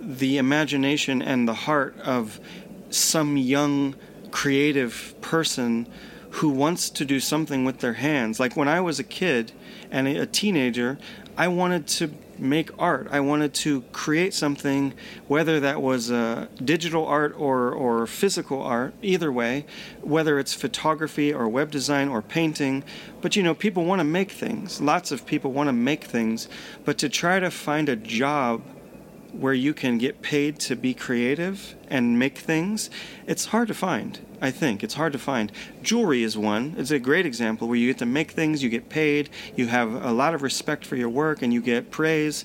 the 0.00 0.38
imagination 0.38 1.22
and 1.22 1.48
the 1.48 1.54
heart 1.54 1.98
of 2.00 2.38
some 2.90 3.36
young 3.36 3.94
creative 4.30 5.14
person 5.20 5.88
who 6.30 6.50
wants 6.50 6.90
to 6.90 7.04
do 7.04 7.18
something 7.18 7.64
with 7.64 7.78
their 7.78 7.94
hands. 7.94 8.38
Like 8.38 8.56
when 8.56 8.68
I 8.68 8.80
was 8.80 8.98
a 8.98 9.04
kid 9.04 9.52
and 9.90 10.06
a 10.06 10.26
teenager, 10.26 10.98
I 11.36 11.48
wanted 11.48 11.86
to 11.88 12.10
make 12.40 12.70
art. 12.78 13.08
I 13.10 13.20
wanted 13.20 13.54
to 13.54 13.82
create 13.92 14.34
something, 14.34 14.94
whether 15.26 15.60
that 15.60 15.82
was 15.82 16.10
uh, 16.10 16.46
digital 16.64 17.06
art 17.06 17.34
or, 17.36 17.70
or 17.70 18.06
physical 18.06 18.62
art, 18.62 18.94
either 19.02 19.32
way, 19.32 19.66
whether 20.02 20.38
it's 20.38 20.54
photography 20.54 21.32
or 21.32 21.48
web 21.48 21.70
design 21.70 22.08
or 22.08 22.22
painting. 22.22 22.84
But 23.20 23.36
you 23.36 23.42
know, 23.42 23.54
people 23.54 23.84
want 23.84 24.00
to 24.00 24.04
make 24.04 24.30
things. 24.30 24.80
Lots 24.80 25.10
of 25.12 25.26
people 25.26 25.52
want 25.52 25.68
to 25.68 25.72
make 25.72 26.04
things. 26.04 26.48
But 26.84 26.98
to 26.98 27.08
try 27.08 27.40
to 27.40 27.50
find 27.50 27.88
a 27.88 27.96
job 27.96 28.62
where 29.32 29.54
you 29.54 29.74
can 29.74 29.98
get 29.98 30.22
paid 30.22 30.58
to 30.60 30.76
be 30.76 30.94
creative 30.94 31.74
and 31.88 32.18
make 32.18 32.38
things, 32.38 32.90
it's 33.26 33.46
hard 33.46 33.68
to 33.68 33.74
find. 33.74 34.20
I 34.40 34.50
think 34.50 34.82
it's 34.82 34.94
hard 34.94 35.12
to 35.12 35.18
find. 35.18 35.52
Jewelry 35.82 36.22
is 36.22 36.36
one. 36.36 36.74
It's 36.78 36.90
a 36.90 36.98
great 36.98 37.26
example 37.26 37.68
where 37.68 37.76
you 37.76 37.88
get 37.88 37.98
to 37.98 38.06
make 38.06 38.32
things, 38.32 38.62
you 38.62 38.68
get 38.68 38.88
paid, 38.88 39.30
you 39.56 39.66
have 39.66 39.92
a 39.92 40.12
lot 40.12 40.34
of 40.34 40.42
respect 40.42 40.86
for 40.86 40.96
your 40.96 41.08
work, 41.08 41.42
and 41.42 41.52
you 41.52 41.60
get 41.60 41.90
praise. 41.90 42.44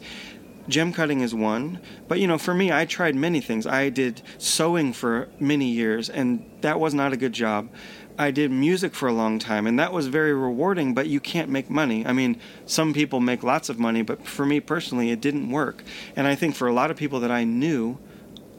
Gem 0.68 0.94
cutting 0.94 1.20
is 1.20 1.36
one. 1.36 1.80
But 2.08 2.20
you 2.20 2.28
know, 2.28 2.38
for 2.38 2.54
me, 2.54 2.72
I 2.72 2.86
tried 2.86 3.16
many 3.16 3.42
things. 3.42 3.68
I 3.68 3.90
did 3.90 4.22
sewing 4.38 4.94
for 4.94 5.30
many 5.40 5.70
years, 5.70 6.10
and 6.10 6.50
that 6.62 6.80
was 6.80 6.94
not 6.94 7.14
a 7.14 7.18
good 7.18 7.34
job. 7.34 7.70
I 8.18 8.30
did 8.30 8.52
music 8.52 8.94
for 8.94 9.08
a 9.08 9.14
long 9.14 9.40
time, 9.40 9.66
and 9.66 9.80
that 9.80 9.92
was 9.92 10.08
very 10.08 10.34
rewarding, 10.34 10.94
but 10.94 11.08
you 11.08 11.20
can't 11.20 11.50
make 11.50 11.70
money. 11.70 12.06
I 12.06 12.14
mean, 12.14 12.40
some 12.66 12.94
people 12.94 13.20
make 13.20 13.42
lots 13.42 13.70
of 13.70 13.80
money, 13.80 14.04
but 14.04 14.26
for 14.28 14.46
me 14.46 14.60
personally, 14.60 15.10
it 15.10 15.20
didn't 15.20 15.50
work. 15.50 15.84
And 16.16 16.28
I 16.28 16.36
think 16.36 16.56
for 16.56 16.68
a 16.68 16.74
lot 16.74 16.92
of 16.92 16.98
people 16.98 17.20
that 17.22 17.32
I 17.32 17.44
knew 17.44 17.98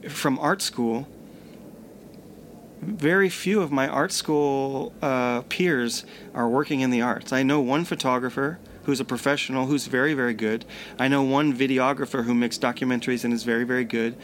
from 0.09 0.39
art 0.41 0.61
school, 0.61 1.07
very 2.81 3.29
few 3.29 3.63
of 3.63 3.71
my 3.71 3.89
art 3.89 4.13
school 4.13 4.93
uh, 5.01 5.43
peers 5.43 6.05
are 6.35 6.49
working 6.49 6.81
in 6.81 6.91
the 6.91 7.01
arts. 7.01 7.33
I 7.33 7.43
know 7.43 7.61
one 7.61 7.85
photographer 7.85 8.59
who's 8.85 9.01
a 9.01 9.05
professional 9.05 9.67
who's 9.67 9.87
very, 9.87 10.15
very 10.15 10.35
good. 10.35 10.65
I 10.99 11.09
know 11.09 11.23
one 11.23 11.57
videographer 11.57 12.25
who 12.25 12.35
makes 12.35 12.59
documentaries 12.59 13.25
and 13.25 13.33
is 13.33 13.45
very, 13.45 13.65
very 13.65 13.85
good. 13.85 14.17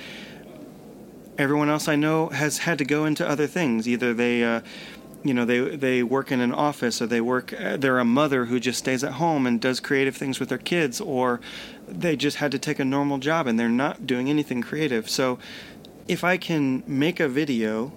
Everyone 1.39 1.71
else 1.71 1.89
I 1.89 1.97
know 1.97 2.29
has 2.29 2.59
had 2.59 2.77
to 2.79 2.85
go 2.85 3.07
into 3.07 3.27
other 3.27 3.47
things. 3.47 3.89
Either 3.89 4.13
they 4.13 4.45
uh, 4.45 4.61
you 5.23 5.35
know 5.35 5.45
they 5.45 5.77
they 5.77 6.03
work 6.03 6.33
in 6.33 6.41
an 6.41 6.53
office 6.53 7.03
or 7.03 7.07
they 7.07 7.21
work 7.21 7.55
they're 7.77 7.99
a 7.99 8.05
mother 8.05 8.47
who 8.47 8.59
just 8.59 8.79
stays 8.79 9.05
at 9.05 9.13
home 9.13 9.47
and 9.47 9.61
does 9.61 9.79
creative 9.79 10.17
things 10.17 10.41
with 10.41 10.49
their 10.49 10.59
kids 10.59 11.01
or 11.01 11.41
they 11.87 12.17
just 12.17 12.39
had 12.39 12.51
to 12.53 12.59
take 12.59 12.79
a 12.79 12.85
normal 12.85 13.19
job 13.19 13.47
and 13.47 13.59
they're 13.59 13.69
not 13.69 14.07
doing 14.07 14.31
anything 14.31 14.63
creative. 14.63 15.11
So 15.11 15.39
if 16.09 16.25
i 16.25 16.37
can 16.37 16.83
make 16.87 17.21
a 17.21 17.29
video 17.29 17.93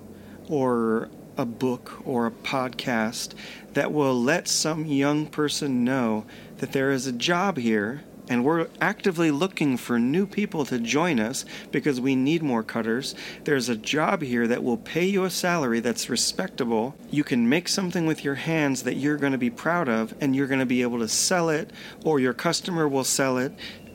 or 0.49 1.09
a 1.37 1.45
book 1.45 2.01
or 2.05 2.27
a 2.27 2.31
podcast 2.31 3.33
that 3.73 3.91
will 3.91 4.19
let 4.21 4.47
some 4.47 4.85
young 4.85 5.25
person 5.25 5.83
know 5.83 6.25
that 6.57 6.73
there 6.73 6.91
is 6.91 7.07
a 7.07 7.11
job 7.11 7.57
here 7.57 8.03
and 8.29 8.45
we're 8.45 8.67
actively 8.79 9.31
looking 9.31 9.77
for 9.77 9.99
new 9.99 10.25
people 10.25 10.65
to 10.65 10.79
join 10.79 11.19
us 11.19 11.45
because 11.71 11.99
we 11.99 12.15
need 12.15 12.41
more 12.41 12.63
cutters. 12.63 13.15
There's 13.43 13.69
a 13.69 13.75
job 13.75 14.21
here 14.21 14.47
that 14.47 14.63
will 14.63 14.77
pay 14.77 15.05
you 15.05 15.25
a 15.25 15.29
salary 15.29 15.79
that's 15.79 16.09
respectable. 16.09 16.95
You 17.11 17.23
can 17.23 17.49
make 17.49 17.67
something 17.67 18.05
with 18.05 18.23
your 18.23 18.35
hands 18.35 18.83
that 18.83 18.95
you're 18.95 19.17
going 19.17 19.33
to 19.33 19.37
be 19.37 19.49
proud 19.49 19.89
of, 19.89 20.13
and 20.21 20.35
you're 20.35 20.47
going 20.47 20.59
to 20.59 20.65
be 20.65 20.81
able 20.81 20.99
to 20.99 21.07
sell 21.07 21.49
it, 21.49 21.71
or 22.03 22.19
your 22.19 22.33
customer 22.33 22.87
will 22.87 23.03
sell 23.03 23.37
it, 23.37 23.51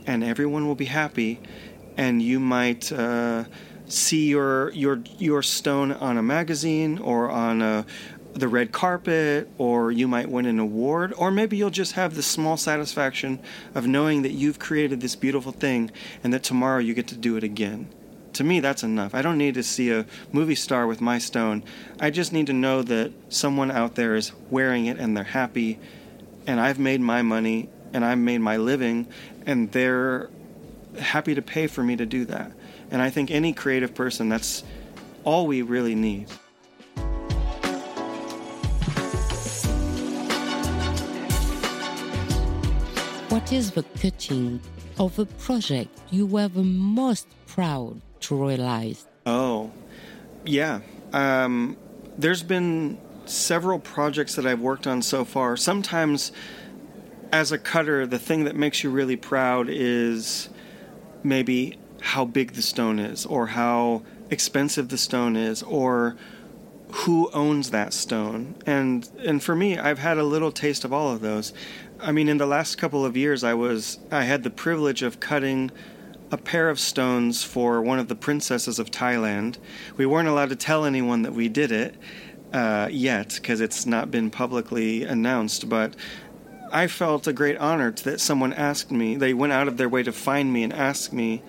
and 0.06 0.22
everyone 0.22 0.66
will 0.66 0.74
be 0.74 0.86
happy. 0.86 1.40
And 1.96 2.22
you 2.22 2.38
might. 2.38 2.92
Uh, 2.92 3.44
see 3.90 4.28
your 4.28 4.70
your 4.72 5.00
your 5.18 5.42
stone 5.42 5.92
on 5.92 6.18
a 6.18 6.22
magazine 6.22 6.98
or 6.98 7.30
on 7.30 7.62
a 7.62 7.86
the 8.38 8.48
red 8.48 8.72
carpet, 8.72 9.48
or 9.58 9.90
you 9.90 10.08
might 10.08 10.30
win 10.30 10.46
an 10.46 10.58
award, 10.58 11.12
or 11.16 11.30
maybe 11.30 11.56
you'll 11.56 11.70
just 11.70 11.92
have 11.92 12.14
the 12.14 12.22
small 12.22 12.56
satisfaction 12.56 13.38
of 13.74 13.86
knowing 13.86 14.22
that 14.22 14.32
you've 14.32 14.58
created 14.58 15.00
this 15.00 15.16
beautiful 15.16 15.52
thing 15.52 15.90
and 16.22 16.32
that 16.32 16.42
tomorrow 16.42 16.78
you 16.78 16.94
get 16.94 17.08
to 17.08 17.16
do 17.16 17.36
it 17.36 17.44
again. 17.44 17.88
To 18.34 18.44
me, 18.44 18.60
that's 18.60 18.82
enough. 18.82 19.14
I 19.14 19.22
don't 19.22 19.38
need 19.38 19.54
to 19.54 19.62
see 19.62 19.90
a 19.90 20.06
movie 20.32 20.54
star 20.54 20.86
with 20.86 21.00
my 21.00 21.18
stone. 21.18 21.64
I 21.98 22.10
just 22.10 22.32
need 22.32 22.46
to 22.46 22.52
know 22.52 22.82
that 22.82 23.12
someone 23.28 23.70
out 23.70 23.94
there 23.94 24.14
is 24.14 24.32
wearing 24.50 24.86
it 24.86 24.98
and 24.98 25.16
they're 25.16 25.24
happy, 25.24 25.78
and 26.46 26.60
I've 26.60 26.78
made 26.78 27.00
my 27.00 27.22
money 27.22 27.68
and 27.92 28.04
I've 28.04 28.18
made 28.18 28.38
my 28.38 28.58
living, 28.58 29.08
and 29.46 29.72
they're 29.72 30.28
happy 30.98 31.34
to 31.34 31.42
pay 31.42 31.66
for 31.66 31.82
me 31.82 31.96
to 31.96 32.06
do 32.06 32.26
that. 32.26 32.52
And 32.90 33.00
I 33.00 33.10
think 33.10 33.30
any 33.30 33.52
creative 33.52 33.94
person, 33.94 34.28
that's 34.28 34.62
all 35.24 35.46
we 35.46 35.62
really 35.62 35.94
need. 35.94 36.28
What 43.38 43.52
is 43.52 43.70
the 43.70 43.84
cutting 44.02 44.60
of 44.98 45.16
a 45.20 45.24
project 45.24 45.96
you 46.10 46.26
were 46.26 46.48
the 46.48 46.64
most 46.64 47.28
proud 47.46 48.00
to 48.22 48.34
realize? 48.34 49.06
Oh, 49.26 49.70
yeah. 50.44 50.80
Um, 51.12 51.76
there's 52.18 52.42
been 52.42 52.98
several 53.26 53.78
projects 53.78 54.34
that 54.34 54.44
I've 54.44 54.58
worked 54.58 54.88
on 54.88 55.02
so 55.02 55.24
far. 55.24 55.56
Sometimes, 55.56 56.32
as 57.30 57.52
a 57.52 57.58
cutter, 57.58 58.08
the 58.08 58.18
thing 58.18 58.42
that 58.42 58.56
makes 58.56 58.82
you 58.82 58.90
really 58.90 59.14
proud 59.14 59.68
is 59.70 60.48
maybe 61.22 61.78
how 62.00 62.24
big 62.24 62.54
the 62.54 62.62
stone 62.62 62.98
is, 62.98 63.24
or 63.24 63.46
how 63.46 64.02
expensive 64.30 64.88
the 64.88 64.98
stone 64.98 65.36
is, 65.36 65.62
or 65.62 66.16
who 66.90 67.30
owns 67.32 67.70
that 67.70 67.92
stone. 67.92 68.56
And 68.66 69.08
and 69.24 69.40
for 69.42 69.54
me, 69.54 69.78
I've 69.78 69.98
had 70.00 70.18
a 70.18 70.24
little 70.24 70.50
taste 70.50 70.84
of 70.84 70.92
all 70.92 71.12
of 71.12 71.20
those. 71.20 71.52
I 72.00 72.12
mean, 72.12 72.28
in 72.28 72.38
the 72.38 72.46
last 72.46 72.78
couple 72.78 73.04
of 73.04 73.16
years, 73.16 73.42
I 73.42 73.54
was 73.54 73.98
I 74.10 74.22
had 74.22 74.44
the 74.44 74.50
privilege 74.50 75.02
of 75.02 75.18
cutting 75.18 75.70
a 76.30 76.36
pair 76.36 76.68
of 76.68 76.78
stones 76.78 77.42
for 77.42 77.82
one 77.82 77.98
of 77.98 78.08
the 78.08 78.14
princesses 78.14 78.78
of 78.78 78.90
Thailand. 78.90 79.58
We 79.96 80.06
weren't 80.06 80.28
allowed 80.28 80.50
to 80.50 80.56
tell 80.56 80.84
anyone 80.84 81.22
that 81.22 81.32
we 81.32 81.48
did 81.48 81.72
it 81.72 81.96
uh, 82.52 82.88
yet 82.90 83.34
because 83.34 83.60
it's 83.60 83.84
not 83.84 84.10
been 84.10 84.30
publicly 84.30 85.04
announced, 85.04 85.68
but. 85.68 85.94
I 86.70 86.86
felt 86.86 87.26
a 87.26 87.32
great 87.32 87.56
honor 87.56 87.92
that 87.92 88.20
someone 88.20 88.52
asked 88.52 88.90
me. 88.90 89.16
They 89.16 89.32
went 89.32 89.54
out 89.54 89.68
of 89.68 89.78
their 89.78 89.88
way 89.88 90.02
to 90.02 90.12
find 90.12 90.52
me 90.52 90.62
and 90.62 90.70
ask 90.70 91.14
me, 91.14 91.42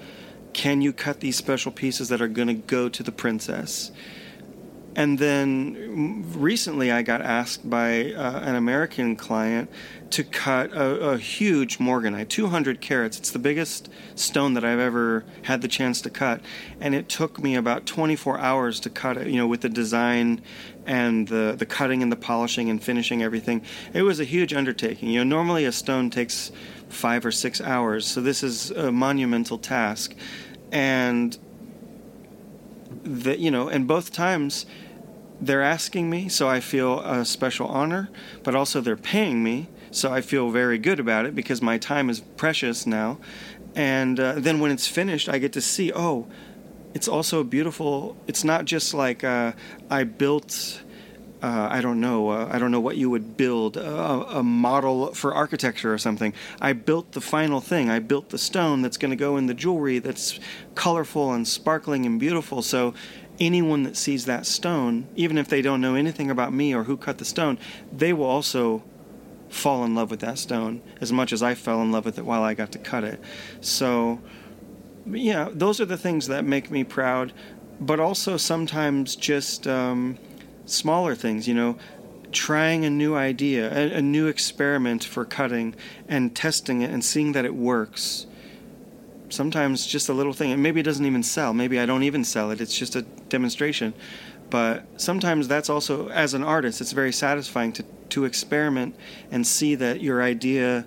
"Can 0.54 0.82
you 0.82 0.94
cut 0.94 1.20
these 1.20 1.36
special 1.36 1.74
pieces 1.74 2.08
that 2.08 2.22
are 2.22 2.30
going 2.30 2.48
to 2.48 2.54
go 2.54 2.88
to 2.88 3.04
the 3.04 3.12
princess?" 3.12 3.92
And 5.00 5.18
then 5.18 6.26
recently, 6.36 6.92
I 6.92 7.04
got 7.04 7.22
asked 7.22 7.70
by 7.70 8.12
uh, 8.12 8.42
an 8.42 8.56
American 8.56 9.16
client 9.16 9.70
to 10.10 10.26
cut 10.26 10.74
a, 10.74 11.12
a, 11.12 11.18
huge 11.18 11.78
morganite, 11.78 12.28
200 12.28 12.82
carats. 12.82 13.18
It's 13.18 13.32
the 13.32 13.40
biggest 13.40 13.88
stone 14.16 14.56
that 14.56 14.66
I've 14.66 14.80
ever 14.80 15.24
had 15.44 15.62
the 15.62 15.70
chance 15.70 16.02
to 16.02 16.10
cut, 16.10 16.42
and 16.82 16.94
it 16.94 17.08
took 17.08 17.42
me 17.42 17.56
about 17.56 17.86
24 17.86 18.40
hours 18.40 18.82
to 18.82 18.90
cut 18.90 19.16
it. 19.16 19.28
You 19.28 19.38
know, 19.38 19.48
with 19.48 19.62
the 19.62 19.70
design 19.70 20.42
and 20.86 21.30
the 21.30 21.56
the 21.58 21.66
cutting 21.66 22.04
and 22.04 22.12
the 22.12 22.18
polishing 22.18 22.70
and 22.70 22.84
finishing 22.84 23.24
everything. 23.24 23.62
It 23.94 24.02
was 24.02 24.20
a 24.20 24.26
huge 24.26 24.54
undertaking. 24.54 25.12
You 25.12 25.24
know, 25.24 25.38
normally 25.38 25.64
a 25.64 25.72
stone 25.72 26.10
takes 26.10 26.52
five 26.90 27.26
or 27.26 27.32
six 27.32 27.62
hours, 27.62 28.06
so 28.06 28.20
this 28.20 28.44
is 28.44 28.72
a 28.72 28.92
monumental 28.92 29.60
task, 29.60 30.14
and 30.74 31.38
that 33.04 33.40
you 33.40 33.50
know, 33.50 33.70
and 33.70 33.88
both 33.88 34.12
times 34.12 34.66
they're 35.42 35.62
asking 35.62 36.10
me, 36.10 36.30
so 36.30 36.50
I 36.50 36.60
feel 36.60 37.00
a 37.00 37.26
special 37.26 37.68
honor, 37.68 38.10
but 38.44 38.56
also 38.56 38.82
they're 38.82 38.98
paying 38.98 39.44
me, 39.44 39.70
so 39.92 40.12
I 40.12 40.22
feel 40.22 40.50
very 40.50 40.78
good 40.78 41.00
about 41.00 41.26
it 41.26 41.36
because 41.36 41.62
my 41.62 41.78
time 41.78 42.10
is 42.10 42.20
precious 42.20 42.86
now. 42.86 43.18
And 43.76 44.20
uh, 44.20 44.34
then 44.38 44.60
when 44.60 44.72
it's 44.72 44.88
finished, 44.88 45.30
I 45.30 45.38
get 45.38 45.54
to 45.54 45.62
see, 45.62 45.92
oh, 45.94 46.28
it's 46.94 47.08
also 47.08 47.44
beautiful. 47.44 48.18
It's 48.28 48.44
not 48.44 48.66
just 48.66 48.94
like 48.94 49.24
uh, 49.24 49.54
I 49.90 50.04
built 50.04 50.82
uh, 51.42 51.70
I 51.72 51.80
don't 51.80 52.02
know. 52.02 52.30
Uh, 52.30 52.50
I 52.52 52.60
don't 52.60 52.72
know 52.72 52.82
what 52.82 52.98
you 52.98 53.10
would 53.10 53.38
build 53.38 53.78
a, 53.78 54.40
a, 54.40 54.44
model 54.44 55.14
for 55.14 55.34
architecture 55.34 55.94
or 55.94 55.98
something. 55.98 56.34
I 56.60 56.74
built 56.74 57.14
the 57.14 57.22
final 57.22 57.62
thing. 57.62 57.90
I 57.90 58.00
built 58.00 58.30
the 58.30 58.38
stone 58.38 58.82
that's 58.82 58.98
going 58.98 59.12
to 59.12 59.16
go 59.16 59.38
in 59.38 59.46
the 59.46 59.54
jewelry 59.54 60.00
that's 60.00 60.38
colorful 60.76 61.32
and 61.32 61.48
sparkling 61.48 62.06
and 62.06 62.20
beautiful. 62.20 62.62
So 62.62 62.94
anyone 63.40 63.84
that 63.84 63.98
sees 63.98 64.26
that 64.26 64.46
stone, 64.46 65.08
even 65.16 65.38
if 65.38 65.48
they 65.48 65.62
don't 65.62 65.82
know 65.82 65.96
anything 65.96 66.30
about 66.30 66.54
me 66.54 66.74
or 66.74 66.84
who 66.84 66.98
cut 66.98 67.18
the 67.18 67.26
stone, 67.26 67.58
they 67.92 68.14
will 68.14 68.26
also 68.26 68.84
fall 69.50 69.84
in 69.84 69.96
love 69.96 70.12
with 70.12 70.20
that 70.20 70.38
stone 70.38 70.82
as 71.02 71.12
much 71.12 71.34
as 71.34 71.42
I 71.42 71.56
fell 71.56 71.82
in 71.82 71.92
love 71.92 72.06
with 72.06 72.18
it 72.18 72.26
while 72.26 72.44
I 72.44 72.54
got 72.54 72.72
to 72.74 72.80
cut 72.80 73.04
it. 73.04 73.20
So, 73.62 74.20
yeah, 75.06 75.50
those 75.52 75.82
are 75.82 75.86
the 75.86 75.98
things 75.98 76.28
that 76.28 76.46
make 76.46 76.70
me 76.70 76.84
proud, 76.84 77.34
but 77.80 78.00
also 78.00 78.38
sometimes 78.38 79.16
just 79.16 79.68
um, 79.68 80.18
smaller 80.66 81.16
things, 81.16 81.48
you 81.48 81.54
know, 81.54 81.78
trying 82.32 82.86
a 82.86 82.90
new 82.90 83.16
idea, 83.16 83.72
a, 83.74 83.98
a 83.98 84.02
new 84.02 84.28
experiment 84.28 85.04
for 85.04 85.26
cutting 85.26 85.76
and 86.08 86.36
testing 86.36 86.82
it 86.82 86.92
and 86.92 87.04
seeing 87.04 87.32
that 87.32 87.46
it 87.46 87.56
works. 87.56 88.28
Sometimes 89.30 89.86
just 89.86 90.10
a 90.10 90.14
little 90.14 90.34
thing, 90.34 90.52
and 90.52 90.62
maybe 90.62 90.80
it 90.80 90.84
doesn't 90.84 91.06
even 91.06 91.24
sell. 91.24 91.54
Maybe 91.54 91.80
I 91.80 91.86
don't 91.86 92.04
even 92.04 92.24
sell 92.24 92.52
it, 92.52 92.62
it's 92.62 92.78
just 92.78 92.96
a 92.96 93.04
demonstration. 93.04 93.94
But 94.50 94.86
sometimes 95.00 95.48
that's 95.48 95.70
also, 95.70 96.10
as 96.10 96.34
an 96.34 96.44
artist, 96.44 96.82
it's 96.82 96.92
very 96.92 97.12
satisfying 97.12 97.72
to 97.74 97.86
to 98.10 98.26
experiment 98.26 98.96
and 99.32 99.46
see 99.46 99.76
that 99.76 100.02
your 100.02 100.22
idea 100.22 100.86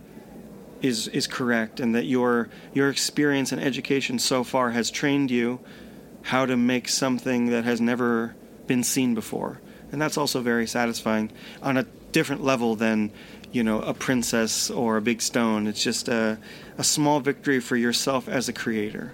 is 0.81 1.09
is 1.09 1.27
correct 1.27 1.81
and 1.81 1.95
that 1.95 2.05
your 2.05 2.49
your 2.75 2.91
experience 2.91 3.53
and 3.53 3.63
education 3.63 4.19
so 4.19 4.45
far 4.45 4.71
has 4.71 4.91
trained 4.91 5.31
you 5.31 5.61
how 6.23 6.45
to 6.45 6.57
make 6.57 6.89
something 6.89 7.47
that 7.47 7.65
has 7.65 7.81
never 7.81 8.35
been 8.67 8.83
seen 8.83 9.15
before 9.15 9.61
and 9.93 10.03
that's 10.03 10.19
also 10.19 10.41
very 10.41 10.67
satisfying 10.67 11.31
on 11.63 11.77
a 11.77 11.85
different 12.11 12.43
level 12.43 12.75
than 12.75 13.11
you 13.53 13.63
know 13.63 13.81
a 13.83 13.95
princess 13.95 14.71
or 14.71 14.97
a 14.97 15.03
big 15.03 15.23
stone 15.23 15.67
it's 15.67 15.83
just 15.83 16.09
a, 16.09 16.39
a 16.79 16.85
small 16.85 17.21
victory 17.21 17.61
for 17.61 17.77
yourself 17.77 18.29
as 18.29 18.49
a 18.49 18.53
creator 18.53 19.13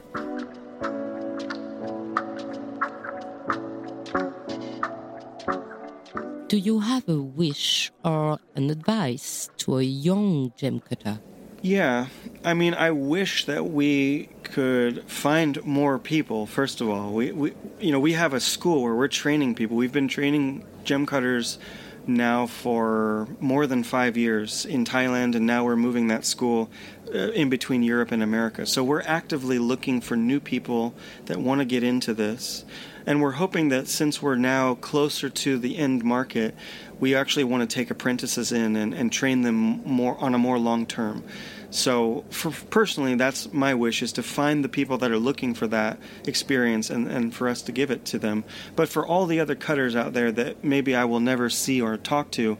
Do 6.48 6.56
you 6.56 6.80
have 6.80 7.06
a 7.10 7.20
wish 7.20 7.92
or 8.02 8.38
an 8.56 8.70
advice 8.70 9.50
to 9.58 9.76
a 9.76 9.82
young 9.82 10.50
gem 10.56 10.80
cutter? 10.80 11.20
Yeah, 11.60 12.06
I 12.42 12.54
mean, 12.54 12.72
I 12.72 12.90
wish 12.90 13.44
that 13.44 13.66
we 13.66 14.30
could 14.44 15.04
find 15.04 15.62
more 15.66 15.98
people. 15.98 16.46
First 16.46 16.80
of 16.80 16.88
all, 16.88 17.12
we, 17.12 17.32
we 17.32 17.52
you 17.78 17.92
know 17.92 18.00
we 18.00 18.14
have 18.14 18.32
a 18.32 18.40
school 18.40 18.82
where 18.82 18.94
we're 18.94 19.08
training 19.08 19.56
people. 19.56 19.76
We've 19.76 19.92
been 19.92 20.08
training 20.08 20.64
gem 20.84 21.04
cutters 21.04 21.58
now 22.06 22.46
for 22.46 23.28
more 23.40 23.66
than 23.66 23.82
five 23.82 24.16
years 24.16 24.64
in 24.64 24.86
Thailand, 24.86 25.36
and 25.36 25.46
now 25.46 25.64
we're 25.64 25.76
moving 25.76 26.08
that 26.08 26.24
school 26.24 26.70
Uh, 27.14 27.30
in 27.30 27.48
between 27.48 27.82
Europe 27.82 28.12
and 28.12 28.22
America. 28.22 28.66
So 28.66 28.84
we're 28.84 29.00
actively 29.00 29.58
looking 29.58 30.02
for 30.02 30.14
new 30.14 30.40
people 30.40 30.92
that 31.24 31.38
want 31.38 31.60
to 31.60 31.64
get 31.64 31.82
into 31.82 32.12
this. 32.12 32.66
And 33.06 33.22
we're 33.22 33.30
hoping 33.30 33.70
that 33.70 33.88
since 33.88 34.20
we're 34.20 34.36
now 34.36 34.74
closer 34.74 35.30
to 35.30 35.58
the 35.58 35.78
end 35.78 36.04
market, 36.04 36.54
we 37.00 37.14
actually 37.14 37.44
want 37.44 37.68
to 37.68 37.74
take 37.74 37.90
apprentices 37.90 38.52
in 38.52 38.76
and, 38.76 38.92
and 38.92 39.10
train 39.10 39.40
them 39.40 39.82
more 39.86 40.18
on 40.18 40.34
a 40.34 40.38
more 40.38 40.58
long 40.58 40.84
term. 40.84 41.24
So, 41.70 42.24
for, 42.28 42.50
personally, 42.50 43.14
that's 43.14 43.50
my 43.54 43.72
wish 43.72 44.02
is 44.02 44.12
to 44.14 44.22
find 44.22 44.62
the 44.62 44.68
people 44.68 44.98
that 44.98 45.10
are 45.10 45.18
looking 45.18 45.54
for 45.54 45.66
that 45.68 45.98
experience 46.26 46.90
and, 46.90 47.08
and 47.08 47.34
for 47.34 47.48
us 47.48 47.62
to 47.62 47.72
give 47.72 47.90
it 47.90 48.04
to 48.06 48.18
them. 48.18 48.44
But 48.76 48.90
for 48.90 49.06
all 49.06 49.24
the 49.24 49.40
other 49.40 49.54
cutters 49.54 49.96
out 49.96 50.12
there 50.12 50.30
that 50.32 50.62
maybe 50.62 50.94
I 50.94 51.06
will 51.06 51.20
never 51.20 51.48
see 51.48 51.80
or 51.80 51.96
talk 51.96 52.30
to, 52.32 52.58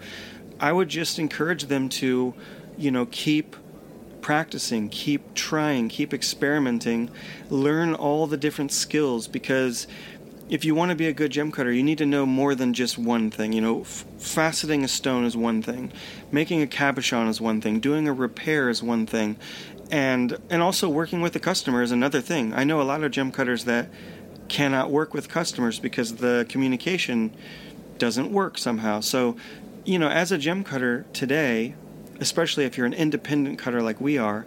I 0.59 0.73
would 0.73 0.89
just 0.89 1.19
encourage 1.19 1.65
them 1.65 1.91
to, 1.91 2.33
you 2.79 2.91
know, 2.91 3.07
keep 3.11 3.55
practicing, 4.21 4.89
keep 4.89 5.35
trying, 5.35 5.89
keep 5.89 6.13
experimenting, 6.13 7.11
learn 7.51 7.95
all 7.95 8.27
the 8.27 8.37
different 8.37 8.73
skills 8.73 9.29
because 9.29 9.87
if 10.51 10.65
you 10.65 10.75
want 10.75 10.91
to 10.91 10.97
be 10.97 11.07
a 11.07 11.13
good 11.13 11.31
gem 11.31 11.53
cutter, 11.53 11.73
you 11.73 11.83
need 11.83 11.99
to 11.99 12.07
know 12.07 12.25
more 12.25 12.55
than 12.55 12.73
just 12.73 12.99
one 12.99 13.31
thing. 13.31 13.53
You 13.53 13.61
know, 13.61 13.81
f- 13.83 14.05
faceting 14.19 14.83
a 14.83 14.89
stone 14.89 15.25
is 15.25 15.37
one 15.37 15.63
thing, 15.63 15.93
making 16.33 16.63
a 16.63 16.67
cabochon 16.67 17.29
is 17.29 17.41
one 17.41 17.61
thing, 17.61 17.81
doing 17.81 18.09
a 18.09 18.13
repair 18.13 18.69
is 18.69 18.83
one 18.83 19.07
thing, 19.07 19.37
and 19.91 20.39
and 20.51 20.63
also 20.63 20.89
working 20.89 21.21
with 21.21 21.33
the 21.33 21.41
customer 21.41 21.83
is 21.83 21.93
another 21.93 22.21
thing. 22.21 22.55
I 22.55 22.65
know 22.65 22.81
a 22.81 22.85
lot 22.85 23.03
of 23.03 23.11
gem 23.11 23.31
cutters 23.31 23.65
that 23.65 23.89
cannot 24.49 24.91
work 24.91 25.13
with 25.13 25.29
customers 25.29 25.79
because 25.79 26.17
the 26.17 26.47
communication 26.49 27.35
doesn't 27.99 28.31
work 28.31 28.57
somehow. 28.57 29.01
So, 29.01 29.37
you 29.85 29.99
know, 29.99 30.09
as 30.09 30.33
a 30.33 30.39
gem 30.39 30.65
cutter 30.65 31.05
today, 31.13 31.75
especially 32.21 32.65
if 32.65 32.77
you're 32.77 32.87
an 32.87 32.95
independent 32.95 33.59
cutter 33.59 33.83
like 33.83 34.01
we 34.01 34.19
are, 34.19 34.47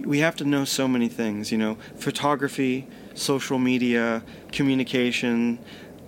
we 0.00 0.20
have 0.20 0.36
to 0.36 0.44
know 0.44 0.64
so 0.64 0.88
many 0.88 1.08
things. 1.08 1.52
You 1.52 1.58
know, 1.58 1.76
photography 1.96 2.86
social 3.14 3.58
media, 3.58 4.22
communication, 4.52 5.58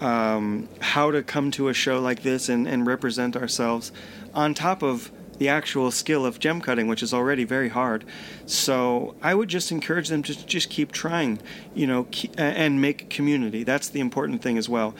um, 0.00 0.68
how 0.80 1.10
to 1.10 1.22
come 1.22 1.50
to 1.52 1.68
a 1.68 1.74
show 1.74 2.00
like 2.00 2.22
this 2.22 2.48
and, 2.48 2.66
and 2.66 2.86
represent 2.86 3.36
ourselves, 3.36 3.92
on 4.34 4.54
top 4.54 4.82
of 4.82 5.10
the 5.38 5.48
actual 5.48 5.90
skill 5.90 6.24
of 6.24 6.38
gem 6.38 6.60
cutting, 6.60 6.86
which 6.86 7.02
is 7.02 7.12
already 7.12 7.44
very 7.44 7.68
hard. 7.68 8.04
So 8.46 9.14
I 9.22 9.34
would 9.34 9.48
just 9.48 9.72
encourage 9.72 10.08
them 10.08 10.22
to 10.24 10.46
just 10.46 10.70
keep 10.70 10.92
trying, 10.92 11.40
you 11.74 11.86
know, 11.86 12.06
and 12.36 12.80
make 12.80 13.10
community. 13.10 13.64
That's 13.64 13.88
the 13.88 14.00
important 14.00 14.42
thing 14.42 14.58
as 14.58 14.68
well 14.68 14.94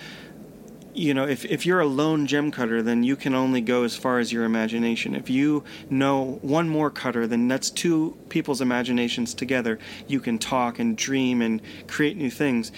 you 0.95 1.15
know, 1.15 1.27
if, 1.27 1.45
if 1.45 1.65
you're 1.65 1.81
a 1.81 1.87
lone 1.87 2.27
gem 2.27 2.51
cutter, 2.51 2.83
then 2.83 3.03
you 3.03 3.17
can 3.17 3.35
only 3.35 3.61
go 3.61 3.85
as 3.85 3.97
far 3.97 4.19
as 4.19 4.33
your 4.33 4.45
imagination. 4.45 5.15
If 5.15 5.31
you 5.31 5.65
know 5.89 6.39
one 6.43 6.69
more 6.69 6.91
cutter, 6.91 7.27
then 7.27 7.49
that's 7.49 7.71
two 7.71 8.17
people's 8.29 8.61
imaginations 8.61 9.33
together. 9.35 9.79
You 10.07 10.21
can 10.21 10.39
talk 10.39 10.79
and 10.79 10.97
dream 10.97 11.41
and 11.41 11.63
create 11.87 12.17
new 12.17 12.31
things. 12.31 12.73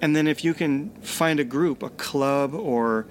And 0.00 0.16
then 0.16 0.26
if 0.26 0.44
you 0.44 0.54
can 0.54 0.90
find 1.00 1.38
a 1.38 1.44
group, 1.44 1.82
a 1.82 1.90
club, 1.90 2.54
or 2.54 3.06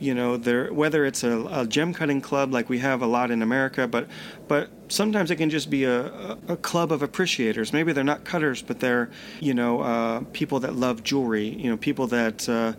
you 0.00 0.12
know, 0.12 0.36
there 0.36 0.72
whether 0.72 1.04
it's 1.04 1.22
a, 1.22 1.46
a 1.50 1.66
gem 1.66 1.94
cutting 1.94 2.20
club 2.20 2.52
like 2.52 2.68
we 2.68 2.80
have 2.80 3.00
a 3.00 3.06
lot 3.06 3.30
in 3.30 3.42
America, 3.42 3.86
but 3.86 4.08
but 4.48 4.70
sometimes 4.88 5.30
it 5.30 5.36
can 5.36 5.50
just 5.50 5.70
be 5.70 5.84
a, 5.84 6.36
a, 6.48 6.56
club 6.56 6.92
of 6.92 7.02
appreciators. 7.02 7.72
Maybe 7.72 7.92
they're 7.92 8.04
not 8.04 8.24
cutters, 8.24 8.60
but 8.60 8.80
they're 8.80 9.10
you 9.40 9.54
know 9.54 9.80
uh, 9.80 10.20
people 10.32 10.60
that 10.60 10.74
love 10.74 11.04
jewelry. 11.04 11.48
You 11.48 11.70
know, 11.70 11.76
people 11.76 12.08
that 12.08 12.48
uh, 12.48 12.72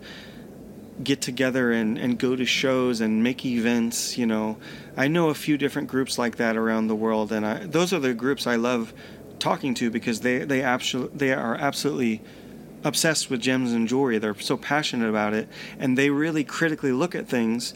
get 1.02 1.20
together 1.20 1.72
and, 1.72 1.98
and 1.98 2.18
go 2.18 2.36
to 2.36 2.44
shows 2.44 3.00
and 3.00 3.22
make 3.22 3.44
events. 3.44 4.16
You 4.16 4.26
know, 4.26 4.56
I 4.96 5.08
know 5.08 5.28
a 5.28 5.34
few 5.34 5.58
different 5.58 5.88
groups 5.88 6.18
like 6.18 6.36
that 6.36 6.56
around 6.56 6.88
the 6.88 6.94
world, 6.94 7.32
and 7.32 7.46
I, 7.46 7.58
those 7.66 7.92
are 7.92 7.98
the 7.98 8.14
groups 8.14 8.46
I 8.46 8.56
love 8.56 8.92
talking 9.38 9.74
to 9.74 9.90
because 9.90 10.20
they 10.20 10.38
they 10.38 10.62
absolutely 10.62 11.18
they 11.18 11.32
are 11.32 11.54
absolutely 11.54 12.22
obsessed 12.84 13.30
with 13.30 13.40
gems 13.40 13.72
and 13.72 13.88
jewelry. 13.88 14.18
They're 14.18 14.38
so 14.38 14.56
passionate 14.56 15.08
about 15.08 15.34
it, 15.34 15.48
and 15.78 15.98
they 15.98 16.10
really 16.10 16.44
critically 16.44 16.92
look 16.92 17.14
at 17.14 17.28
things 17.28 17.74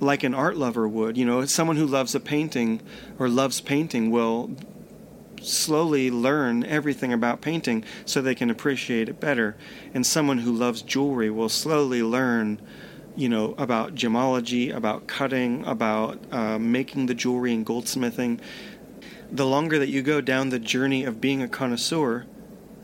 like 0.00 0.24
an 0.24 0.34
art 0.34 0.56
lover 0.56 0.86
would. 0.86 1.16
You 1.16 1.24
know, 1.24 1.44
someone 1.46 1.76
who 1.76 1.86
loves 1.86 2.14
a 2.14 2.20
painting 2.20 2.80
or 3.18 3.28
loves 3.28 3.60
painting 3.60 4.10
will 4.10 4.50
slowly 5.44 6.10
learn 6.10 6.64
everything 6.64 7.12
about 7.12 7.40
painting 7.40 7.84
so 8.04 8.20
they 8.20 8.34
can 8.34 8.50
appreciate 8.50 9.08
it 9.08 9.20
better. 9.20 9.56
And 9.94 10.06
someone 10.06 10.38
who 10.38 10.52
loves 10.52 10.82
jewelry 10.82 11.30
will 11.30 11.48
slowly 11.48 12.02
learn, 12.02 12.60
you 13.16 13.28
know, 13.28 13.54
about 13.58 13.94
gemology, 13.94 14.74
about 14.74 15.06
cutting, 15.06 15.64
about 15.64 16.18
uh, 16.32 16.58
making 16.58 17.06
the 17.06 17.14
jewelry 17.14 17.52
and 17.54 17.66
goldsmithing. 17.66 18.40
The 19.30 19.46
longer 19.46 19.78
that 19.78 19.88
you 19.88 20.02
go 20.02 20.20
down 20.20 20.50
the 20.50 20.58
journey 20.58 21.04
of 21.04 21.20
being 21.20 21.42
a 21.42 21.48
connoisseur, 21.48 22.26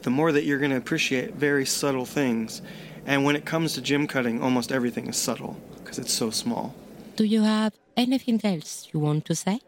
the 0.02 0.10
more 0.10 0.32
that 0.32 0.44
you're 0.44 0.58
going 0.58 0.70
to 0.70 0.76
appreciate 0.76 1.34
very 1.34 1.66
subtle 1.66 2.06
things. 2.06 2.62
And 3.04 3.24
when 3.24 3.36
it 3.36 3.44
comes 3.44 3.74
to 3.74 3.80
gem 3.80 4.06
cutting, 4.06 4.42
almost 4.42 4.70
everything 4.72 5.08
is 5.08 5.16
subtle 5.16 5.56
because 5.78 5.98
it's 5.98 6.12
so 6.12 6.30
small. 6.30 6.74
Do 7.16 7.24
you 7.24 7.42
have 7.42 7.72
anything 7.96 8.40
else 8.44 8.88
you 8.92 9.00
want 9.00 9.24
to 9.26 9.34
say? 9.34 9.60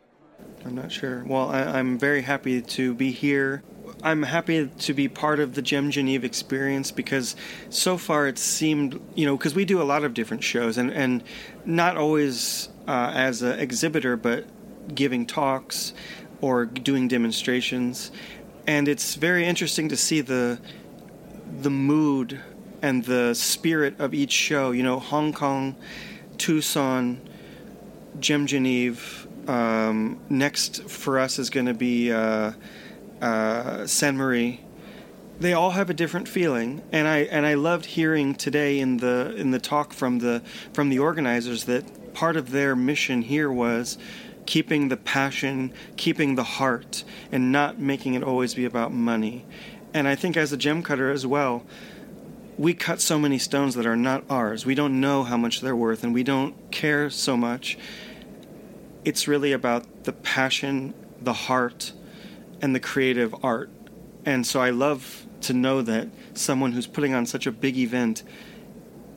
I'm 0.64 0.74
not 0.74 0.92
sure. 0.92 1.24
Well, 1.26 1.48
I, 1.48 1.78
am 1.78 1.98
very 1.98 2.22
happy 2.22 2.60
to 2.60 2.94
be 2.94 3.12
here. 3.12 3.62
I'm 4.02 4.22
happy 4.22 4.66
to 4.66 4.94
be 4.94 5.08
part 5.08 5.40
of 5.40 5.54
the 5.54 5.62
Gem 5.62 5.90
Geneve 5.90 6.24
experience 6.24 6.90
because 6.90 7.36
so 7.68 7.96
far 7.96 8.26
it 8.26 8.38
seemed, 8.38 9.00
you 9.14 9.26
know, 9.26 9.36
because 9.36 9.54
we 9.54 9.64
do 9.64 9.80
a 9.80 9.84
lot 9.84 10.04
of 10.04 10.14
different 10.14 10.42
shows 10.42 10.78
and, 10.78 10.90
and 10.90 11.22
not 11.64 11.96
always 11.96 12.68
uh, 12.86 13.12
as 13.14 13.42
an 13.42 13.58
exhibitor, 13.58 14.16
but 14.16 14.46
giving 14.94 15.26
talks 15.26 15.92
or 16.40 16.66
doing 16.66 17.08
demonstrations. 17.08 18.10
And 18.66 18.88
it's 18.88 19.14
very 19.14 19.46
interesting 19.46 19.88
to 19.88 19.96
see 19.96 20.20
the 20.20 20.60
the 21.60 21.70
mood 21.70 22.40
and 22.80 23.04
the 23.04 23.34
spirit 23.34 23.98
of 23.98 24.14
each 24.14 24.32
show. 24.32 24.70
You 24.70 24.82
know, 24.82 24.98
Hong 24.98 25.32
Kong, 25.32 25.76
Tucson, 26.38 27.20
Gem 28.18 28.46
Geneve, 28.46 29.19
um, 29.50 30.20
next 30.28 30.84
for 30.84 31.18
us 31.18 31.38
is 31.38 31.50
going 31.50 31.66
to 31.66 31.74
be 31.74 32.12
uh, 32.12 32.52
uh, 33.20 33.86
Sainte 33.86 34.16
Marie, 34.16 34.60
they 35.40 35.52
all 35.52 35.70
have 35.70 35.90
a 35.90 35.94
different 35.94 36.28
feeling 36.28 36.82
and 36.92 37.08
i 37.08 37.20
and 37.20 37.46
i 37.46 37.54
loved 37.54 37.86
hearing 37.86 38.34
today 38.34 38.78
in 38.78 38.98
the 38.98 39.34
in 39.36 39.52
the 39.52 39.58
talk 39.58 39.94
from 39.94 40.18
the 40.18 40.42
from 40.74 40.90
the 40.90 40.98
organizers 40.98 41.64
that 41.64 42.12
part 42.12 42.36
of 42.36 42.50
their 42.50 42.76
mission 42.76 43.22
here 43.22 43.50
was 43.50 43.96
keeping 44.44 44.88
the 44.88 44.98
passion 44.98 45.72
keeping 45.96 46.34
the 46.34 46.44
heart 46.44 47.04
and 47.32 47.50
not 47.50 47.78
making 47.78 48.12
it 48.12 48.22
always 48.22 48.54
be 48.54 48.66
about 48.66 48.92
money. 48.92 49.46
And 49.94 50.06
i 50.06 50.14
think 50.14 50.36
as 50.36 50.52
a 50.52 50.58
gem 50.58 50.82
cutter 50.82 51.10
as 51.10 51.26
well 51.26 51.64
we 52.58 52.74
cut 52.74 53.00
so 53.00 53.18
many 53.18 53.38
stones 53.38 53.74
that 53.74 53.86
are 53.86 53.96
not 53.96 54.22
ours. 54.28 54.66
We 54.66 54.74
don't 54.74 55.00
know 55.00 55.22
how 55.22 55.38
much 55.38 55.62
they're 55.62 55.74
worth 55.74 56.04
and 56.04 56.12
we 56.12 56.22
don't 56.22 56.70
care 56.70 57.08
so 57.08 57.34
much 57.34 57.78
it's 59.04 59.26
really 59.26 59.52
about 59.52 60.04
the 60.04 60.12
passion 60.12 60.94
the 61.20 61.32
heart 61.32 61.92
and 62.62 62.74
the 62.74 62.80
creative 62.80 63.34
art 63.42 63.70
and 64.24 64.46
so 64.46 64.60
i 64.60 64.70
love 64.70 65.26
to 65.40 65.52
know 65.52 65.82
that 65.82 66.08
someone 66.34 66.72
who's 66.72 66.86
putting 66.86 67.14
on 67.14 67.26
such 67.26 67.46
a 67.46 67.52
big 67.52 67.76
event 67.76 68.22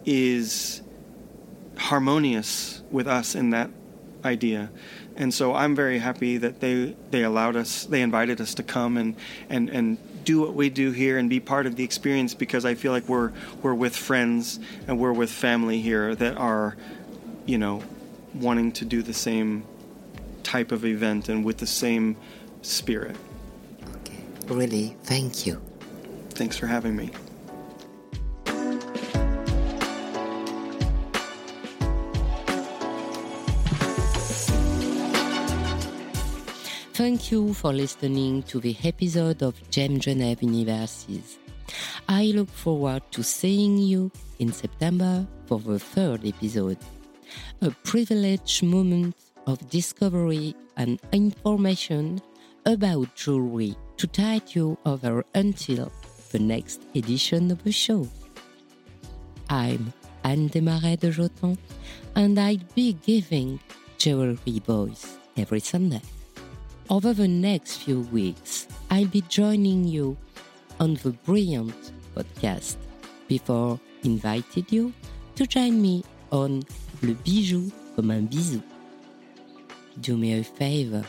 is 0.05 0.81
harmonious 1.77 2.81
with 2.91 3.07
us 3.07 3.35
in 3.35 3.49
that 3.51 3.69
idea. 4.25 4.69
And 5.15 5.33
so 5.33 5.53
I'm 5.53 5.75
very 5.75 5.99
happy 5.99 6.37
that 6.37 6.59
they, 6.59 6.95
they 7.11 7.23
allowed 7.23 7.55
us, 7.55 7.85
they 7.85 8.01
invited 8.01 8.41
us 8.41 8.55
to 8.55 8.63
come 8.63 8.97
and, 8.97 9.15
and, 9.49 9.69
and 9.69 9.97
do 10.23 10.41
what 10.41 10.53
we 10.53 10.69
do 10.69 10.91
here 10.91 11.17
and 11.17 11.29
be 11.29 11.39
part 11.39 11.65
of 11.65 11.75
the 11.75 11.83
experience 11.83 12.33
because 12.33 12.65
I 12.65 12.75
feel 12.75 12.91
like 12.91 13.07
we're, 13.07 13.31
we're 13.61 13.73
with 13.73 13.95
friends 13.95 14.59
and 14.87 14.97
we're 14.97 15.13
with 15.13 15.29
family 15.29 15.81
here 15.81 16.15
that 16.15 16.37
are, 16.37 16.77
you 17.45 17.57
know, 17.57 17.83
wanting 18.33 18.71
to 18.71 18.85
do 18.85 19.03
the 19.03 19.13
same 19.13 19.65
type 20.53 20.71
of 20.71 20.85
event 20.85 21.29
and 21.29 21.43
with 21.43 21.57
the 21.57 21.65
same 21.65 22.15
spirit. 22.61 23.15
Okay, 23.97 24.23
really, 24.45 24.95
thank 25.01 25.47
you. 25.47 25.59
Thanks 26.29 26.55
for 26.55 26.67
having 26.67 26.95
me. 26.95 27.09
Thank 36.93 37.31
you 37.31 37.55
for 37.55 37.73
listening 37.73 38.43
to 38.43 38.59
the 38.59 38.77
episode 38.83 39.41
of 39.41 39.55
Gem 39.71 39.99
Genève 39.99 40.43
Universes. 40.43 41.39
I 42.07 42.25
look 42.25 42.49
forward 42.49 43.01
to 43.13 43.23
seeing 43.23 43.79
you 43.79 44.11
in 44.37 44.53
September 44.53 45.25
for 45.47 45.57
the 45.57 45.79
third 45.79 46.27
episode. 46.27 46.77
A 47.61 47.71
privileged 47.71 48.61
moment 48.61 49.15
of 49.47 49.69
discovery 49.69 50.55
and 50.77 50.99
information 51.11 52.21
about 52.65 53.13
jewelry 53.15 53.75
to 53.97 54.07
tide 54.07 54.55
you 54.55 54.77
over 54.85 55.23
until 55.35 55.91
the 56.31 56.39
next 56.39 56.81
edition 56.95 57.51
of 57.51 57.63
the 57.63 57.71
show. 57.71 58.07
I'm 59.49 59.93
Anne 60.23 60.49
Desmarais 60.49 60.99
de 60.99 61.11
Joton, 61.11 61.57
and 62.15 62.39
I'll 62.39 62.57
be 62.75 62.93
giving 63.05 63.59
Jewelry 63.97 64.59
Voice 64.65 65.17
every 65.37 65.59
Sunday. 65.59 66.01
Over 66.89 67.13
the 67.13 67.27
next 67.27 67.77
few 67.83 68.01
weeks, 68.11 68.67
I'll 68.89 69.07
be 69.07 69.21
joining 69.21 69.83
you 69.83 70.17
on 70.79 70.95
the 70.95 71.11
Brilliant 71.11 71.91
podcast 72.15 72.77
before 73.27 73.79
inviting 74.03 74.65
you 74.69 74.93
to 75.35 75.45
join 75.47 75.81
me 75.81 76.03
on 76.31 76.63
Le 77.01 77.13
Bijou 77.13 77.71
comme 77.95 78.11
un 78.11 78.21
bisou. 78.21 78.61
Do 80.01 80.17
me 80.17 80.33
a 80.39 80.43
favor, 80.43 81.05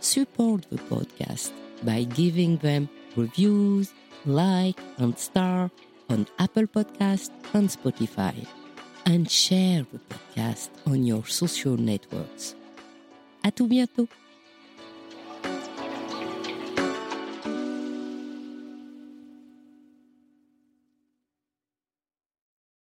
support 0.00 0.66
the 0.70 0.76
podcast 0.76 1.52
by 1.82 2.04
giving 2.04 2.56
them 2.58 2.88
reviews, 3.16 3.92
like, 4.26 4.78
and 4.98 5.16
star 5.18 5.70
on 6.08 6.26
Apple 6.38 6.66
Podcast 6.66 7.30
and 7.52 7.68
Spotify, 7.68 8.34
and 9.06 9.30
share 9.30 9.86
the 9.92 10.00
podcast 10.00 10.68
on 10.86 11.04
your 11.04 11.24
social 11.26 11.76
networks. 11.76 12.54
À 13.42 13.52
tout 13.52 13.68
bientôt! 13.68 14.08